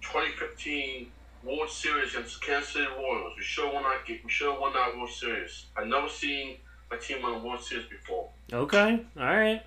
2015 0.00 1.06
World 1.44 1.70
Series 1.70 2.14
against 2.14 2.42
Kansas 2.42 2.72
City 2.72 2.86
Royals. 2.98 3.34
We 3.36 3.42
should 3.42 3.66
have 3.66 3.74
won 3.74 3.82
that. 3.82 4.08
We 4.08 4.30
should 4.30 4.50
have 4.50 4.60
won 4.60 4.72
that 4.72 4.96
World 4.96 5.10
Series. 5.10 5.66
I've 5.76 5.86
never 5.86 6.08
seen 6.08 6.56
a 6.90 6.96
team 6.96 7.22
won 7.22 7.34
a 7.34 7.38
World 7.38 7.62
Series 7.62 7.86
before. 7.86 8.30
Okay, 8.52 9.00
all 9.18 9.24
right. 9.24 9.62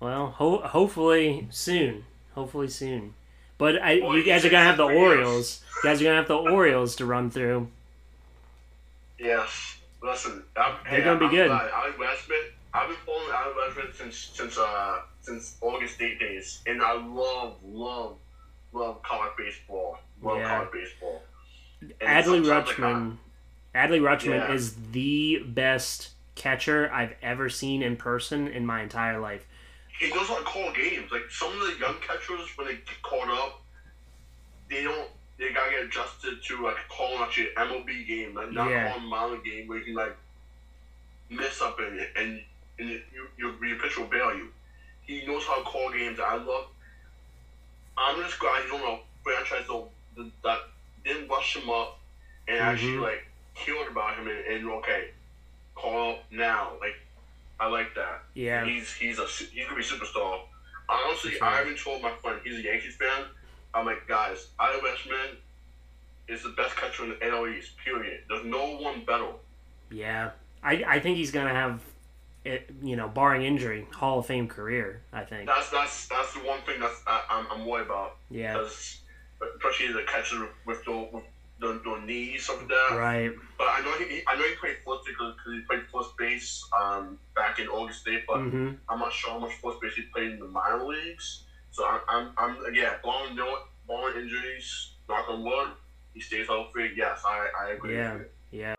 Well, 0.00 0.26
ho- 0.26 0.58
hopefully 0.62 1.48
soon. 1.50 2.04
Hopefully 2.34 2.68
soon. 2.68 3.14
But 3.58 3.80
I, 3.80 4.00
well, 4.00 4.16
you 4.16 4.24
guys 4.24 4.44
are 4.44 4.50
gonna 4.50 4.64
have 4.64 4.76
the 4.76 4.84
Orioles. 4.84 5.62
You 5.76 5.88
guys 5.88 6.00
are 6.00 6.04
gonna 6.04 6.16
have 6.16 6.28
the 6.28 6.36
Orioles 6.36 6.96
to 6.96 7.06
run 7.06 7.30
through. 7.30 7.68
Yes. 9.18 9.76
Listen, 10.02 10.42
I'm, 10.56 10.74
they're 10.84 11.00
hey, 11.00 11.04
gonna 11.04 11.18
be 11.18 11.26
I'm 11.26 11.30
good. 11.30 11.50
Alex 11.50 11.98
Westman. 11.98 12.38
I've 12.74 12.88
been 12.88 12.96
following 13.06 13.32
Alex 13.32 13.56
Westman 13.56 13.94
since 13.94 14.16
since 14.34 14.58
uh 14.58 15.00
since 15.20 15.56
Oregon 15.60 15.88
State 15.88 16.18
days, 16.18 16.60
and 16.66 16.82
I 16.82 16.92
love 16.92 17.56
love 17.64 18.16
love 18.72 19.02
college 19.02 19.32
baseball. 19.38 19.98
Love 20.22 20.38
yeah. 20.38 20.48
college 20.48 20.72
baseball. 20.72 21.22
And 21.80 21.92
Adley 22.02 22.44
Rutschman. 22.44 23.16
Like, 23.74 23.90
Adley 23.90 24.00
Rutschman 24.00 24.48
yeah. 24.48 24.52
is 24.52 24.74
the 24.92 25.42
best 25.46 26.10
catcher 26.34 26.90
I've 26.92 27.14
ever 27.22 27.48
seen 27.48 27.82
in 27.82 27.96
person 27.96 28.48
in 28.48 28.66
my 28.66 28.82
entire 28.82 29.20
life. 29.20 29.46
He 29.98 30.10
knows 30.10 30.28
how 30.28 30.38
to 30.38 30.44
call 30.44 30.72
games. 30.72 31.10
Like 31.12 31.30
some 31.30 31.52
of 31.52 31.60
the 31.60 31.78
young 31.78 31.96
catchers, 32.00 32.48
when 32.56 32.66
they 32.66 32.74
get 32.74 33.02
caught 33.02 33.28
up, 33.28 33.62
they 34.68 34.82
don't. 34.82 35.08
They 35.36 35.52
gotta 35.52 35.70
get 35.70 35.84
adjusted 35.86 36.42
to 36.44 36.62
like 36.62 36.76
calling 36.88 37.18
actually 37.20 37.48
an 37.56 37.68
MLB 37.68 38.06
game, 38.06 38.34
like 38.34 38.52
not 38.52 38.70
yeah. 38.70 38.92
calling 38.92 39.08
minor 39.08 39.36
game 39.38 39.66
where 39.66 39.78
you 39.78 39.84
can 39.84 39.94
like 39.94 40.16
mess 41.28 41.60
up 41.60 41.78
in 41.80 41.98
it 41.98 42.10
and 42.16 42.40
and 42.78 42.88
you, 42.88 43.00
you, 43.36 43.54
your 43.60 43.78
pitcher 43.78 44.00
will 44.00 44.08
bail 44.08 44.34
you. 44.34 44.48
He 45.02 45.26
knows 45.26 45.44
how 45.44 45.58
to 45.58 45.64
call 45.64 45.92
games. 45.92 46.18
I 46.20 46.36
love. 46.36 46.66
I'm 47.96 48.20
just 48.22 48.38
glad 48.38 48.62
he's 48.62 48.72
on 48.72 48.80
a 48.80 48.98
franchise 49.22 49.66
that, 50.16 50.30
that 50.42 50.58
didn't 51.04 51.28
rush 51.28 51.56
him 51.56 51.70
up 51.70 51.98
and 52.48 52.58
mm-hmm. 52.58 52.68
actually 52.68 52.96
like 52.98 53.26
cared 53.54 53.90
about 53.90 54.16
him 54.16 54.28
and, 54.28 54.38
and 54.46 54.70
okay, 54.70 55.10
call 55.74 56.18
now. 56.30 56.72
Like, 56.80 56.94
I 57.60 57.68
like 57.68 57.94
that. 57.94 58.22
Yeah. 58.34 58.64
He's 58.64 58.92
he's 58.92 59.18
a 59.18 59.26
he's 59.26 59.66
gonna 59.66 59.76
be 59.76 59.82
superstar. 59.82 60.40
Honestly. 60.88 61.40
I 61.40 61.62
even 61.62 61.76
told 61.76 62.02
my 62.02 62.12
friend 62.22 62.40
he's 62.44 62.58
a 62.58 62.62
Yankees 62.62 62.96
fan. 62.96 63.26
I'm 63.72 63.86
like, 63.86 64.06
guys, 64.06 64.48
Adley 64.60 64.80
Rutschman 64.80 65.36
is 66.28 66.42
the 66.42 66.50
best 66.50 66.76
catcher 66.76 67.04
in 67.04 67.10
the 67.10 67.16
NL 67.16 67.56
East. 67.56 67.76
Period. 67.84 68.20
There's 68.28 68.44
no 68.44 68.76
one 68.76 69.04
better. 69.04 69.28
Yeah, 69.90 70.30
I 70.62 70.84
I 70.86 71.00
think 71.00 71.16
he's 71.16 71.30
gonna 71.30 71.54
have. 71.54 71.82
It, 72.44 72.68
you 72.82 72.94
know, 72.94 73.08
barring 73.08 73.40
injury, 73.40 73.86
Hall 73.94 74.18
of 74.18 74.26
Fame 74.26 74.48
career. 74.48 75.00
I 75.14 75.24
think 75.24 75.46
that's 75.46 75.70
that's 75.70 76.08
that's 76.08 76.34
the 76.34 76.40
one 76.40 76.60
thing 76.66 76.78
that's 76.78 77.00
I, 77.06 77.22
am 77.30 77.46
I'm, 77.50 77.60
I'm 77.60 77.66
worried 77.66 77.86
about. 77.86 78.16
Yeah, 78.28 78.60
especially 78.60 79.94
the 79.94 80.02
catcher 80.06 80.46
with 80.66 80.84
the 80.84 81.08
with 81.10 81.24
the 81.72 82.06
knees 82.06 82.48
of 82.48 82.68
that. 82.68 82.96
Right. 82.96 83.32
But 83.58 83.64
I 83.64 83.80
know 83.80 83.92
he, 84.04 84.22
I 84.26 84.36
know 84.36 84.44
he 84.44 84.54
played 84.56 84.76
first 84.86 85.06
because 85.06 85.34
he 85.46 85.60
played 85.60 85.82
first 85.92 86.16
base 86.16 86.64
um, 86.78 87.18
back 87.34 87.58
in 87.58 87.68
Oregon 87.68 87.94
State, 87.94 88.24
but 88.26 88.38
mm-hmm. 88.38 88.72
I'm 88.88 88.98
not 88.98 89.12
sure 89.12 89.32
how 89.32 89.38
much 89.38 89.54
first 89.62 89.80
base 89.80 89.94
he 89.94 90.02
played 90.14 90.32
in 90.32 90.38
the 90.38 90.46
minor 90.48 90.84
leagues. 90.84 91.44
So 91.70 91.84
I'm, 91.84 92.00
I'm, 92.08 92.30
I'm 92.38 92.74
yeah, 92.74 92.94
barring 93.02 93.34
no, 93.36 93.58
barring 93.88 94.22
injuries, 94.22 94.92
knock 95.08 95.28
on 95.28 95.42
wood, 95.42 95.70
he 96.12 96.20
stays 96.20 96.46
healthy. 96.46 96.92
Yes, 96.96 97.22
I, 97.26 97.48
I 97.60 97.70
agree. 97.72 97.96
Yeah, 97.96 98.18
yeah. 98.50 98.74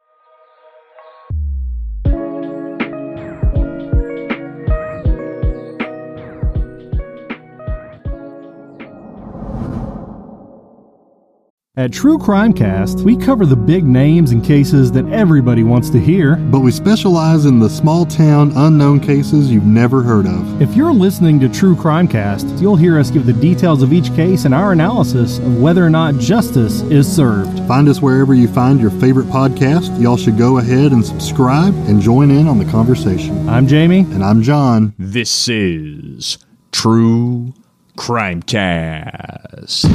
At 11.78 11.92
True 11.92 12.18
Crime 12.18 12.54
Cast, 12.54 13.00
we 13.02 13.18
cover 13.18 13.46
the 13.46 13.58
big 13.58 13.84
names 13.84 14.32
and 14.32 14.42
cases 14.42 14.94
that 14.94 15.06
everybody 15.10 15.62
wants 15.62 15.90
to 15.90 16.00
hear. 16.00 16.38
But 16.38 16.62
we 16.62 16.72
specialize 16.72 17.44
in 17.44 17.60
the 17.60 17.70
small 17.70 18.06
town, 18.06 18.54
unknown 18.56 19.02
cases 19.02 19.52
you've 19.52 19.66
never 19.66 20.02
heard 20.02 20.26
of. 20.26 20.62
If 20.62 20.74
you're 20.74 20.94
listening 20.94 21.38
to 21.42 21.50
True 21.50 21.76
Crime 21.76 22.08
Cast, 22.08 22.48
you'll 22.62 22.78
hear 22.78 22.98
us 22.98 23.12
give 23.12 23.26
the 23.26 23.34
details 23.34 23.84
of 23.84 23.92
each 23.92 24.08
case 24.16 24.46
and 24.46 24.54
our 24.54 24.72
analysis 24.72 25.40
of 25.40 25.62
whether 25.62 25.86
or 25.86 25.90
not 25.90 26.18
justice 26.18 26.80
is 26.84 27.14
served. 27.14 27.60
Find 27.68 27.90
us 27.90 28.02
wherever 28.02 28.34
you 28.34 28.48
find 28.48 28.80
your 28.80 28.92
favorite 28.92 29.28
podcast. 29.28 30.02
Y'all 30.02 30.16
should 30.16 30.38
go 30.38 30.60
ahead 30.60 30.94
and 30.94 31.06
subscribe 31.06 31.74
and 31.90 32.00
join 32.02 32.32
in 32.32 32.48
on 32.48 32.58
the 32.58 32.72
conversation. 32.72 33.50
I'm 33.50 33.68
Jamie. 33.68 34.08
And 34.12 34.24
I'm 34.24 34.44
John. 34.44 34.94
This 34.98 35.50
is 35.50 36.38
True 36.72 37.54
Crime 37.98 38.42
Cast. 38.44 39.88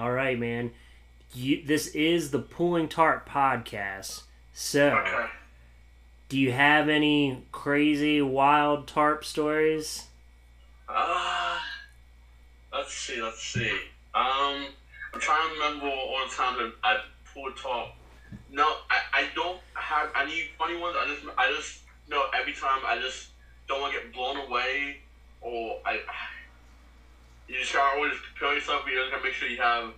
All 0.00 0.12
right, 0.12 0.38
man. 0.38 0.70
You, 1.34 1.62
this 1.62 1.88
is 1.88 2.30
the 2.30 2.38
Pulling 2.38 2.88
Tarp 2.88 3.28
podcast. 3.28 4.22
So, 4.54 4.96
okay. 4.96 5.26
do 6.30 6.38
you 6.38 6.52
have 6.52 6.88
any 6.88 7.44
crazy, 7.52 8.22
wild 8.22 8.88
tarp 8.88 9.26
stories? 9.26 10.06
Uh, 10.88 11.58
let's 12.72 12.94
see, 12.94 13.20
let's 13.20 13.42
see. 13.42 13.70
Um, 14.14 14.68
I'm 15.12 15.20
trying 15.20 15.50
to 15.50 15.54
remember 15.54 15.88
all 15.88 16.26
the 16.26 16.34
times 16.34 16.72
I, 16.82 16.92
I 16.94 17.00
pulled 17.34 17.58
tarp. 17.58 17.88
No, 18.50 18.64
I, 18.88 19.00
I 19.12 19.24
don't 19.34 19.60
have 19.74 20.08
any 20.18 20.44
funny 20.56 20.80
ones. 20.80 20.96
I 20.98 21.14
just, 21.14 21.26
I 21.36 21.52
just 21.54 21.80
know 22.08 22.24
every 22.34 22.54
time 22.54 22.80
I 22.86 22.98
just 22.98 23.28
don't 23.68 23.82
want 23.82 23.92
to 23.92 24.00
get 24.00 24.14
blown 24.14 24.38
away 24.38 24.96
or 25.42 25.76
I 25.84 26.00
you 27.50 27.58
just 27.58 27.72
gotta 27.72 27.96
always 27.96 28.12
prepare 28.14 28.54
yourself. 28.54 28.82
You 28.86 29.04
gotta 29.10 29.22
make 29.22 29.32
sure 29.32 29.48
you 29.48 29.58
have 29.58 29.92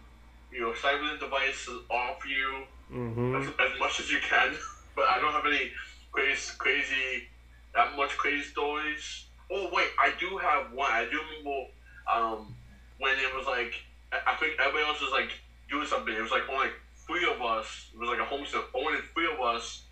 your 0.51 0.75
cyber 0.75 1.19
devices 1.21 1.81
off 1.91 2.25
you 2.27 2.65
mm-hmm. 2.91 3.37
as, 3.37 3.49
as, 3.49 3.79
much 3.79 4.01
as 4.01 4.11
you 4.11 4.19
can. 4.21 4.55
but 4.97 5.05
I 5.05 5.21
don't 5.21 5.33
have 5.33 5.45
any 5.47 5.71
crazy, 6.13 6.53
crazy, 6.57 7.29
that 7.75 7.95
much 7.97 8.17
crazy 8.17 8.45
stories. 8.45 9.27
Oh 9.51 9.69
wait, 9.71 9.89
I 9.99 10.13
do 10.19 10.39
have 10.39 10.73
one. 10.73 10.91
I 10.91 11.05
do 11.05 11.21
remember 11.21 11.69
um, 12.11 12.55
when 12.99 13.17
it 13.19 13.37
was 13.37 13.47
like 13.47 13.75
I 14.13 14.35
think 14.37 14.55
everybody 14.59 14.85
else 14.85 15.01
was 15.01 15.13
like 15.13 15.31
doing 15.69 15.87
something. 15.87 16.15
It 16.15 16.23
was 16.23 16.31
like 16.31 16.49
only 16.49 16.69
three 17.07 17.25
of 17.25 17.41
us. 17.43 17.91
It 17.93 17.99
was 17.99 18.09
like 18.09 18.21
a 18.21 18.25
homestead. 18.25 18.63
Only 18.75 18.99
three 19.13 19.29
of 19.31 19.41
us, 19.41 19.83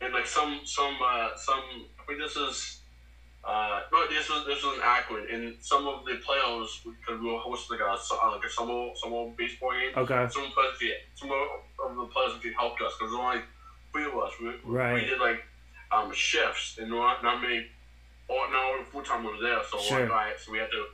and 0.00 0.12
like 0.12 0.26
some 0.26 0.60
some 0.64 0.96
uh, 1.02 1.36
some. 1.36 1.86
I 1.98 2.06
think 2.06 2.18
this 2.18 2.36
is 2.36 2.80
Uh, 3.46 3.80
no, 3.92 4.08
this 4.08 4.28
was 4.28 4.44
this 4.44 4.62
was 4.64 4.74
in 4.76 4.82
Akron, 4.82 5.24
and 5.32 5.54
some 5.60 5.86
of 5.86 6.04
the 6.04 6.16
players 6.16 6.80
because 6.82 7.20
we 7.20 7.30
were 7.30 7.38
hosting 7.38 7.78
like 7.78 7.86
a, 7.86 7.92
uh, 7.92 8.30
like 8.32 8.44
a 8.44 8.50
summer 8.50 8.88
summer 8.96 9.30
baseball 9.38 9.70
game. 9.70 9.92
Okay. 9.96 10.26
Some 10.30 10.50
players, 10.50 10.74
some 11.14 11.30
of 11.30 11.96
the 11.96 12.06
players 12.12 12.32
actually 12.34 12.54
helped 12.54 12.82
us 12.82 12.92
because 12.98 13.12
there 13.12 13.20
were 13.20 13.30
only 13.30 13.42
three 13.92 14.04
of 14.04 14.16
us. 14.18 14.32
We, 14.42 14.50
Right. 14.64 14.94
we 14.94 15.00
did 15.04 15.20
like 15.20 15.44
um, 15.92 16.12
shifts, 16.12 16.78
and 16.78 16.90
not, 16.90 17.22
not 17.22 17.40
many. 17.40 17.66
Or 18.28 18.50
no 18.50 18.82
full 18.90 19.02
time 19.04 19.22
was 19.22 19.40
there, 19.40 19.60
so 19.70 19.78
Sure. 19.78 20.00
like, 20.00 20.10
right, 20.10 20.34
so 20.40 20.50
we 20.50 20.58
had 20.58 20.68
to 20.72 20.86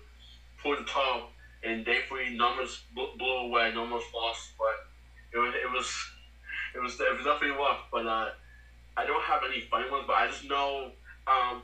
pull 0.62 0.76
the 0.76 0.84
top, 0.84 1.32
and 1.64 1.82
thankfully 1.86 2.36
numbers 2.36 2.84
blew, 2.94 3.08
blew 3.16 3.48
away, 3.48 3.72
numbers 3.72 4.02
lost, 4.14 4.50
but 4.58 4.88
it 5.32 5.38
was 5.38 5.54
it 5.54 5.70
was 5.72 6.10
it 6.74 6.78
was 6.82 7.00
it 7.00 7.16
was 7.16 7.24
definitely 7.24 7.56
rough. 7.56 7.88
But 7.90 8.04
uh, 8.06 8.28
I 8.98 9.06
don't 9.06 9.22
have 9.24 9.40
any 9.50 9.62
funny 9.62 9.90
ones, 9.90 10.04
but 10.06 10.12
I 10.16 10.26
just 10.28 10.44
know, 10.44 10.90
um, 11.26 11.62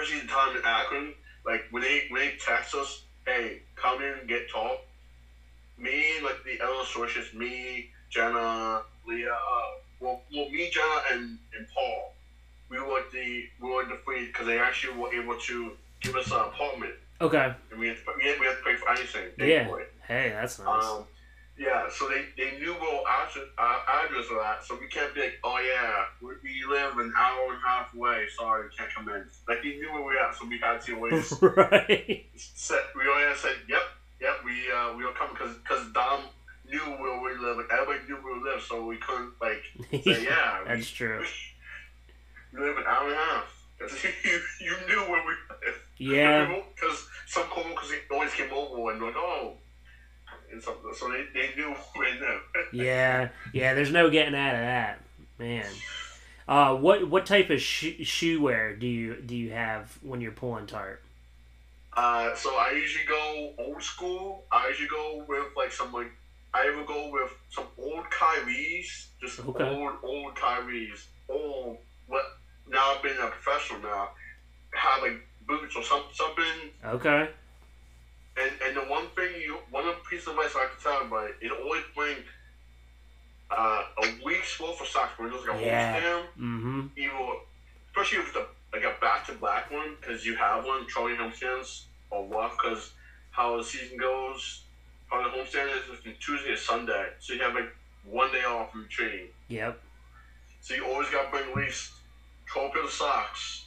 especially 0.00 0.26
the 0.26 0.32
time 0.32 0.56
in 0.56 0.62
Akron, 0.64 1.14
like 1.44 1.64
when 1.70 1.82
they 1.82 2.06
when 2.10 2.22
they 2.22 2.34
text 2.44 2.74
us, 2.74 3.02
hey, 3.26 3.62
come 3.76 4.02
in, 4.02 4.12
and 4.20 4.28
get 4.28 4.50
tall. 4.50 4.78
Me, 5.76 6.14
like 6.24 6.42
the 6.44 6.60
other 6.64 6.84
sources, 6.86 7.32
me, 7.34 7.88
Jenna, 8.10 8.82
Leah, 9.06 9.30
uh, 9.32 9.62
well, 10.00 10.20
well, 10.34 10.50
me, 10.50 10.68
Jenna, 10.72 11.02
and, 11.12 11.38
and 11.56 11.66
Paul, 11.72 12.14
we 12.68 12.80
were 12.80 13.04
the 13.12 13.44
we 13.60 13.70
were 13.70 13.84
the 13.84 13.98
free 14.04 14.26
because 14.26 14.46
they 14.46 14.58
actually 14.58 14.98
were 14.98 15.12
able 15.12 15.38
to 15.38 15.72
give 16.00 16.16
us 16.16 16.26
an 16.32 16.38
apartment, 16.40 16.94
Okay. 17.20 17.52
and 17.70 17.80
we 17.80 17.88
had 17.88 17.96
to, 17.96 18.02
we 18.16 18.24
had, 18.28 18.40
we 18.40 18.46
had 18.46 18.56
to 18.56 18.62
pay 18.64 18.74
for 18.74 18.90
anything. 18.90 19.28
Yeah. 19.38 19.68
Hey, 20.06 20.30
that's 20.30 20.58
nice. 20.58 20.84
Um, 20.84 21.04
yeah, 21.58 21.88
so 21.90 22.08
they, 22.08 22.24
they 22.36 22.56
knew 22.58 22.72
where 22.74 23.02
our 23.02 23.26
address, 23.26 23.44
our 23.58 23.80
address 24.04 24.26
was 24.30 24.44
at, 24.46 24.64
so 24.64 24.78
we 24.80 24.86
can't 24.86 25.12
be 25.12 25.22
like, 25.22 25.38
oh 25.42 25.58
yeah, 25.58 26.04
we, 26.22 26.34
we 26.42 26.64
live 26.72 26.96
an 26.98 27.12
hour 27.18 27.52
and 27.52 27.58
a 27.58 27.66
half 27.66 27.92
away, 27.94 28.26
sorry, 28.36 28.68
we 28.68 28.76
can't 28.76 28.94
come 28.94 29.08
in. 29.08 29.24
Like, 29.48 29.62
they 29.62 29.76
knew 29.76 29.92
where 29.92 30.02
we 30.02 30.14
were 30.14 30.20
at, 30.20 30.36
so 30.36 30.46
we 30.46 30.58
had 30.58 30.80
to 30.82 30.94
always 30.94 31.32
right. 31.42 32.26
set, 32.36 32.82
we 32.94 33.08
always 33.08 33.38
said, 33.40 33.56
yep, 33.68 33.82
yep, 34.20 34.36
we, 34.44 34.52
uh, 34.70 34.96
we 34.96 35.04
were 35.04 35.12
coming, 35.12 35.34
because 35.34 35.56
cause 35.66 35.84
Dom 35.92 36.20
knew 36.70 36.78
where 36.78 37.20
we 37.20 37.36
live, 37.44 37.56
like, 37.56 37.66
everybody 37.72 38.06
knew 38.06 38.22
where 38.22 38.38
we 38.38 38.48
live, 38.48 38.62
so 38.62 38.86
we 38.86 38.96
couldn't, 38.98 39.32
like, 39.40 39.62
say, 40.04 40.24
yeah, 40.24 40.62
we, 40.62 40.68
That's 40.68 40.88
true. 40.90 41.24
we 42.54 42.60
live 42.60 42.76
an 42.78 42.84
hour 42.86 43.04
and 43.04 43.12
a 43.12 43.16
half. 43.16 43.54
You, 44.24 44.40
you 44.60 44.76
knew 44.88 45.00
where 45.08 45.22
we 45.24 45.32
lived. 45.66 45.78
Yeah. 45.98 46.60
Because 46.74 47.06
some 47.26 47.44
coworkers 47.44 47.92
always 48.10 48.32
came 48.34 48.52
over 48.52 48.90
and 48.92 49.00
like, 49.00 49.14
oh, 49.16 49.54
and 50.52 50.62
so, 50.62 50.76
so 50.96 51.10
they, 51.10 51.24
they 51.34 51.54
knew 51.56 51.74
they 51.94 52.20
lived. 52.20 52.72
Yeah. 52.72 53.28
Yeah. 53.52 53.74
There's 53.74 53.92
no 53.92 54.10
getting 54.10 54.34
out 54.34 54.54
of 54.54 54.60
that, 54.60 55.00
man. 55.38 55.66
Uh, 56.46 56.74
what 56.76 57.08
what 57.10 57.26
type 57.26 57.50
of 57.50 57.60
sh- 57.60 58.02
shoe 58.02 58.40
wear 58.40 58.74
do 58.74 58.86
you 58.86 59.16
do 59.20 59.36
you 59.36 59.50
have 59.52 59.98
when 60.02 60.20
you're 60.20 60.32
pulling 60.32 60.66
tarp? 60.66 61.02
Uh, 61.94 62.34
so 62.34 62.50
I 62.56 62.72
usually 62.72 63.04
go 63.06 63.52
old 63.58 63.82
school. 63.82 64.44
I 64.52 64.68
usually 64.68 64.88
go 64.88 65.24
with 65.28 65.46
like 65.56 65.72
some 65.72 65.92
like 65.92 66.10
I 66.54 66.66
ever 66.68 66.84
go 66.84 67.10
with 67.12 67.30
some 67.50 67.64
old 67.76 68.04
Kyries, 68.10 69.08
just 69.20 69.40
Okay. 69.40 69.64
old 69.64 69.92
old 70.02 70.34
Kyries. 70.36 71.06
Old 71.28 71.76
what? 72.06 72.24
Now 72.66 72.94
I've 72.94 73.02
been 73.02 73.16
a 73.18 73.26
professional 73.28 73.80
now. 73.80 74.10
Have 74.74 75.02
like 75.02 75.20
boots 75.46 75.76
or 75.76 75.82
some, 75.82 76.02
something. 76.12 76.70
Okay. 76.84 77.28
And 78.40 78.52
and 78.62 78.76
the 78.76 78.82
one 78.90 79.08
thing 79.16 79.40
you 79.40 79.58
one 79.70 79.84
piece 80.08 80.26
of 80.26 80.34
advice 80.36 80.54
I 80.56 80.66
can 80.66 80.78
tell 80.82 80.98
everybody, 81.04 81.32
it 81.40 81.46
it 81.46 81.52
always 81.52 81.82
bring 81.94 82.16
uh, 83.50 83.82
a 84.02 84.24
week's 84.24 84.58
worth 84.60 84.80
of 84.80 84.86
socks. 84.86 85.18
When 85.18 85.32
it's 85.32 85.44
like 85.46 85.56
a 85.56 85.64
Yeah. 85.64 85.98
stem, 85.98 86.24
Mm-hmm. 86.38 86.80
either 86.96 87.12
especially 87.90 88.18
if 88.18 88.28
it's 88.28 88.36
a, 88.36 88.46
like 88.72 88.84
a 88.84 88.94
back 89.00 89.24
to 89.26 89.32
back 89.32 89.70
one 89.70 89.96
because 90.00 90.24
you 90.24 90.34
have 90.36 90.64
one 90.64 90.86
Charlie 90.86 91.14
homestands 91.14 91.82
or 92.10 92.24
what 92.26 92.52
because 92.56 92.92
how 93.30 93.56
the 93.56 93.62
season 93.64 93.96
goes 93.96 94.62
how 95.10 95.22
the 95.22 95.28
homestand 95.28 95.74
is 95.76 95.84
from 95.84 96.12
Tuesday 96.20 96.50
to 96.50 96.56
Sunday 96.56 97.08
so 97.18 97.32
you 97.32 97.40
have 97.40 97.54
like 97.54 97.72
one 98.04 98.30
day 98.30 98.44
off 98.44 98.70
from 98.72 98.86
training 98.88 99.28
Yep. 99.48 99.78
so 100.60 100.74
you 100.74 100.84
always 100.84 101.08
got 101.08 101.24
to 101.24 101.30
bring 101.30 101.48
at 101.50 101.56
least 101.56 101.92
12 102.52 102.72
pairs 102.72 102.84
of 102.84 102.90
socks 102.92 103.64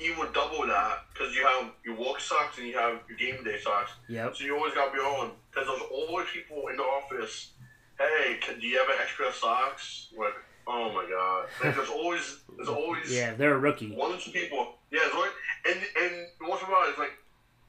even 0.00 0.26
double 0.32 0.66
that 0.66 1.04
because 1.12 1.34
you 1.34 1.44
have 1.46 1.70
your 1.84 1.94
work 1.96 2.20
socks 2.20 2.58
and 2.58 2.66
you 2.66 2.76
have 2.76 2.98
your 3.08 3.16
game 3.18 3.42
day 3.44 3.58
socks 3.60 3.92
Yep. 4.08 4.36
so 4.36 4.44
you 4.44 4.56
always 4.56 4.74
got 4.74 4.86
to 4.86 4.92
be 4.92 4.98
on 4.98 5.32
because 5.50 5.66
there's 5.68 5.82
always 5.90 6.26
people 6.32 6.68
in 6.68 6.76
the 6.76 6.82
office 6.82 7.50
hey 7.98 8.38
can, 8.40 8.58
do 8.58 8.66
you 8.66 8.78
have 8.78 8.88
an 8.88 8.96
extra 9.02 9.32
socks 9.32 10.08
like 10.16 10.32
oh 10.66 10.92
my 10.92 11.06
god 11.08 11.46
like, 11.62 11.74
there's 11.76 11.88
always 11.90 12.38
there's 12.56 12.68
always 12.68 13.14
Yeah. 13.16 13.34
They're 13.34 13.54
a 13.54 13.58
rookie. 13.58 13.90
one 13.94 14.12
or 14.12 14.18
two 14.18 14.30
people. 14.30 14.74
Yeah, 14.90 15.00
it's 15.04 15.14
like, 15.14 15.30
and 15.68 15.78
and 16.02 16.26
what's 16.48 16.62
about 16.62 16.88
it 16.88 16.92
is 16.92 16.98
like, 16.98 17.12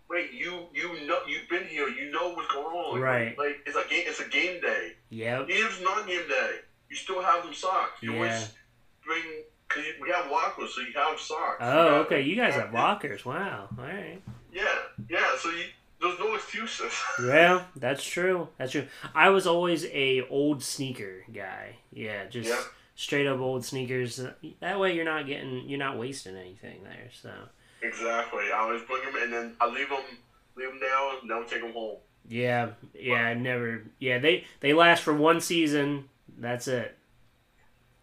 wait, 0.09 0.32
you 0.34 0.67
you 0.73 1.05
know 1.07 1.19
you've 1.27 1.47
been 1.49 1.65
here, 1.65 1.88
you 1.88 2.11
know 2.11 2.34
what's 2.34 2.51
going 2.51 2.65
on. 2.75 2.93
Like, 2.95 3.01
Right. 3.03 3.38
Like 3.38 3.57
it's 3.65 3.75
a 3.77 3.88
game. 3.88 4.03
It's 4.07 4.19
a 4.19 4.27
game 4.27 4.59
day. 4.59 4.93
Yep. 5.11 5.49
Even 5.49 5.65
if 5.67 5.73
it's 5.73 5.82
not 5.84 6.05
game 6.07 6.27
day, 6.27 6.51
you 6.89 6.95
still 6.95 7.21
have 7.21 7.43
them 7.43 7.53
socks. 7.53 8.01
You 8.01 8.11
Yeah. 8.11 8.17
always 8.17 8.53
bring 9.05 9.23
because 9.76 9.91
we 10.01 10.09
have 10.09 10.30
lockers, 10.32 10.74
so 10.76 10.82
you 10.82 10.88
have 10.95 11.19
socks. 11.19 11.57
Oh, 11.61 11.84
have- 11.97 12.05
okay. 12.07 12.22
You 12.22 12.36
guys 12.36 12.53
have 12.55 12.74
lockers. 12.74 13.26
Wow. 13.26 13.69
All 13.78 13.84
right. 13.84 14.22
Yeah, 14.53 14.63
yeah. 15.09 15.36
So 15.38 15.49
you, 15.49 15.63
there's 16.01 16.19
no 16.19 16.34
excuses. 16.36 16.91
yeah, 17.26 17.63
that's 17.76 18.03
true. 18.03 18.47
That's 18.57 18.72
true. 18.72 18.86
I 19.15 19.30
was 19.30 19.45
always 19.47 19.86
a 19.86 20.22
old 20.30 20.63
sneaker 20.63 21.24
guy. 21.34 21.78
Yeah, 21.93 22.26
just 22.26 22.49
Yeah. 22.49 22.59
straight 22.95 23.28
up 23.28 23.39
old 23.39 23.63
sneakers. 23.65 24.19
That 24.59 24.80
way, 24.80 24.95
you're 24.95 25.05
not 25.05 25.28
getting, 25.28 25.69
you're 25.69 25.80
not 25.80 25.97
wasting 25.97 26.36
anything 26.36 26.84
there. 26.84 27.09
So 27.22 27.32
exactly. 27.82 28.45
I 28.53 28.57
always 28.59 28.82
bring 28.84 29.03
them, 29.03 29.22
and 29.22 29.32
then 29.34 29.55
I 29.61 29.67
leave 29.67 29.89
them, 29.89 29.99
leave 30.55 30.69
them 30.69 30.80
there, 30.80 31.19
and 31.22 31.30
then 31.30 31.45
take 31.47 31.61
them 31.61 31.74
home. 31.74 31.97
yeah, 32.28 32.69
yeah. 32.93 33.15
I 33.28 33.34
never. 33.34 33.84
Yeah, 33.99 34.19
they 34.19 34.45
they 34.59 34.74
last 34.74 35.03
for 35.03 35.13
one 35.13 35.39
season. 35.41 36.09
That's 36.38 36.67
it. 36.67 36.97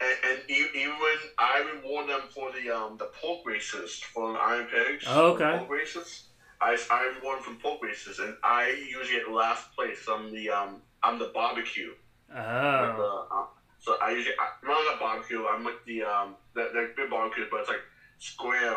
And, 0.00 0.16
and 0.30 0.38
even 0.48 1.18
I 1.38 1.58
reward 1.74 2.08
them 2.08 2.20
for 2.32 2.50
the 2.52 2.70
um 2.70 2.96
the 2.98 3.06
pork 3.06 3.40
races 3.44 4.00
for 4.14 4.32
the 4.32 4.38
Iron 4.38 4.66
Pigs. 4.66 5.04
Oh, 5.08 5.32
okay. 5.32 5.58
Pork 5.58 5.70
races. 5.70 6.24
I, 6.60 6.76
I 6.90 7.12
reward 7.16 7.38
them 7.38 7.44
from 7.44 7.56
pork 7.56 7.82
races, 7.82 8.18
and 8.18 8.34
I 8.42 8.68
usually 8.88 9.18
get 9.20 9.28
last 9.30 9.72
place. 9.74 10.06
I'm 10.10 10.32
the 10.32 10.50
um 10.50 10.82
I'm 11.02 11.18
the 11.18 11.30
barbecue. 11.34 11.92
Oh, 12.30 12.34
the, 12.36 13.34
uh, 13.34 13.44
so 13.78 13.96
I 14.02 14.10
usually 14.10 14.34
I, 14.38 14.66
not 14.66 14.84
that 14.90 15.00
barbecue. 15.00 15.44
I'm 15.46 15.64
like 15.64 15.84
the 15.86 16.02
um 16.02 16.34
the, 16.54 16.68
the 16.72 16.92
big 16.96 17.10
barbecue, 17.10 17.46
but 17.50 17.60
it's 17.60 17.68
like 17.68 17.82
square. 18.18 18.76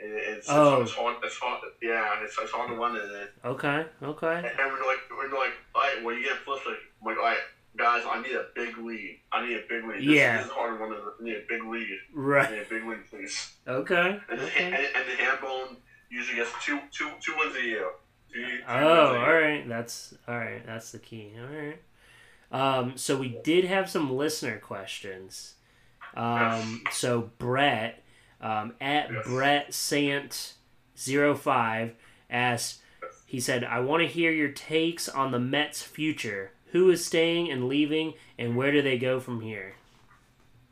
It's, 0.00 0.46
Oh. 0.48 0.82
it's, 0.82 0.92
hard. 0.92 1.16
It's 1.24 1.36
hard. 1.38 1.60
Yeah, 1.82 2.22
it's, 2.22 2.38
it's 2.40 2.52
hard 2.52 2.68
to 2.70 2.76
run 2.76 2.94
in 2.94 3.02
it. 3.02 3.32
okay, 3.44 3.84
okay. 4.00 4.36
And 4.58 4.72
we're 4.72 4.86
like, 4.86 4.98
we're 5.10 5.36
like, 5.36 5.50
all 5.74 5.82
right, 5.82 6.04
when 6.04 6.14
you 6.16 6.22
get 6.22 6.36
flips, 6.44 6.64
like, 6.64 6.76
I'm 7.00 7.06
like, 7.08 7.16
all 7.18 7.24
right, 7.24 7.36
guys, 7.76 8.02
I 8.08 8.20
need 8.22 8.32
a 8.34 8.46
big 8.54 8.76
lead. 8.78 9.20
I 9.32 9.46
need 9.46 9.56
a 9.56 9.62
big 9.68 9.84
lead. 9.84 9.98
This, 9.98 10.04
Yeah. 10.06 10.38
This 10.38 10.46
is 10.46 10.52
hard 10.52 10.80
run. 10.80 10.92
I 10.92 11.22
need 11.22 11.36
a 11.36 11.42
big 11.48 11.64
lead. 11.64 11.86
I 11.90 11.96
Right. 12.18 12.50
need 12.50 12.58
a 12.60 12.64
big 12.64 12.84
lead, 12.84 13.08
please. 13.10 13.52
Okay. 13.66 14.20
And, 14.30 14.40
the, 14.40 14.44
okay. 14.46 14.64
and, 14.64 14.74
and 14.74 15.08
the 15.10 15.22
hand 15.22 15.38
bone 15.40 15.76
usually 16.10 16.36
gets 16.36 16.50
two, 16.64 16.80
two, 16.90 17.10
two 17.20 17.34
wins 17.38 17.54
a 17.56 17.62
year. 17.62 17.86
Two, 18.32 18.44
two 18.44 18.60
Oh, 18.68 19.16
all 19.16 19.32
right. 19.32 19.68
That's 19.68 20.14
all 20.26 20.36
right. 20.36 20.64
That's 20.66 20.92
the 20.92 20.98
key. 20.98 21.32
All 21.38 21.46
right. 21.56 21.78
Um, 22.50 22.96
so 22.96 23.16
we 23.16 23.38
did 23.44 23.64
have 23.66 23.90
some 23.90 24.10
listener 24.16 24.58
questions. 24.58 25.54
Um, 26.14 26.82
so 26.90 27.30
Brett 27.38 28.02
um, 28.40 28.74
at 28.80 29.10
Yes. 29.12 29.26
Brett 29.26 29.74
Sant 29.74 30.54
05 30.96 31.92
asked. 32.30 32.80
He 33.26 33.40
said, 33.40 33.64
"I 33.64 33.80
want 33.80 34.00
to 34.02 34.06
hear 34.08 34.30
your 34.32 34.48
takes 34.48 35.08
on 35.08 35.30
the 35.32 35.38
Mets' 35.38 35.82
future. 35.82 36.52
Who 36.72 36.90
is 36.90 37.04
staying 37.04 37.50
and 37.50 37.68
leaving, 37.68 38.14
and 38.38 38.56
where 38.56 38.72
do 38.72 38.82
they 38.82 38.98
go 38.98 39.20
from 39.20 39.40
here?" 39.40 39.74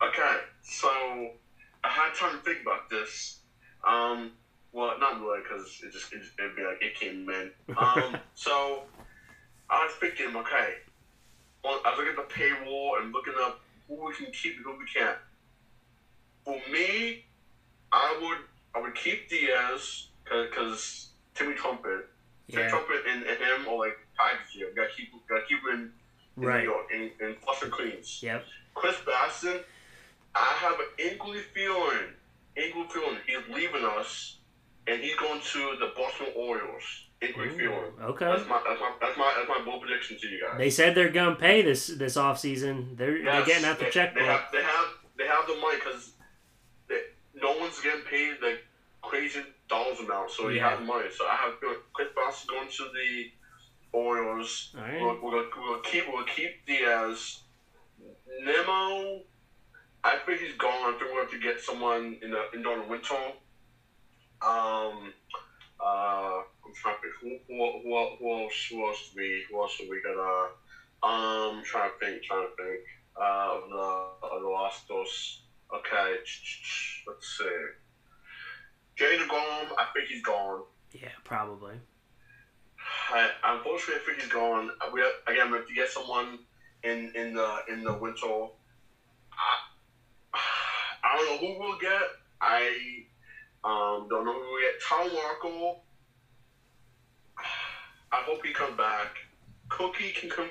Okay, 0.02 0.36
so 0.62 0.88
I 1.84 1.88
had 1.88 2.14
time 2.14 2.38
to 2.38 2.44
think 2.44 2.62
about 2.62 2.90
this. 2.90 3.38
Um, 3.86 4.32
well, 4.72 4.98
not 4.98 5.20
really, 5.20 5.40
because 5.42 5.80
it 5.82 5.92
just 5.92 6.12
it, 6.12 6.22
it'd 6.38 6.56
be 6.56 6.62
like 6.62 6.82
it 6.82 6.94
came 6.94 7.28
in. 7.30 7.50
Um, 7.76 8.18
so 8.34 8.82
I 9.70 9.84
was 9.84 9.94
thinking, 10.00 10.36
okay, 10.36 10.74
well, 11.64 11.80
I 11.84 11.90
was 11.90 11.98
looking 11.98 12.18
at 12.18 12.28
the 12.28 12.34
paywall 12.34 13.00
and 13.00 13.12
looking 13.12 13.34
up 13.40 13.60
who 13.88 14.06
we 14.06 14.14
can 14.14 14.26
keep 14.32 14.56
and 14.56 14.64
who 14.64 14.72
we 14.78 14.84
can't. 14.92 15.16
For 16.44 16.60
me, 16.70 17.24
I 17.90 18.18
would 18.20 18.38
I 18.74 18.80
would 18.84 18.94
keep 18.94 19.28
Diaz 19.28 20.08
because 20.24 21.08
Timmy 21.34 21.54
Trumpet, 21.54 22.08
Timmy 22.50 22.62
Yeah. 22.64 22.68
Trumpet 22.68 23.02
and, 23.08 23.22
and 23.24 23.38
him 23.38 23.68
are 23.68 23.78
like 23.78 23.98
packages 24.16 24.52
here. 24.52 24.68
Got 24.76 24.90
to 24.90 24.96
keep 24.96 25.12
got 25.28 25.40
to 25.40 25.46
keep 25.46 25.58
him 25.66 25.92
in 26.38 26.44
Right. 26.44 26.64
New 26.64 26.70
York 26.70 26.86
in, 26.92 27.10
in 27.26 27.34
Flushing 27.36 27.70
Queens. 27.70 28.20
Yep. 28.22 28.44
Chris 28.74 28.96
Bassitt, 29.06 29.64
I 30.34 30.52
have 30.60 30.74
an 30.78 30.86
inkly 31.10 31.38
feeling, 31.54 32.12
inkly 32.56 32.84
feeling 32.92 33.16
he's 33.26 33.38
leaving 33.54 33.84
us, 33.86 34.36
and 34.86 35.00
he's 35.00 35.16
going 35.16 35.40
to 35.40 35.76
the 35.80 35.92
Boston 35.96 36.26
Orioles. 36.36 36.82
Inkly 37.22 37.46
Ooh, 37.48 37.56
feeling. 37.56 37.92
okay. 38.02 38.26
That's 38.26 38.46
my 38.46 38.60
that's 38.68 38.78
my 38.80 38.92
that's 39.00 39.16
my 39.16 39.32
that's 39.34 39.48
my 39.48 39.64
bold 39.64 39.80
prediction 39.80 40.18
to 40.20 40.26
you 40.28 40.42
guys. 40.46 40.58
They 40.58 40.68
said 40.68 40.94
they're 40.94 41.08
gonna 41.08 41.36
pay 41.36 41.62
this 41.62 41.86
this 41.86 42.18
off 42.18 42.38
season. 42.38 42.90
They're 42.96 43.22
they're 43.24 43.46
getting 43.46 43.64
out 43.64 43.78
the 43.78 43.84
they, 43.86 43.90
checkbook. 43.90 44.22
They 44.22 44.28
have 44.28 44.42
they 44.52 44.62
have 44.62 44.86
they 45.16 45.26
have 45.26 45.46
the 45.46 45.56
money 45.56 45.78
because 45.82 46.10
no 47.34 47.56
one's 47.58 47.80
getting 47.80 48.02
paid 48.02 48.34
like 48.42 48.64
crazy 49.02 49.40
dollars 49.68 50.00
amount, 50.00 50.30
so 50.30 50.48
he 50.48 50.56
Yeah. 50.56 50.76
has 50.76 50.86
money. 50.86 51.06
So 51.16 51.24
I 51.26 51.36
have 51.36 51.52
Chris 51.94 52.08
Bassitt 52.16 52.48
going 52.48 52.68
to 52.68 52.84
the 52.92 53.30
Orioles. 53.96 54.74
Right. 54.76 55.00
We'll, 55.00 55.18
we're 55.22 55.30
gonna 55.30 55.80
keep 55.82 56.06
gonna 56.06 56.26
keep 56.26 56.66
Diaz. 56.66 57.40
Nimmo, 58.40 59.22
I 60.04 60.16
think 60.24 60.40
he's 60.40 60.56
gone. 60.56 60.94
I 60.94 60.96
think 60.98 61.10
we're 61.12 61.24
going 61.24 61.30
to 61.30 61.38
get 61.38 61.60
someone 61.60 62.18
in 62.22 62.30
the 62.30 62.42
in 62.52 62.62
during 62.62 62.82
the 62.82 62.88
winter. 62.88 63.14
Um, 64.42 65.12
uh, 65.80 66.42
I'm 66.64 66.74
trying 66.74 66.96
to 66.96 67.00
think 67.00 67.40
who 67.48 67.54
who, 67.54 67.80
who, 67.82 68.16
who 68.18 68.42
else 68.42 68.66
who 68.70 68.86
else 68.86 69.10
we 69.16 69.44
who 69.48 69.60
else 69.60 69.76
do 69.78 69.88
we 69.88 70.02
got? 70.02 70.16
Uh, 70.16 71.06
um, 71.06 71.62
trying 71.64 71.90
to 71.90 72.04
think, 72.04 72.22
trying 72.22 72.46
to 72.46 72.62
think. 72.62 72.80
Uh, 73.18 73.56
of 73.56 73.70
the 73.70 74.26
of 74.28 74.42
the 74.42 74.48
last 74.48 74.86
dos. 74.88 75.40
Okay, 75.74 76.16
let's 77.06 77.38
see. 77.38 77.44
Jay 78.96 79.16
gone. 79.16 79.72
I 79.78 79.86
think 79.94 80.08
he's 80.08 80.22
gone. 80.22 80.62
Yeah, 80.92 81.08
probably. 81.24 81.80
I, 83.10 83.30
unfortunately, 83.44 84.02
I 84.02 84.04
think 84.04 84.22
he's 84.22 84.32
gone. 84.32 84.70
We 84.92 85.02
again 85.26 85.50
we 85.50 85.58
have 85.58 85.66
to 85.66 85.74
get 85.74 85.88
someone 85.88 86.38
in 86.82 87.10
in 87.14 87.34
the 87.34 87.58
in 87.68 87.84
the 87.84 87.92
winter. 87.92 88.46
I, 89.32 90.38
I 91.04 91.16
don't 91.16 91.26
know 91.26 91.46
who 91.46 91.58
we'll 91.60 91.78
get. 91.78 92.02
I 92.40 93.04
um, 93.64 94.06
don't 94.08 94.24
know 94.24 94.32
who 94.32 94.40
we'll 94.40 94.60
get. 94.60 94.80
Tom 94.82 95.12
Markle. 95.12 95.82
I 98.12 98.22
hope 98.22 98.44
he 98.44 98.52
comes 98.52 98.76
back. 98.76 99.16
Cookie 99.68 100.12
can 100.12 100.30
come. 100.30 100.48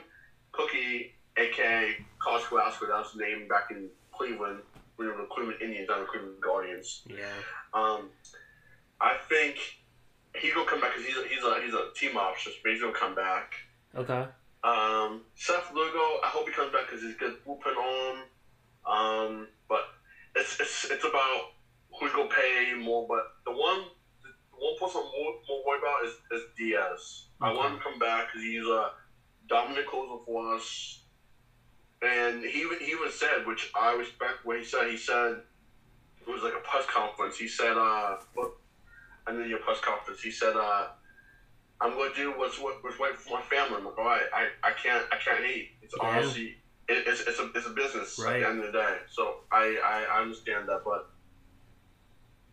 Cookie, 0.52 1.14
aka 1.38 1.96
Carlos 2.20 2.46
Velasquez, 2.48 2.90
that 2.90 2.98
was 2.98 3.12
his 3.12 3.22
name 3.22 3.48
back 3.48 3.72
in 3.72 3.90
Cleveland. 4.12 4.62
We 4.98 5.08
were 5.08 5.18
the 5.18 5.28
Cleveland 5.32 5.62
Indians, 5.62 5.88
not 5.90 6.00
the 6.00 6.06
Cleveland 6.06 6.42
Guardians. 6.42 7.02
Yeah. 7.08 7.26
Um, 7.74 8.10
I 9.02 9.16
think 9.28 9.58
he's 10.40 10.54
gonna 10.54 10.66
come 10.68 10.80
back 10.82 10.92
because 10.92 11.06
he's 11.06 11.18
a, 11.18 11.24
he's 11.28 11.44
a 11.44 11.60
he's 11.60 11.74
a 11.74 11.86
team 11.96 12.18
option, 12.18 12.52
but 12.64 12.72
he's 12.72 12.82
gonna 12.82 12.94
come 12.94 13.14
back. 13.16 13.54
Okay. 13.96 14.26
Um, 14.64 15.22
Seth 15.36 15.70
Lugo, 15.72 16.20
I 16.24 16.28
hope 16.28 16.48
he 16.48 16.52
comes 16.54 16.72
back 16.72 16.86
because 16.88 17.02
he's 17.02 17.14
good 17.14 17.34
bullpen 17.46 17.76
on. 17.78 18.26
Um, 18.86 19.48
but 19.70 19.82
it's 20.36 20.60
it's 20.60 20.86
it's 20.90 21.04
about 21.04 21.42
who's 22.00 22.12
gonna 22.12 22.28
pay 22.30 22.74
more. 22.74 23.06
But 23.08 23.24
the 23.46 23.52
one 23.52 23.80
the 24.24 24.30
one 24.58 24.74
person 24.80 25.02
I'm 25.04 25.12
more, 25.12 25.32
more 25.48 25.64
worried 25.66 25.80
about 25.80 26.04
is, 26.04 26.16
is 26.32 26.42
Diaz. 26.58 27.24
I 27.42 27.52
want 27.52 27.72
him 27.74 27.78
to 27.78 27.84
come 27.84 28.00
back 28.00 28.28
because 28.28 28.42
he's 28.46 28.66
a 28.66 28.90
dominant 29.48 29.86
closer 29.86 30.22
for 30.26 30.54
us. 30.56 31.00
And 32.02 32.44
he 32.44 32.60
even- 32.62 32.78
he 32.80 32.92
even 32.92 33.10
said, 33.10 33.46
which 33.46 33.70
I 33.74 33.92
respect 33.94 34.44
what 34.44 34.58
he 34.58 34.64
said. 34.64 34.88
He 34.88 34.96
said 34.98 35.42
it 36.22 36.28
was 36.28 36.42
like 36.42 36.54
a 36.54 36.60
press 36.60 36.86
conference. 36.86 37.36
He 37.38 37.48
said, 37.48 37.76
uh, 37.78 38.16
look, 38.36 38.54
I 39.28 39.34
then 39.34 39.50
your 39.50 39.60
press 39.60 39.80
conference. 39.82 40.22
He 40.22 40.32
said, 40.32 40.56
uh, 40.56 40.88
I'm 41.82 41.94
going 41.94 42.12
to 42.12 42.16
do 42.16 42.32
what's 42.38 42.60
what, 42.60 42.84
what's 42.84 43.00
right 43.00 43.16
for 43.16 43.38
my 43.38 43.42
family. 43.42 43.78
I'm 43.78 43.86
like, 43.86 43.98
all 43.98 44.06
right, 44.06 44.24
I, 44.34 44.48
I 44.64 44.72
can't 44.72 45.04
I 45.12 45.18
can't 45.18 45.44
hate. 45.44 45.72
It's 45.82 45.94
Yeah. 46.00 46.08
honestly 46.08 46.56
it, 46.88 47.04
it's 47.08 47.22
it's 47.22 47.40
a 47.40 47.50
it's 47.56 47.68
a 47.68 47.72
business 47.72 48.20
Right. 48.20 48.36
at 48.36 48.40
the 48.42 48.48
end 48.50 48.60
of 48.64 48.72
the 48.72 48.80
day. 48.80 48.98
So 49.10 49.38
I, 49.52 49.78
I, 49.84 50.22
understand 50.22 50.70
that, 50.70 50.82
but 50.86 51.10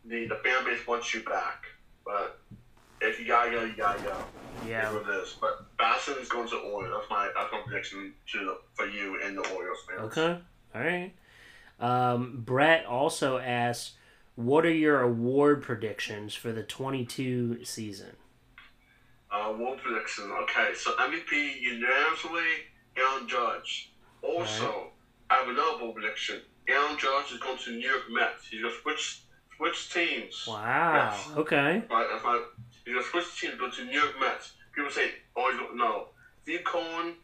the 0.04 0.26
the 0.26 0.36
fan 0.36 0.64
base 0.64 0.86
wants 0.86 1.12
you 1.12 1.22
back. 1.22 1.64
But 2.04 2.40
if 3.00 3.20
you 3.20 3.26
gotta 3.26 3.50
go, 3.50 3.64
you 3.64 3.74
gotta 3.76 4.02
go. 4.02 4.16
Yeah. 4.66 4.90
That's 4.90 5.06
this. 5.06 5.36
But 5.40 5.76
Bassitt 5.76 6.20
is 6.20 6.28
going 6.28 6.48
to 6.48 6.56
Orioles. 6.56 6.96
That's 7.00 7.10
my 7.10 7.30
that's 7.36 7.52
my 7.52 7.60
prediction 7.66 8.14
to 8.32 8.38
the, 8.38 8.58
for 8.74 8.86
you 8.86 9.20
and 9.22 9.36
the 9.36 9.48
Orioles 9.54 9.78
fans. 9.88 10.16
Okay. 10.16 10.38
All 10.74 10.80
right. 10.80 11.12
Um, 11.78 12.42
Brett 12.44 12.86
also 12.86 13.38
asked, 13.38 13.92
"What 14.37 14.64
are 14.64 14.72
your 14.72 15.01
award 15.01 15.62
predictions 15.62 16.35
for 16.35 16.53
the 16.53 16.62
22 16.62 17.64
season?" 17.64 18.16
Uh, 19.30 19.55
world 19.59 19.78
prediction. 19.83 20.30
Okay, 20.43 20.72
so 20.74 20.95
MVP 20.97 21.61
unanimously, 21.61 22.43
Aaron 22.97 23.26
Judge. 23.26 23.91
Also, 24.22 24.89
I 25.30 25.37
have 25.37 25.49
another 25.49 25.91
prediction. 25.93 26.43
Aaron 26.68 26.97
Judge 26.99 27.33
is 27.33 27.39
going 27.39 27.59
to 27.59 27.70
New 27.70 27.89
York 27.89 28.03
Mets. 28.11 28.47
He's 28.49 28.61
going 28.61 28.74
to 28.74 28.80
switch 28.83 29.22
switch 29.57 29.93
teams. 29.93 30.45
Wow. 30.47 30.95
Yes. 31.14 31.37
Okay. 31.37 31.83
Right, 31.91 32.07
that's 32.11 32.24
my, 32.24 32.43
he's 32.85 32.93
going 32.95 33.05
to 33.05 33.11
switch 33.11 33.41
teams, 33.41 33.59
go 33.59 33.70
to 33.70 33.85
New 33.85 33.93
York 33.93 34.14
Mets. 34.20 34.53
People 34.74 34.91
say, 34.91 35.11
oh, 35.37 35.51
he's 35.51 35.61
going 35.61 35.76
no. 35.76 36.09
Steve 36.43 36.64
Cohen 36.64 37.14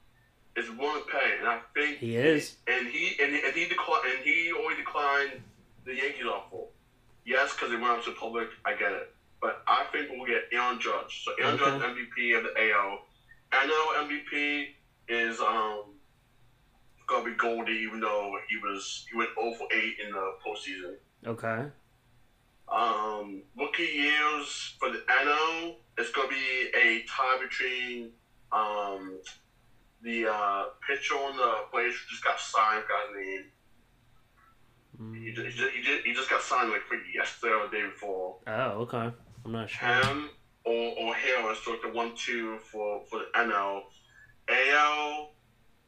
is 0.57 0.71
willing 0.71 1.03
to 1.03 1.11
pay, 1.11 1.39
and 1.39 1.47
I 1.49 1.61
think 1.75 1.99
He 1.99 2.17
is. 2.17 2.57
and 2.67 2.87
he 2.89 3.17
and, 3.23 3.35
and 3.35 3.55
he 3.55 3.69
declined 3.69 4.07
and 4.17 4.25
he 4.25 4.53
always 4.53 4.77
declined 4.79 5.43
the 5.85 5.95
Yankees 5.95 6.25
offer. 6.27 6.65
Yes, 7.29 7.53
because 7.53 7.69
they 7.69 7.77
went 7.77 7.89
out 7.93 8.03
to 8.05 8.11
the 8.11 8.17
public. 8.17 8.49
I 8.65 8.73
get 8.73 8.91
it, 8.93 9.13
but 9.43 9.63
I 9.67 9.85
think 9.93 10.09
we'll 10.11 10.25
get 10.25 10.45
Aaron 10.51 10.81
Judge. 10.81 11.25
So 11.25 11.33
Aaron 11.39 11.61
Okay. 11.61 11.65
Judge 11.79 11.83
MVP 11.83 12.37
of 12.39 12.43
the 12.45 12.73
AL. 12.73 13.05
NL 13.53 14.09
MVP 14.09 14.69
is 15.09 15.39
um 15.41 15.83
gonna 17.07 17.25
be 17.27 17.33
Goldie, 17.37 17.73
even 17.87 18.01
though 18.01 18.35
he 18.49 18.57
was 18.57 19.05
he 19.11 19.17
went 19.19 19.29
0 19.39 19.53
for 19.59 19.67
8 19.71 19.95
in 20.07 20.11
the 20.13 20.33
postseason. 20.45 20.95
Okay. 21.27 21.69
Um, 22.71 23.43
rookie 23.59 23.83
years 23.85 24.75
for 24.79 24.91
the 24.91 25.03
NL, 25.09 25.77
it's 25.99 26.11
gonna 26.13 26.29
be 26.29 26.71
a 26.75 27.05
tie 27.09 27.39
between 27.43 28.11
um 28.53 29.19
the 30.03 30.27
uh, 30.33 30.65
pitcher 30.87 31.15
on 31.15 31.37
the 31.37 31.53
Blaze 31.73 31.93
who 31.93 32.09
just 32.11 32.25
got 32.25 32.39
signed, 32.41 32.85
got 32.89 33.09
his 33.09 33.27
name. 33.27 33.45
He 34.99 35.33
just, 35.33 35.47
he, 35.47 35.53
just, 35.53 35.75
he, 35.75 35.83
just, 35.83 36.07
he 36.07 36.13
just 36.13 36.31
got 36.31 36.43
signed 36.43 36.71
like 36.71 36.83
yesterday 37.15 37.53
or 37.53 37.69
the 37.69 37.77
day 37.77 37.85
before. 37.85 38.39
Oh, 38.47 38.83
okay. 38.83 39.11
I'm 39.45 39.53
not 39.53 39.71
sure. 39.71 39.89
Him 39.89 40.31
or, 40.65 40.95
or 40.99 41.15
Harris 41.15 41.59
took 41.65 41.83
the 41.83 41.91
one 41.91 42.13
two 42.17 42.59
for, 42.71 43.05
for 43.09 43.21
the 43.21 43.39
NL. 43.39 43.83
AL, 44.49 45.33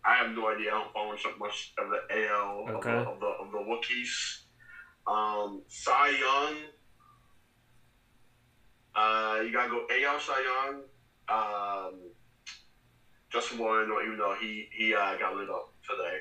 I 0.05 0.15
have 0.15 0.31
no 0.31 0.49
idea. 0.49 0.69
I 0.69 0.79
don't 0.79 0.93
follow 0.93 1.17
so 1.17 1.31
much 1.39 1.73
of 1.79 1.91
the 1.91 2.29
AL 2.29 2.77
of, 2.77 2.83
the, 2.83 2.91
of 2.91 3.21
the 3.21 3.27
of 3.27 3.53
the 3.53 3.59
rookies. 3.59 4.45
Um, 5.07 5.63
Cy 5.67 6.11
Young. 6.11 6.55
Uh, 8.95 9.41
you 9.45 9.53
gotta 9.53 9.71
go 9.71 9.87
AL 9.91 10.21
Cy 10.21 10.43
Young. 10.43 10.83
Um, 11.29 12.01
Justin 13.31 13.59
Warren, 13.59 13.91
even 14.05 14.19
though 14.19 14.35
he 14.41 14.69
he 14.73 14.95
uh, 14.95 15.17
got 15.17 15.35
lit 15.35 15.49
up 15.49 15.73
today. 15.89 16.19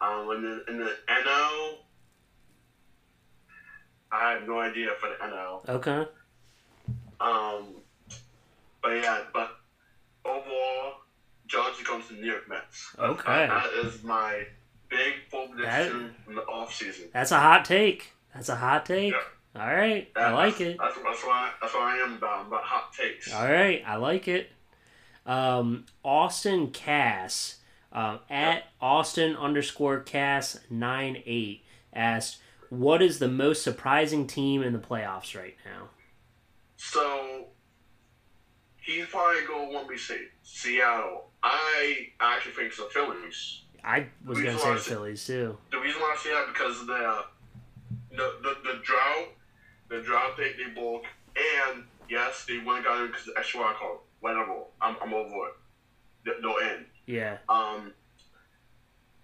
Um, 0.00 0.30
in 0.32 0.42
the 0.42 0.64
in 0.68 0.78
the 0.78 0.92
NL, 1.08 1.74
I 4.12 4.30
have 4.32 4.46
no 4.46 4.58
idea 4.58 4.88
for 4.98 5.08
the 5.08 5.14
NL. 5.16 5.68
Okay. 5.68 6.08
Um, 7.20 7.66
but 8.82 8.90
yeah, 8.92 9.22
but 9.32 9.50
overall, 10.24 10.94
Judge 11.46 11.84
comes 11.84 12.08
to 12.08 12.14
New 12.14 12.24
York 12.26 12.48
Mets. 12.48 12.92
That- 12.96 13.04
Okay. 13.10 13.46
that 13.46 13.72
is 13.84 14.02
my 14.02 14.46
big 14.88 15.14
full 15.30 15.48
prediction 15.48 16.14
in 16.28 16.34
the 16.34 16.42
off 16.46 16.74
season. 16.74 17.08
That's 17.12 17.30
a 17.30 17.38
hot 17.38 17.64
take. 17.64 18.12
That's 18.34 18.48
a 18.48 18.56
hot 18.56 18.86
take. 18.86 19.12
Yeah. 19.12 19.60
All 19.62 19.74
right. 19.74 20.10
I 20.16 20.30
like 20.32 20.60
it. 20.60 20.78
That's, 20.78 20.94
that's 20.96 21.22
what 21.24 21.32
I, 21.32 21.50
that's 21.60 21.74
what 21.74 21.82
I 21.82 21.96
am 21.98 22.14
about. 22.14 22.40
I'm 22.40 22.46
about 22.46 22.62
hot 22.62 22.92
takes. 22.94 23.32
All 23.32 23.44
right, 23.44 23.82
I 23.86 23.96
like 23.96 24.28
it. 24.28 24.48
Um, 25.26 25.84
Austin 26.04 26.70
Cass 26.70 27.56
uh, 27.92 28.18
at 28.28 28.64
Austin 28.80 29.36
underscore 29.36 30.00
Cass 30.00 30.60
nine 30.70 31.22
eight 31.26 31.64
asked, 31.92 32.38
"What 32.68 33.02
is 33.02 33.18
the 33.18 33.28
most 33.28 33.62
surprising 33.62 34.26
team 34.26 34.62
in 34.62 34.72
the 34.72 34.78
playoffs 34.78 35.36
right 35.38 35.56
now?" 35.64 35.88
So 36.76 37.46
he's 38.76 39.06
probably 39.06 39.44
going 39.46 39.72
one 39.74 39.86
B 39.88 39.96
C 39.96 40.16
Seattle. 40.42 41.30
I 41.42 42.08
actually 42.20 42.52
think 42.52 42.68
it's 42.68 42.76
the 42.78 42.88
Phillies. 42.92 43.62
I 43.82 44.06
was 44.26 44.38
gonna 44.40 44.58
say 44.58 44.74
the 44.74 44.78
Phillies 44.80 45.26
too. 45.26 45.56
The 45.70 45.78
reason 45.78 46.00
why 46.00 46.14
I 46.16 46.22
say 46.22 46.30
that 46.30 46.46
because 46.52 46.80
of 46.82 46.86
the 46.86 47.24
the, 48.10 48.34
the 48.42 48.56
the 48.64 48.78
drought, 48.82 49.28
the 49.88 50.00
drought 50.02 50.36
they, 50.36 50.52
they 50.62 50.70
broke, 50.74 51.04
and 51.36 51.84
yes, 52.08 52.44
they 52.46 52.58
went 52.58 52.78
and 52.78 52.84
got 52.84 53.00
him 53.00 53.06
because 53.08 53.24
the 53.24 53.34
extra 53.38 53.60
wild 53.60 53.76
card. 53.76 53.98
Whatever, 54.20 54.64
I'm, 54.82 54.96
I'm 55.02 55.14
over 55.14 55.28
it. 55.48 55.54
They- 56.26 56.40
They'll 56.42 56.58
end. 56.62 56.84
Yeah. 57.10 57.38
Um, 57.48 57.92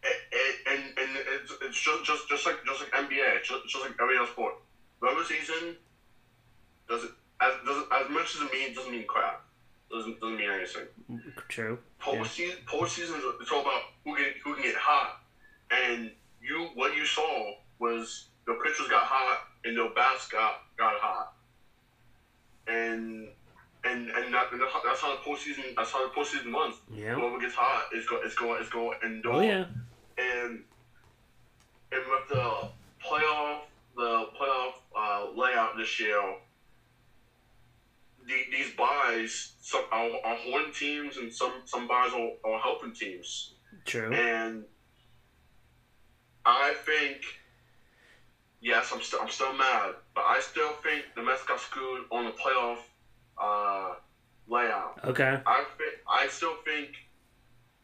it, 0.03 0.17
it, 0.33 0.57
and 0.71 0.83
and 0.99 1.11
it's, 1.41 1.53
it's 1.63 1.81
just 1.81 2.05
just 2.05 2.29
just 2.29 2.47
like 2.47 2.57
just 2.67 2.81
like 2.81 2.91
NBA, 2.93 3.43
just, 3.43 3.69
just 3.69 3.85
like 3.85 3.95
every 4.01 4.17
other 4.19 4.27
sport. 4.31 4.55
Regular 5.01 5.25
season 5.25 5.77
doesn't 6.89 7.13
as 7.41 7.53
doesn't 7.65 7.87
as 7.93 8.11
much 8.11 8.35
as 8.35 8.43
it 8.43 8.53
means 8.53 8.77
doesn't 8.77 8.93
mean 8.93 9.07
crap. 9.07 9.43
Doesn't 9.91 10.21
doesn't 10.21 10.37
mean 10.37 10.51
anything. 10.51 10.87
True. 11.49 11.79
Postseason, 12.01 12.57
postseason, 12.67 13.17
is- 13.19 13.41
it's 13.41 13.51
all 13.53 13.61
about 13.63 13.83
who 14.05 14.15
can 14.17 14.27
who 14.43 14.55
can 14.55 14.63
get 14.65 14.75
hot. 14.77 15.23
And 15.71 16.11
you, 16.43 16.69
what 16.75 16.97
you 16.97 17.05
saw 17.05 17.55
was 17.79 18.27
the 18.47 18.55
pitchers 18.65 18.89
got 18.89 19.03
hot 19.05 19.49
and 19.65 19.77
the 19.77 19.91
bats 19.95 20.29
got 20.29 20.63
got 20.77 20.95
hot. 21.01 21.35
And 22.69 23.29
and 23.87 24.09
and, 24.11 24.35
that, 24.35 24.53
and 24.53 24.61
that's 24.85 25.01
how 25.01 25.15
the 25.15 25.21
postseason. 25.21 25.75
That's 25.77 25.91
how 25.91 26.07
the 26.07 26.13
postseason 26.13 26.53
runs. 26.53 26.77
Yeah. 26.95 27.15
Whoever 27.15 27.39
gets 27.39 27.55
hot 27.55 27.89
is 27.95 28.07
go 28.07 28.23
is 28.23 28.35
going 28.35 28.63
is 28.63 28.69
going 28.69 28.99
indoor. 29.05 29.35
Oh 29.35 29.41
yeah. 29.41 29.65
And 30.19 30.63
and 31.93 32.03
with 32.11 32.29
the 32.29 32.69
playoff 33.05 33.61
the 33.97 34.27
playoff 34.39 34.73
uh, 34.97 35.31
layout 35.35 35.71
out 35.71 35.77
this 35.77 35.99
year, 35.99 36.21
the, 38.27 38.35
these 38.51 38.73
buys 38.77 39.53
some 39.61 39.83
are, 39.91 40.11
are 40.25 40.37
holding 40.37 40.73
teams 40.73 41.17
and 41.17 41.33
some 41.33 41.53
some 41.65 41.87
buys 41.87 42.13
are, 42.13 42.31
are 42.45 42.59
helping 42.59 42.93
teams. 42.93 43.55
True. 43.85 44.13
And 44.13 44.65
I 46.45 46.75
think, 46.85 47.23
yes, 48.61 48.91
I'm 48.93 49.01
still 49.01 49.21
I'm 49.21 49.29
still 49.29 49.53
mad, 49.53 49.95
but 50.15 50.25
I 50.25 50.41
still 50.41 50.73
think 50.83 51.05
the 51.15 51.23
Mets 51.23 51.45
got 51.45 51.61
screwed 51.61 52.05
on 52.11 52.25
the 52.25 52.33
playoff 52.33 52.79
uh, 53.41 53.95
layout. 54.49 55.01
Okay. 55.05 55.41
I 55.47 55.65
think 55.79 55.95
I 56.09 56.29
still 56.29 56.55
think 56.65 56.91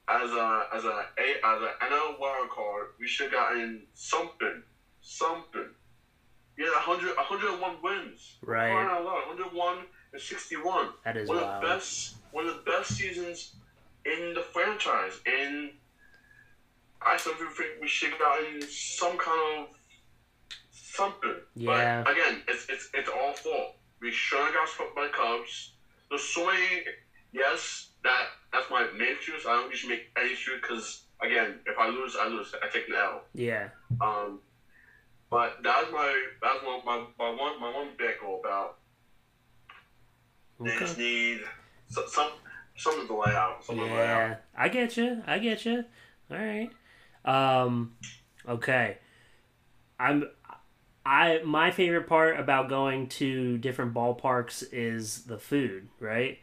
as 0.08 0.30
a 0.30 0.66
as 0.74 0.84
a, 0.84 1.06
a 1.18 1.46
as 1.46 1.62
a 1.62 1.84
NL 1.84 2.18
wild 2.18 2.50
card, 2.50 2.88
we 2.98 3.06
should 3.06 3.30
have 3.30 3.32
gotten 3.32 3.82
something, 3.94 4.62
something. 5.00 5.68
Yeah, 6.58 6.66
100, 6.66 7.16
101 7.16 7.76
wins. 7.82 8.36
Right. 8.42 8.70
Out 8.70 9.04
loud, 9.04 9.26
101 9.28 9.78
and 10.12 10.20
61. 10.20 10.88
That 11.04 11.16
is 11.16 11.28
one 11.28 11.38
wild. 11.38 11.48
of 11.48 11.60
the 11.62 11.66
best 11.66 12.16
one 12.30 12.46
of 12.46 12.54
the 12.56 12.70
best 12.70 12.94
seasons 12.94 13.54
in 14.04 14.34
the 14.34 14.42
franchise. 14.42 15.20
And 15.26 15.70
I 17.00 17.16
still 17.16 17.34
think 17.34 17.80
we 17.80 17.88
should 17.88 18.10
have 18.10 18.18
gotten 18.18 18.62
some 18.62 19.16
kind 19.18 19.60
of 19.60 19.74
something. 20.70 21.36
Yeah. 21.54 22.02
But 22.04 22.12
again, 22.12 22.42
it's 22.48 22.66
it's 22.68 22.90
it's 22.94 23.08
all 23.08 23.32
fault. 23.32 23.76
We 24.02 24.08
have 24.10 24.52
got 24.52 24.68
swept 24.68 24.96
by 24.96 25.08
Cubs. 25.08 25.74
There's 26.10 26.22
so 26.22 26.44
many. 26.46 26.82
Yes, 27.32 27.90
that 28.02 28.26
that's 28.52 28.68
my 28.68 28.88
main 28.98 29.14
excuse. 29.14 29.46
I 29.46 29.54
don't 29.54 29.70
usually 29.70 29.94
make 29.94 30.10
any 30.16 30.32
excuse 30.32 30.60
because 30.60 31.04
again, 31.22 31.60
if 31.64 31.78
I 31.78 31.88
lose, 31.88 32.16
I 32.20 32.26
lose. 32.26 32.52
I 32.60 32.68
take 32.68 32.88
the 32.88 32.98
L. 32.98 33.22
Yeah. 33.32 33.68
Um, 34.00 34.40
but 35.30 35.58
that's 35.62 35.90
my 35.92 36.22
that's 36.42 36.64
one 36.64 36.80
my, 36.84 37.06
my 37.16 37.30
one 37.30 37.60
my 37.60 37.72
one 37.72 37.88
big 37.96 38.20
goal 38.20 38.40
about. 38.44 38.78
They 40.60 40.76
just 40.78 40.98
need 40.98 41.40
some, 41.88 42.04
some 42.08 42.30
something 42.76 43.06
to 43.06 43.14
lay 43.14 43.32
out. 43.34 43.64
Something 43.64 43.86
to 43.86 43.94
lay 43.94 44.00
out. 44.00 44.28
Yeah. 44.30 44.36
I 44.56 44.68
get 44.68 44.96
you. 44.96 45.22
I 45.26 45.38
get 45.38 45.64
you. 45.64 45.84
All 46.30 46.36
right. 46.36 46.70
Um. 47.24 47.94
Okay. 48.48 48.98
I'm. 49.98 50.24
I 51.04 51.40
my 51.44 51.70
favorite 51.70 52.06
part 52.06 52.38
about 52.38 52.68
going 52.68 53.08
to 53.08 53.58
different 53.58 53.92
ballparks 53.94 54.64
is 54.72 55.22
the 55.24 55.38
food, 55.38 55.88
right? 55.98 56.38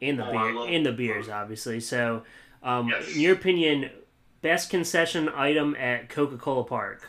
And 0.00 0.18
the 0.18 0.26
Oh, 0.26 0.32
beer, 0.32 0.66
and 0.76 0.84
the 0.84 0.92
beers, 0.92 1.28
obviously. 1.28 1.78
So, 1.78 2.24
um, 2.62 2.88
Yes. 2.88 3.14
in 3.14 3.20
your 3.20 3.34
opinion, 3.34 3.90
best 4.40 4.70
concession 4.70 5.28
item 5.28 5.76
at 5.76 6.08
Coca 6.08 6.36
Cola 6.36 6.64
Park? 6.64 7.08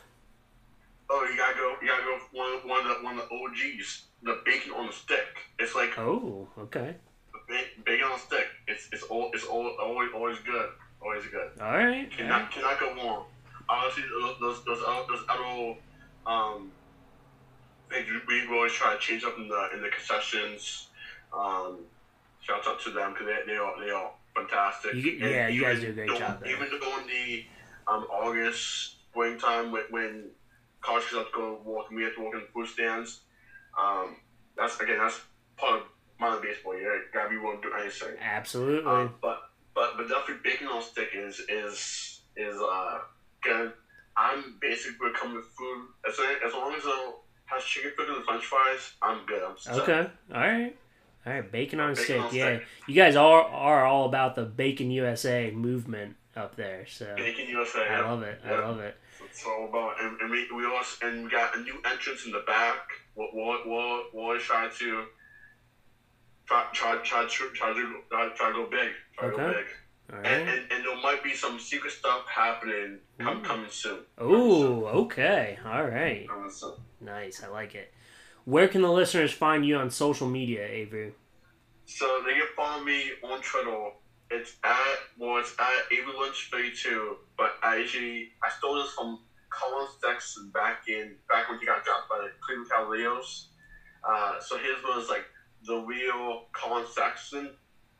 Oh, 1.10 1.28
you 1.30 1.36
gotta 1.36 1.56
go. 1.56 1.76
You 1.82 1.88
gotta 1.88 2.04
go. 2.04 2.20
One 2.32 2.68
one 2.68 2.82
of 2.82 2.98
the 2.98 3.04
one 3.04 3.18
of 3.20 3.28
the 3.30 3.36
OGs. 3.36 4.06
The 4.22 4.42
bacon 4.46 4.72
on 4.74 4.88
the 4.88 4.94
stick. 4.94 5.26
It's 5.60 5.76
like 5.76 5.98
Oh, 5.98 6.48
okay. 6.58 6.96
bacon 7.86 8.06
on 8.06 8.14
a 8.14 8.20
stick. 8.20 8.48
It's 8.68 8.88
it's 8.92 9.04
all 9.04 9.32
it's 9.34 9.44
all, 9.46 9.68
always 9.82 10.10
always 10.14 10.38
good. 10.40 10.70
Always 11.02 11.26
good. 11.26 11.52
All 11.60 11.72
right. 11.74 12.10
Cannot 12.12 12.52
cannot 12.52 12.80
go 12.80 12.96
wrong. 12.96 13.26
Obviously, 13.68 14.04
those 14.22 14.40
those 14.40 14.66
those 14.66 14.84
other, 14.88 15.06
those 15.10 15.26
other 15.28 15.76
um 16.26 16.72
things 18.54 18.80
we 18.80 18.90
we 18.90 18.90
always 18.90 18.94
try 18.94 18.94
to 18.94 19.00
change 19.00 19.24
up 19.24 19.38
in 19.38 19.48
the 19.48 19.70
in 19.74 19.82
the 19.82 19.90
concessions. 19.90 20.88
Um, 21.34 21.80
shout 22.42 22.68
out 22.68 22.80
to 22.82 22.92
them 22.92 23.14
because 23.14 23.28
they 23.28 23.54
they 23.54 23.58
are 23.58 23.80
they 23.84 23.92
are 23.92 24.12
fantastic. 24.36 24.94
You- 24.94 25.12
yeah, 25.12 25.48
you 25.48 25.62
guys 25.62 25.80
do 25.82 25.90
a 25.90 25.92
great 25.92 26.18
job 26.18 26.40
there. 26.44 26.56
Even 26.56 26.70
during 26.80 27.08
the 27.08 27.46
um 27.88 28.04
August 28.10 28.96
springtime 29.10 29.72
when 29.72 29.84
when 29.90 30.30
college 30.82 31.04
kids 31.04 31.16
have 31.16 31.26
to 31.28 31.32
go 31.34 31.60
walk, 31.64 31.90
we 31.92 32.04
have 32.04 32.16
to 32.16 32.22
walk 32.22 32.34
in 32.34 32.42
the 32.42 32.48
food 32.48 32.68
stands. 32.68 33.22
Um, 33.78 34.18
that's 34.56 34.80
again 34.80 35.00
that's 35.00 35.22
part 35.58 35.82
of 35.82 35.88
minor 36.20 36.42
baseball. 36.42 36.76
You 36.76 37.02
gotta 37.14 37.30
be 37.30 37.38
willing 37.38 37.62
to 37.62 37.70
do 37.70 37.76
anything. 37.76 38.18
Absolutely. 38.22 38.92
Um, 38.92 39.16
but 39.22 39.50
but 39.74 39.98
but 39.98 40.08
definitely 40.08 40.42
bacon 40.44 40.68
on 40.68 40.82
stick 40.82 41.10
is 41.14 41.42
is 41.50 42.22
is 42.36 42.60
uh 42.62 43.00
good. 43.42 43.74
I'm 44.16 44.60
basically 44.62 45.10
coming 45.20 45.38
with 45.38 45.46
food 45.58 45.88
as 46.08 46.20
long 46.20 46.36
as, 46.46 46.54
long 46.54 46.74
as 46.76 46.86
has 47.54 47.64
chicken 47.64 47.92
and 48.08 48.24
French 48.24 48.46
fries. 48.46 48.94
I'm 49.02 49.26
good. 49.26 49.42
I'm 49.44 49.58
set. 49.58 49.76
Okay. 49.76 50.10
All 50.34 50.42
right. 50.42 50.76
All 51.26 51.34
right. 51.34 51.52
Bacon 51.52 51.80
on 51.80 51.94
Bacon 51.94 52.04
stick. 52.04 52.22
on 52.22 52.36
yeah. 52.36 52.60
You 52.88 52.96
guys 52.96 53.16
are 53.16 53.44
are 53.44 53.86
all 53.86 54.06
about 54.06 54.36
the 54.36 54.44
Bacon 54.44 54.92
USA 54.92 55.52
movement 55.52 56.16
up 56.36 56.56
there. 56.56 56.86
So 56.88 57.14
Bacon 57.16 57.48
USA. 57.50 57.82
I 57.82 58.00
yeah. 58.00 58.12
love 58.12 58.24
it. 58.24 58.40
I 58.46 58.60
love 58.60 58.80
it. 58.80 58.96
It's 59.26 59.46
all 59.46 59.68
about 59.68 60.02
and, 60.02 60.20
and 60.22 60.30
we 60.30 60.48
we 60.56 60.66
also 60.66 61.08
and 61.08 61.26
we 61.26 61.30
got 61.30 61.56
a 61.56 61.62
new 61.62 61.76
entrance 61.86 62.26
in 62.26 62.32
the 62.32 62.44
back. 62.46 62.90
We'll 63.16 63.30
we'll 63.34 64.04
we'll, 64.14 64.40
try 64.40 64.70
to 64.70 65.06
try 66.46 66.66
try 66.74 66.98
try 67.04 67.28
try 67.28 67.50
try 67.54 67.74
to 67.74 67.94
try, 68.10 68.30
try 68.36 68.48
to 68.48 68.54
go 68.54 68.68
big. 68.70 68.90
Try 69.18 69.30
to 69.30 69.38
go 69.38 69.44
Okay. 69.44 69.58
big. 69.58 69.66
All 70.12 70.20
And, 70.20 70.50
and 70.50 70.72
and 70.72 70.86
there 70.86 71.02
might 71.02 71.24
be 71.24 71.34
some 71.34 71.60
secret 71.60 71.94
stuff 71.94 72.26
happening 72.28 73.00
come, 73.20 73.42
coming 73.44 73.70
soon. 73.70 74.00
Ooh. 74.22 74.86
Okay. 74.86 75.58
All 75.66 75.86
right. 75.86 76.28
Nice. 77.02 77.44
I 77.44 77.48
like 77.48 77.76
it. 77.76 77.94
Where 78.46 78.68
can 78.68 78.82
the 78.82 78.92
listeners 78.92 79.32
find 79.32 79.66
you 79.66 79.78
on 79.78 79.90
social 79.90 80.28
media, 80.28 80.68
Avery? 80.68 81.14
So 81.86 82.22
they 82.26 82.34
can 82.34 82.48
follow 82.56 82.84
me 82.84 83.12
on 83.24 83.42
Twitter. 83.42 83.90
It's 84.30 84.56
at 84.64 85.00
well, 85.18 85.38
it's 85.38 85.54
at 85.60 85.92
Avery 85.92 86.14
Lynch 86.20 86.50
thirty 86.52 86.72
two. 86.76 87.18
But 87.38 87.54
I 87.64 87.82
actually 87.82 88.32
I 88.44 88.50
stole 88.58 88.76
this 88.82 88.92
from 88.94 89.20
Collin 89.50 89.88
Sexton 90.02 90.50
back 90.50 90.88
in 90.88 91.16
back 91.30 91.50
when 91.50 91.60
he 91.60 91.66
got 91.66 91.84
dropped 91.86 92.10
by 92.10 92.18
the 92.18 92.32
Cleveland 92.42 92.70
Cavaliers. 92.70 93.50
Uh, 94.08 94.40
so 94.40 94.58
his 94.58 94.76
was 94.84 95.10
like 95.10 95.26
the 95.66 95.78
real 95.78 96.46
Collin 96.52 96.86
Sexton. 96.92 97.52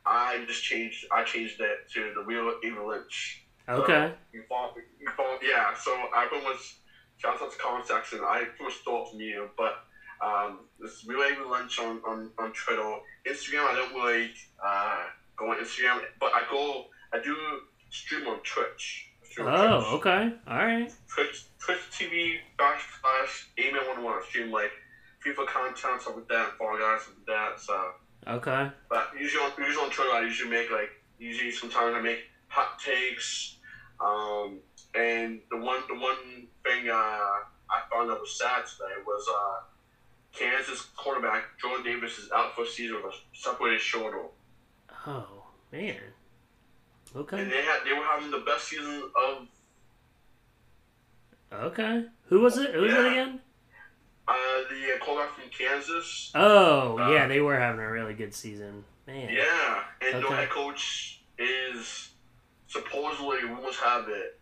I 0.06 0.44
just 0.48 0.64
changed. 0.64 1.06
I 1.12 1.24
changed 1.24 1.60
it 1.62 1.90
to 1.94 2.14
the 2.16 2.22
real 2.24 2.54
Avery 2.64 2.86
Lynch. 2.86 3.46
Okay. 3.70 4.12
you 4.34 4.44
follow, 4.50 4.74
you 5.00 5.08
follow, 5.16 5.38
yeah. 5.42 5.74
So 5.76 5.92
I 5.92 6.28
much 6.44 6.76
shout 7.18 7.42
out 7.42 7.52
to 7.52 7.58
Collin 7.58 7.86
Sexton. 7.86 8.20
I 8.22 8.44
stole 8.82 9.04
it 9.06 9.10
from 9.12 9.22
you, 9.22 9.50
but 9.58 9.86
um, 10.22 10.60
this 10.80 11.06
real 11.08 11.22
Avery 11.24 11.46
Lynch 11.50 11.80
on, 11.80 12.02
on, 12.08 12.30
on 12.38 12.52
Twitter. 12.52 12.84
Instagram, 13.26 13.66
I 13.70 13.76
don't 13.76 13.94
really 13.96 14.32
uh, 14.64 15.04
go 15.38 15.52
on 15.52 15.58
Instagram, 15.58 16.02
but 16.20 16.32
I 16.34 16.42
go. 16.52 16.86
I 17.14 17.20
do 17.22 17.36
stream 17.90 18.28
on 18.28 18.40
Twitch. 18.44 19.10
Stream 19.24 19.48
on 19.48 19.54
Oh. 19.56 19.80
Twitch. 19.80 19.94
Okay. 20.06 20.34
All 20.48 20.58
right. 20.58 20.94
Twitch, 21.08 21.46
Twitch 21.60 21.80
TV 21.92 22.36
backslash 22.60 23.46
Amen 23.60 23.82
One 23.88 24.04
One. 24.04 24.24
Stream 24.28 24.52
like 24.52 24.72
FIFA 25.26 25.48
content, 25.48 26.02
stuff 26.02 26.16
like 26.18 26.28
that, 26.28 26.58
Fall 26.58 26.78
Guys, 26.78 27.04
stuff 27.04 27.14
like 27.18 27.28
that. 27.28 27.60
So, 27.62 27.92
Okay. 28.28 28.70
but 28.90 29.10
usually 29.20 29.44
on 29.44 29.52
usually 29.58 29.86
on 29.86 29.92
Twitter, 29.92 30.12
I 30.12 30.22
usually 30.22 30.50
make 30.50 30.72
like 30.72 30.92
usually 31.20 31.52
sometimes 31.52 31.96
I 31.96 32.02
make 32.02 32.20
hot 32.48 32.80
takes. 32.80 33.58
Um, 34.00 34.60
and 34.96 35.40
the 35.50 35.58
one 35.58 35.82
the 35.88 35.96
one 35.96 36.48
thing 36.64 36.90
uh, 36.90 36.94
I 36.94 37.82
found 37.92 38.10
that 38.10 38.20
was 38.20 38.38
sad 38.38 38.66
today 38.66 39.02
was 39.06 39.28
uh, 39.30 39.62
Kansas 40.32 40.88
quarterback 40.98 41.44
Jordan 41.62 41.84
Davis 41.86 42.18
is 42.18 42.32
out 42.32 42.56
for 42.56 42.66
season 42.66 42.98
with 42.98 43.14
a 43.14 43.18
separated 43.34 43.82
shoulder, 43.82 44.24
Oh 45.08 45.44
man. 45.72 45.96
Okay. 47.16 47.42
And 47.42 47.52
they 47.52 47.62
had 47.62 47.80
they 47.86 47.94
were 47.94 48.06
having 48.06 48.32
the 48.32 48.40
best 48.40 48.68
season 48.70 49.10
of 49.16 49.48
Okay. 51.52 52.06
Who 52.28 52.40
was 52.42 52.58
it? 52.58 52.74
Who 52.74 52.82
was 52.82 52.94
it 52.94 53.06
again? 53.12 53.40
Uh, 54.28 54.34
the 54.70 55.00
quarterback 55.02 55.34
from 55.36 55.50
Kansas. 55.50 56.32
Oh 56.36 56.98
Uh, 57.00 57.12
yeah, 57.12 57.28
they 57.28 57.42
were 57.42 57.60
having 57.60 57.82
a 57.82 57.92
really 57.92 58.14
good 58.14 58.34
season. 58.34 58.84
Man. 59.08 59.30
Yeah, 59.30 59.84
and 60.02 60.16
Okay. 60.16 60.28
their 60.28 60.38
head 60.38 60.50
coach 60.50 61.22
is 61.38 62.12
supposedly 62.68 63.44
rumors 63.44 63.76
have 63.78 64.08
it 64.08 64.40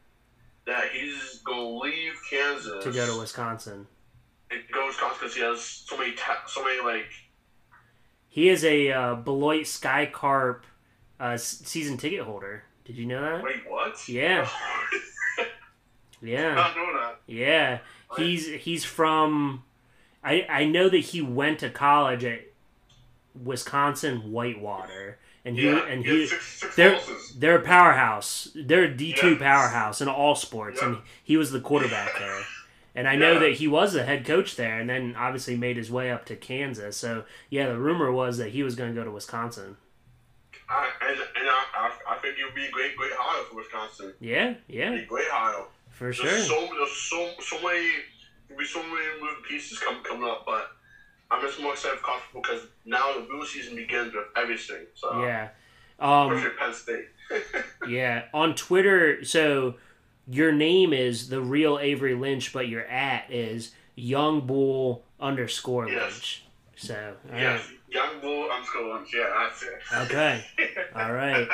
that 0.65 0.89
he's 0.91 1.39
gonna 1.43 1.77
leave 1.79 2.13
Kansas 2.29 2.83
To 2.83 2.91
go 2.91 3.11
to 3.11 3.19
Wisconsin. 3.19 3.87
and 4.51 4.61
go 4.71 4.81
to 4.81 4.87
Wisconsin 4.87 5.17
because 5.19 5.35
he 5.35 5.41
has 5.41 5.61
so 5.61 5.97
many 5.97 6.13
ta- 6.13 6.43
so 6.45 6.63
many 6.63 6.79
like 6.81 7.07
He 8.29 8.49
is 8.49 8.63
a 8.63 8.91
uh, 8.91 9.15
Beloit 9.15 9.65
Sky 9.67 10.05
Carp 10.05 10.65
uh, 11.19 11.29
s- 11.33 11.61
season 11.65 11.97
ticket 11.97 12.21
holder. 12.21 12.63
Did 12.85 12.97
you 12.97 13.05
know 13.07 13.21
that? 13.21 13.43
wait 13.43 13.67
what? 13.69 14.07
Yeah. 14.07 14.47
Yeah. 16.21 16.53
not 16.53 16.75
doing 16.75 16.93
that. 16.93 17.19
Yeah. 17.25 17.79
He's 18.15 18.47
he's 18.47 18.85
from 18.85 19.63
I 20.23 20.45
I 20.49 20.65
know 20.65 20.89
that 20.89 20.97
he 20.99 21.21
went 21.21 21.59
to 21.59 21.69
college 21.69 22.23
at 22.23 22.41
Wisconsin 23.43 24.31
Whitewater 24.31 25.17
and 25.45 25.57
he 25.57 25.65
Yeah, 25.65 25.85
and 25.87 26.05
he 26.05 26.21
he 26.21 26.27
six, 26.27 26.45
six 26.59 26.75
they're 26.75 26.93
losses. 26.93 27.35
they're 27.39 27.57
a 27.57 27.61
powerhouse. 27.63 28.49
They're 28.55 28.83
a 28.83 28.93
D 28.95 29.13
two 29.13 29.33
Yeah. 29.33 29.39
powerhouse 29.39 30.01
in 30.01 30.07
all 30.07 30.35
sports, 30.35 30.81
and 30.81 30.97
he 31.23 31.37
was 31.37 31.51
the 31.51 31.59
quarterback 31.59 32.17
there. 32.19 32.41
And 32.93 33.07
I 33.07 33.15
know 33.15 33.39
that 33.39 33.53
he 33.53 33.67
was 33.69 33.93
the 33.93 34.03
head 34.03 34.25
coach 34.25 34.57
there, 34.57 34.77
and 34.77 34.89
then 34.89 35.15
obviously 35.17 35.55
made 35.55 35.77
his 35.77 35.89
way 35.89 36.11
up 36.11 36.25
to 36.25 36.35
Kansas. 36.35 36.97
So 36.97 37.23
yeah, 37.49 37.67
the 37.69 37.79
rumor 37.79 38.11
was 38.11 38.37
that 38.37 38.49
he 38.49 38.63
was 38.63 38.75
going 38.75 38.93
to 38.93 38.95
go 38.99 39.05
to 39.05 39.11
Wisconsin. 39.11 39.77
I, 40.69 40.89
and 41.01 41.17
and 41.19 41.49
I, 41.49 41.91
I, 42.07 42.15
think 42.17 42.37
it 42.37 42.45
would 42.45 42.53
be 42.55 42.65
a 42.65 42.71
great 42.71 42.95
great 42.95 43.11
hire 43.15 43.43
for 43.45 43.55
Wisconsin. 43.55 44.13
Yeah, 44.19 44.55
Be 44.67 44.75
yeah, 44.75 44.93
a 44.93 45.05
great 45.05 45.27
hire. 45.29 45.65
for 45.89 46.05
There's 46.13 46.17
sure. 46.17 46.37
so 46.39 46.69
there's 46.77 46.91
so 46.91 47.31
so 47.39 47.61
many 47.61 47.87
be 48.57 48.65
so 48.65 48.81
many 48.81 48.93
moving 49.21 49.43
pieces 49.47 49.79
come 49.79 50.03
coming 50.03 50.27
up, 50.29 50.45
but 50.45 50.71
I'm 51.29 51.41
just 51.41 51.61
more 51.61 51.73
excited 51.73 51.99
for 51.99 52.05
college 52.05 52.23
because 52.33 52.61
now 52.85 53.13
the 53.13 53.21
blue 53.21 53.45
season 53.45 53.75
begins 53.75 54.13
with 54.13 54.25
everything. 54.35 54.85
So 54.95 55.21
Yeah. 55.23 55.49
Um, 55.99 56.29
Penn 56.59 56.73
State. 56.73 57.05
yeah. 57.87 58.23
On 58.33 58.55
Twitter, 58.55 59.23
so 59.23 59.75
your 60.27 60.51
name 60.51 60.93
is 60.93 61.29
the 61.29 61.41
real 61.41 61.77
Avery 61.79 62.15
Lynch, 62.15 62.51
but 62.53 62.67
your 62.67 62.85
at 62.87 63.31
is 63.31 63.71
Young 63.95 64.41
Bull 64.47 65.03
underscore 65.19 65.87
Yes. 65.87 66.11
Lynch. 66.11 66.43
So 66.75 67.13
right. 67.29 67.39
yes, 67.41 67.67
young 67.89 68.19
bull 68.21 68.49
underscore 68.49 68.87
lunch. 68.87 69.13
Yeah, 69.13 69.29
that's 69.37 69.61
it. 69.61 69.79
Okay. 70.11 70.43
All 70.95 71.13
right. 71.13 71.47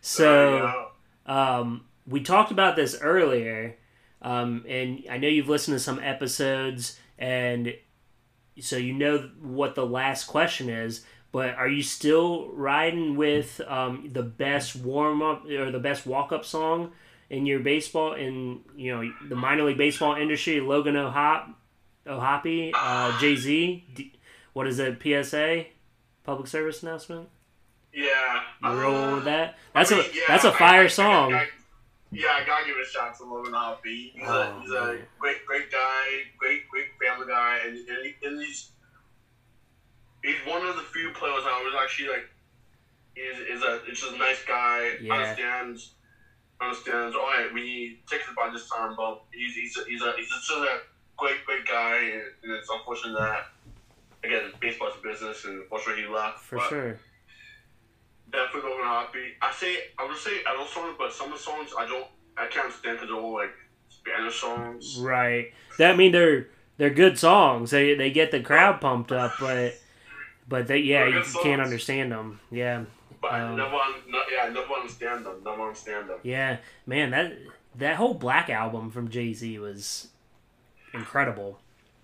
So 0.00 0.88
um, 1.26 1.84
we 2.06 2.20
talked 2.20 2.50
about 2.50 2.74
this 2.74 2.98
earlier, 3.00 3.76
um, 4.22 4.64
and 4.68 5.04
I 5.10 5.18
know 5.18 5.28
you've 5.28 5.48
listened 5.48 5.74
to 5.76 5.80
some 5.82 5.98
episodes, 6.00 6.98
and 7.18 7.74
so 8.60 8.76
you 8.76 8.92
know 8.92 9.30
what 9.40 9.74
the 9.74 9.86
last 9.86 10.24
question 10.26 10.68
is. 10.68 11.04
But 11.32 11.54
are 11.56 11.68
you 11.68 11.82
still 11.82 12.48
riding 12.52 13.16
with 13.16 13.60
um, 13.66 14.08
the 14.12 14.22
best 14.22 14.74
warm 14.76 15.20
up 15.22 15.44
or 15.46 15.70
the 15.70 15.78
best 15.78 16.06
walk 16.06 16.32
up 16.32 16.44
song 16.46 16.92
in 17.28 17.44
your 17.44 17.58
baseball 17.58 18.14
in 18.14 18.60
you 18.76 18.94
know 18.94 19.12
the 19.28 19.36
minor 19.36 19.64
league 19.64 19.76
baseball 19.76 20.14
industry? 20.14 20.60
Logan 20.60 20.96
O'Hop, 20.96 21.50
O'Hoppe, 22.06 22.72
uh, 22.74 23.18
Jay 23.20 23.36
Z. 23.36 24.12
What 24.54 24.66
is 24.66 24.78
it? 24.78 24.98
PSA, 25.02 25.66
public 26.24 26.46
service 26.46 26.82
announcement. 26.82 27.28
yeah, 27.92 28.40
You 28.62 28.68
uh, 28.68 29.14
with 29.16 29.24
that? 29.24 29.56
That's 29.74 29.92
I 29.92 29.96
a 29.96 29.98
mean, 30.00 30.10
yeah, 30.14 30.22
that's 30.28 30.44
a 30.44 30.48
I- 30.48 30.54
I- 30.54 30.58
fire 30.58 30.84
I- 30.84 30.86
song. 30.88 31.40
Yeah, 32.16 32.28
I 32.40 32.46
gotta 32.46 32.64
give 32.66 32.76
a 32.76 32.84
shout 32.88 33.16
to 33.18 33.24
Logan 33.24 33.52
Hoppy. 33.52 34.12
He's, 34.14 34.22
Oh, 34.26 34.40
a, 34.56 34.60
he's 34.62 34.70
a 34.70 34.78
oh, 34.78 34.98
great, 35.18 35.44
great 35.46 35.70
guy, 35.70 36.04
great, 36.38 36.66
great 36.70 36.86
family 37.00 37.26
guy, 37.28 37.58
and, 37.66 37.76
and, 37.76 38.06
he, 38.06 38.14
and 38.26 38.40
he's 38.40 38.70
he's 40.22 40.36
one 40.46 40.64
of 40.66 40.76
the 40.76 40.82
few 40.82 41.10
players 41.10 41.42
I 41.44 41.60
was 41.62 41.74
actually 41.82 42.08
like, 42.08 42.26
is 43.16 43.38
is 43.38 43.62
a 43.62 43.80
it's 43.86 44.00
just 44.00 44.14
a 44.14 44.18
nice 44.18 44.42
guy, 44.48 44.92
Yeah. 45.00 45.12
understands 45.14 45.92
understands. 46.60 47.14
All 47.14 47.26
right, 47.26 47.52
we 47.52 47.60
need 47.62 47.98
tickets 48.08 48.30
by 48.36 48.48
this 48.50 48.68
time, 48.70 48.94
but 48.96 49.22
he's 49.32 49.54
he's 49.54 49.76
a, 49.76 49.84
he's 49.86 50.00
a 50.02 50.12
he's 50.16 50.28
just 50.28 50.50
a 50.50 50.78
great, 51.18 51.44
great 51.44 51.66
guy, 51.66 51.96
and, 51.98 52.22
and 52.44 52.52
it's 52.52 52.68
unfortunate 52.70 53.18
that 53.18 53.46
again 54.24 54.52
baseball's 54.60 54.94
a 54.98 55.06
business, 55.06 55.44
and 55.44 55.60
unfortunately 55.62 56.04
he 56.04 56.08
left. 56.08 56.40
For 56.40 56.56
but- 56.56 56.68
sure. 56.70 56.98
Definitely 58.36 58.70
Logan 58.70 58.86
Hoppy. 58.86 59.32
I 59.40 59.52
say 59.52 59.76
I 59.98 60.06
would 60.06 60.16
say 60.16 60.30
I 60.48 60.52
don't 60.54 60.68
songs, 60.68 60.94
but 60.98 61.12
some 61.12 61.32
of 61.32 61.38
the 61.38 61.42
songs 61.42 61.70
I 61.78 61.86
don't 61.86 62.06
I 62.36 62.46
can't 62.46 62.72
stand 62.72 62.98
because 62.98 63.08
they're 63.08 63.18
all 63.18 63.32
like 63.34 63.54
Spanish 63.88 64.40
songs. 64.40 64.98
Right. 65.00 65.52
That 65.78 65.96
mean 65.96 66.12
they're 66.12 66.48
they're 66.76 66.90
good 66.90 67.18
songs. 67.18 67.70
They 67.70 67.94
they 67.94 68.10
get 68.10 68.30
the 68.30 68.40
crowd 68.40 68.80
pumped 68.80 69.10
up, 69.10 69.32
but 69.40 69.74
but 70.48 70.66
they 70.66 70.78
yeah 70.78 71.06
you 71.06 71.12
good 71.22 71.42
can't 71.42 71.62
understand 71.62 72.12
them. 72.12 72.38
Yeah. 72.50 72.84
But 73.22 73.32
I 73.32 73.40
Um, 73.40 73.56
never, 73.56 73.74
un- 73.74 73.94
no, 74.08 74.20
yeah, 74.30 74.42
I 74.44 74.48
never 74.50 74.74
understand 74.74 75.24
them. 75.24 75.36
Never 75.42 75.62
understand 75.62 76.10
them. 76.10 76.18
Yeah. 76.22 76.58
Man, 76.84 77.10
that 77.12 77.32
that 77.76 77.96
whole 77.96 78.12
Black 78.14 78.50
album 78.50 78.90
from 78.90 79.08
Jay 79.08 79.32
Z 79.32 79.58
was 79.58 80.08
incredible. 80.92 81.58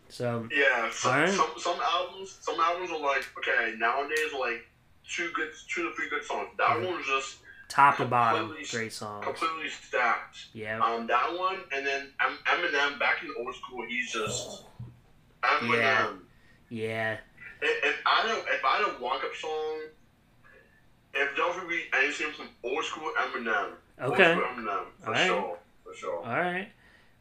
So 0.09 0.49
Yeah, 0.51 0.91
some, 0.91 1.13
Alright. 1.13 1.31
some 1.31 1.51
some 1.59 1.79
albums, 1.83 2.39
some 2.41 2.59
albums 2.61 2.91
are 2.91 2.99
like 3.01 3.27
okay 3.39 3.75
nowadays 3.79 4.33
like 4.39 4.67
two 5.09 5.31
good, 5.35 5.51
two 5.69 5.89
to 5.89 5.95
three 5.95 6.09
good 6.09 6.25
songs. 6.25 6.49
That 6.59 6.69
Mm-hmm. 6.71 6.85
one 6.87 6.97
was 6.97 7.07
just 7.07 7.39
top 7.69 7.97
to 7.99 8.05
bottom, 8.05 8.55
great 8.71 8.93
songs. 8.93 9.25
completely 9.25 9.69
stacked. 9.69 10.47
Yeah. 10.53 10.79
Um, 10.81 11.07
that 11.07 11.37
one, 11.39 11.59
and 11.75 11.87
then 11.87 12.09
Em- 12.21 12.39
Eminem 12.47 12.99
back 12.99 13.23
in 13.23 13.31
old 13.39 13.55
school, 13.55 13.85
he's 13.89 14.13
just 14.13 14.65
Eminem. 15.43 15.71
Yeah. 15.71 16.09
Yeah. 16.69 17.17
If, 17.61 17.85
if 17.85 17.97
I 18.07 18.27
don't, 18.27 18.45
if 18.49 18.65
I 18.65 18.81
don't 18.81 19.01
walk 19.01 19.23
up 19.25 19.35
song, 19.35 19.81
if 21.15 21.31
would 21.61 21.69
be 21.69 21.83
anything 21.95 22.33
from 22.33 22.49
old 22.65 22.85
school 22.85 23.11
Eminem, 23.19 23.71
Okay. 24.01 24.33
old 24.35 24.39
school 24.43 24.49
Eminem 24.57 24.85
for 25.01 25.07
Alright. 25.09 25.27
sure, 25.27 25.59
for 25.85 25.95
sure. 25.95 26.17
All 26.25 26.41
right. 26.41 26.69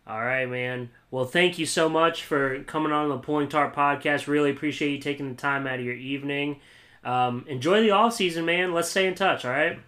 All 0.07 0.21
right, 0.21 0.49
man. 0.49 0.89
Well, 1.11 1.25
thank 1.25 1.59
you 1.59 1.65
so 1.65 1.87
much 1.87 2.23
for 2.23 2.63
coming 2.63 2.91
on 2.91 3.09
the 3.09 3.17
Pulling 3.17 3.49
Tarp 3.49 3.75
podcast. 3.75 4.27
Really 4.27 4.49
appreciate 4.49 4.91
you 4.91 4.97
taking 4.99 5.29
the 5.29 5.35
time 5.35 5.67
out 5.67 5.79
of 5.79 5.85
your 5.85 5.93
evening. 5.95 6.59
Um, 7.03 7.45
enjoy 7.47 7.81
the 7.81 7.91
off 7.91 8.13
season, 8.13 8.45
man. 8.45 8.73
Let's 8.73 8.89
stay 8.89 9.07
in 9.07 9.15
touch. 9.15 9.45
All 9.45 9.51
right. 9.51 9.79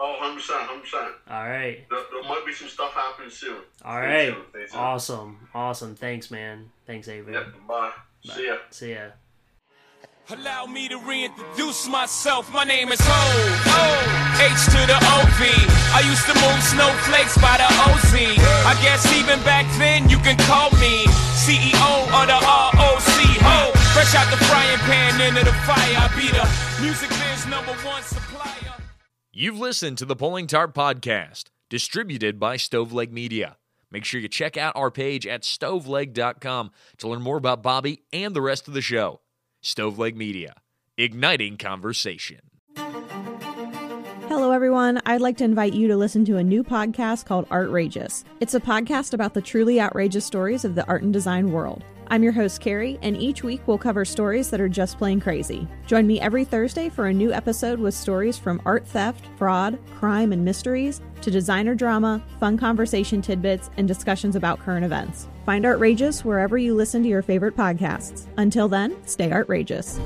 Oh, 0.00 0.10
100 0.18 0.34
percent, 0.34 0.60
hundred 0.62 0.82
percent. 0.82 1.12
All 1.30 1.44
right. 1.48 1.88
There, 1.88 1.98
there 2.12 2.22
might 2.24 2.42
be 2.44 2.52
some 2.52 2.68
stuff 2.68 2.92
happening 2.92 3.30
soon. 3.30 3.58
All 3.84 3.96
Stay 3.98 4.28
right. 4.30 4.34
tuned, 4.34 4.68
stay. 4.68 4.76
Awesome. 4.78 5.48
Awesome. 5.54 5.94
Thanks, 5.94 6.30
man. 6.30 6.70
Thanks, 6.86 7.06
Avery. 7.08 7.34
Yep. 7.34 7.46
Bye. 7.68 7.92
See 8.24 8.46
ya. 8.46 8.56
See 8.70 8.92
ya. 8.94 9.10
Allow 10.30 10.66
me 10.66 10.88
to 10.88 10.98
reintroduce 10.98 11.88
myself. 11.88 12.52
My 12.52 12.64
name 12.64 12.90
is 12.90 13.00
Ho. 13.02 13.22
O. 13.66 14.42
H 14.42 14.52
H 14.52 14.64
to 14.74 14.80
the 14.86 14.98
O-V. 14.98 15.42
I 15.94 16.00
used 16.06 16.24
to 16.30 16.34
move 16.34 16.62
snowflakes 16.62 17.36
by 17.38 17.58
the 17.58 17.66
OZ. 17.86 18.14
I 18.66 18.74
guess 18.82 19.06
even 19.18 19.42
back 19.44 19.66
then 19.78 20.08
you 20.08 20.18
can 20.18 20.38
call 20.46 20.70
me 20.82 21.04
CEO 21.42 21.90
of 22.14 22.26
the 22.26 22.38
ROC. 22.38 23.18
Ho. 23.42 23.81
Fresh 23.92 24.14
out 24.14 24.30
the 24.30 24.42
frying 24.46 24.78
pan 24.78 25.20
into 25.20 25.44
the 25.44 25.52
fire. 25.52 25.76
I 25.76 26.08
be 26.16 26.28
the 26.28 26.82
music 26.82 27.10
biz 27.10 27.46
number 27.46 27.72
one 27.86 28.02
supplier. 28.02 28.74
You've 29.32 29.58
listened 29.58 29.98
to 29.98 30.06
the 30.06 30.16
Pulling 30.16 30.46
Tarp 30.46 30.74
Podcast, 30.74 31.50
distributed 31.68 32.40
by 32.40 32.56
Stoveleg 32.56 33.12
Media. 33.12 33.58
Make 33.90 34.06
sure 34.06 34.18
you 34.18 34.28
check 34.28 34.56
out 34.56 34.74
our 34.76 34.90
page 34.90 35.26
at 35.26 35.42
stoveleg.com 35.42 36.70
to 36.96 37.08
learn 37.08 37.20
more 37.20 37.36
about 37.36 37.62
Bobby 37.62 38.02
and 38.14 38.34
the 38.34 38.40
rest 38.40 38.66
of 38.66 38.72
the 38.72 38.80
show. 38.80 39.20
Stoveleg 39.62 40.16
Media, 40.16 40.54
igniting 40.96 41.58
conversation. 41.58 42.40
Hello, 44.28 44.52
everyone. 44.52 45.02
I'd 45.04 45.20
like 45.20 45.36
to 45.36 45.44
invite 45.44 45.74
you 45.74 45.88
to 45.88 45.96
listen 45.98 46.24
to 46.24 46.38
a 46.38 46.42
new 46.42 46.64
podcast 46.64 47.26
called 47.26 47.46
Artrageous. 47.50 48.24
It's 48.40 48.54
a 48.54 48.60
podcast 48.60 49.12
about 49.12 49.34
the 49.34 49.42
truly 49.42 49.78
outrageous 49.78 50.24
stories 50.24 50.64
of 50.64 50.74
the 50.74 50.86
art 50.86 51.02
and 51.02 51.12
design 51.12 51.52
world. 51.52 51.84
I'm 52.12 52.22
your 52.22 52.32
host, 52.32 52.60
Carrie, 52.60 52.98
and 53.00 53.16
each 53.16 53.42
week 53.42 53.62
we'll 53.64 53.78
cover 53.78 54.04
stories 54.04 54.50
that 54.50 54.60
are 54.60 54.68
just 54.68 54.98
plain 54.98 55.18
crazy. 55.18 55.66
Join 55.86 56.06
me 56.06 56.20
every 56.20 56.44
Thursday 56.44 56.90
for 56.90 57.06
a 57.06 57.12
new 57.14 57.32
episode 57.32 57.78
with 57.78 57.94
stories 57.94 58.36
from 58.36 58.60
art 58.66 58.86
theft, 58.86 59.24
fraud, 59.38 59.78
crime, 59.94 60.30
and 60.30 60.44
mysteries 60.44 61.00
to 61.22 61.30
designer 61.30 61.74
drama, 61.74 62.22
fun 62.38 62.58
conversation 62.58 63.22
tidbits, 63.22 63.70
and 63.78 63.88
discussions 63.88 64.36
about 64.36 64.58
current 64.58 64.84
events. 64.84 65.26
Find 65.46 65.64
Artrageous 65.64 66.22
wherever 66.22 66.58
you 66.58 66.74
listen 66.74 67.02
to 67.02 67.08
your 67.08 67.22
favorite 67.22 67.56
podcasts. 67.56 68.26
Until 68.36 68.68
then, 68.68 68.94
stay 69.06 69.32
outrageous. 69.32 69.98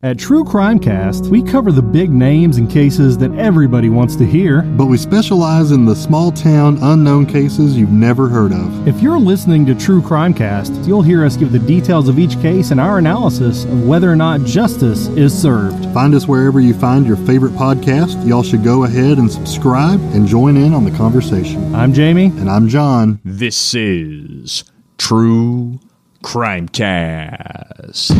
At 0.00 0.16
True 0.16 0.44
Crime 0.44 0.78
Cast, 0.78 1.24
we 1.24 1.42
cover 1.42 1.72
the 1.72 1.82
big 1.82 2.10
names 2.10 2.58
and 2.58 2.70
cases 2.70 3.18
that 3.18 3.34
everybody 3.34 3.90
wants 3.90 4.14
to 4.14 4.24
hear. 4.24 4.62
But 4.62 4.86
we 4.86 4.96
specialize 4.96 5.72
in 5.72 5.84
the 5.84 5.96
small 5.96 6.30
town, 6.30 6.78
unknown 6.80 7.26
cases 7.26 7.76
you've 7.76 7.90
never 7.90 8.28
heard 8.28 8.52
of. 8.52 8.86
If 8.86 9.02
you're 9.02 9.18
listening 9.18 9.66
to 9.66 9.74
True 9.74 10.00
Crime 10.00 10.32
Cast, 10.32 10.72
you'll 10.86 11.02
hear 11.02 11.24
us 11.24 11.36
give 11.36 11.50
the 11.50 11.58
details 11.58 12.08
of 12.08 12.20
each 12.20 12.40
case 12.40 12.70
and 12.70 12.78
our 12.78 12.98
analysis 12.98 13.64
of 13.64 13.88
whether 13.88 14.08
or 14.08 14.14
not 14.14 14.44
justice 14.44 15.08
is 15.08 15.36
served. 15.36 15.92
Find 15.92 16.14
us 16.14 16.28
wherever 16.28 16.60
you 16.60 16.74
find 16.74 17.04
your 17.04 17.16
favorite 17.16 17.54
podcast. 17.54 18.24
Y'all 18.24 18.44
should 18.44 18.62
go 18.62 18.84
ahead 18.84 19.18
and 19.18 19.28
subscribe 19.28 19.98
and 20.14 20.28
join 20.28 20.56
in 20.56 20.74
on 20.74 20.84
the 20.84 20.96
conversation. 20.96 21.74
I'm 21.74 21.92
Jamie. 21.92 22.26
And 22.26 22.48
I'm 22.48 22.68
John. 22.68 23.18
This 23.24 23.74
is 23.74 24.62
True 24.96 25.80
Crime 26.22 26.68
Cast. 26.68 28.12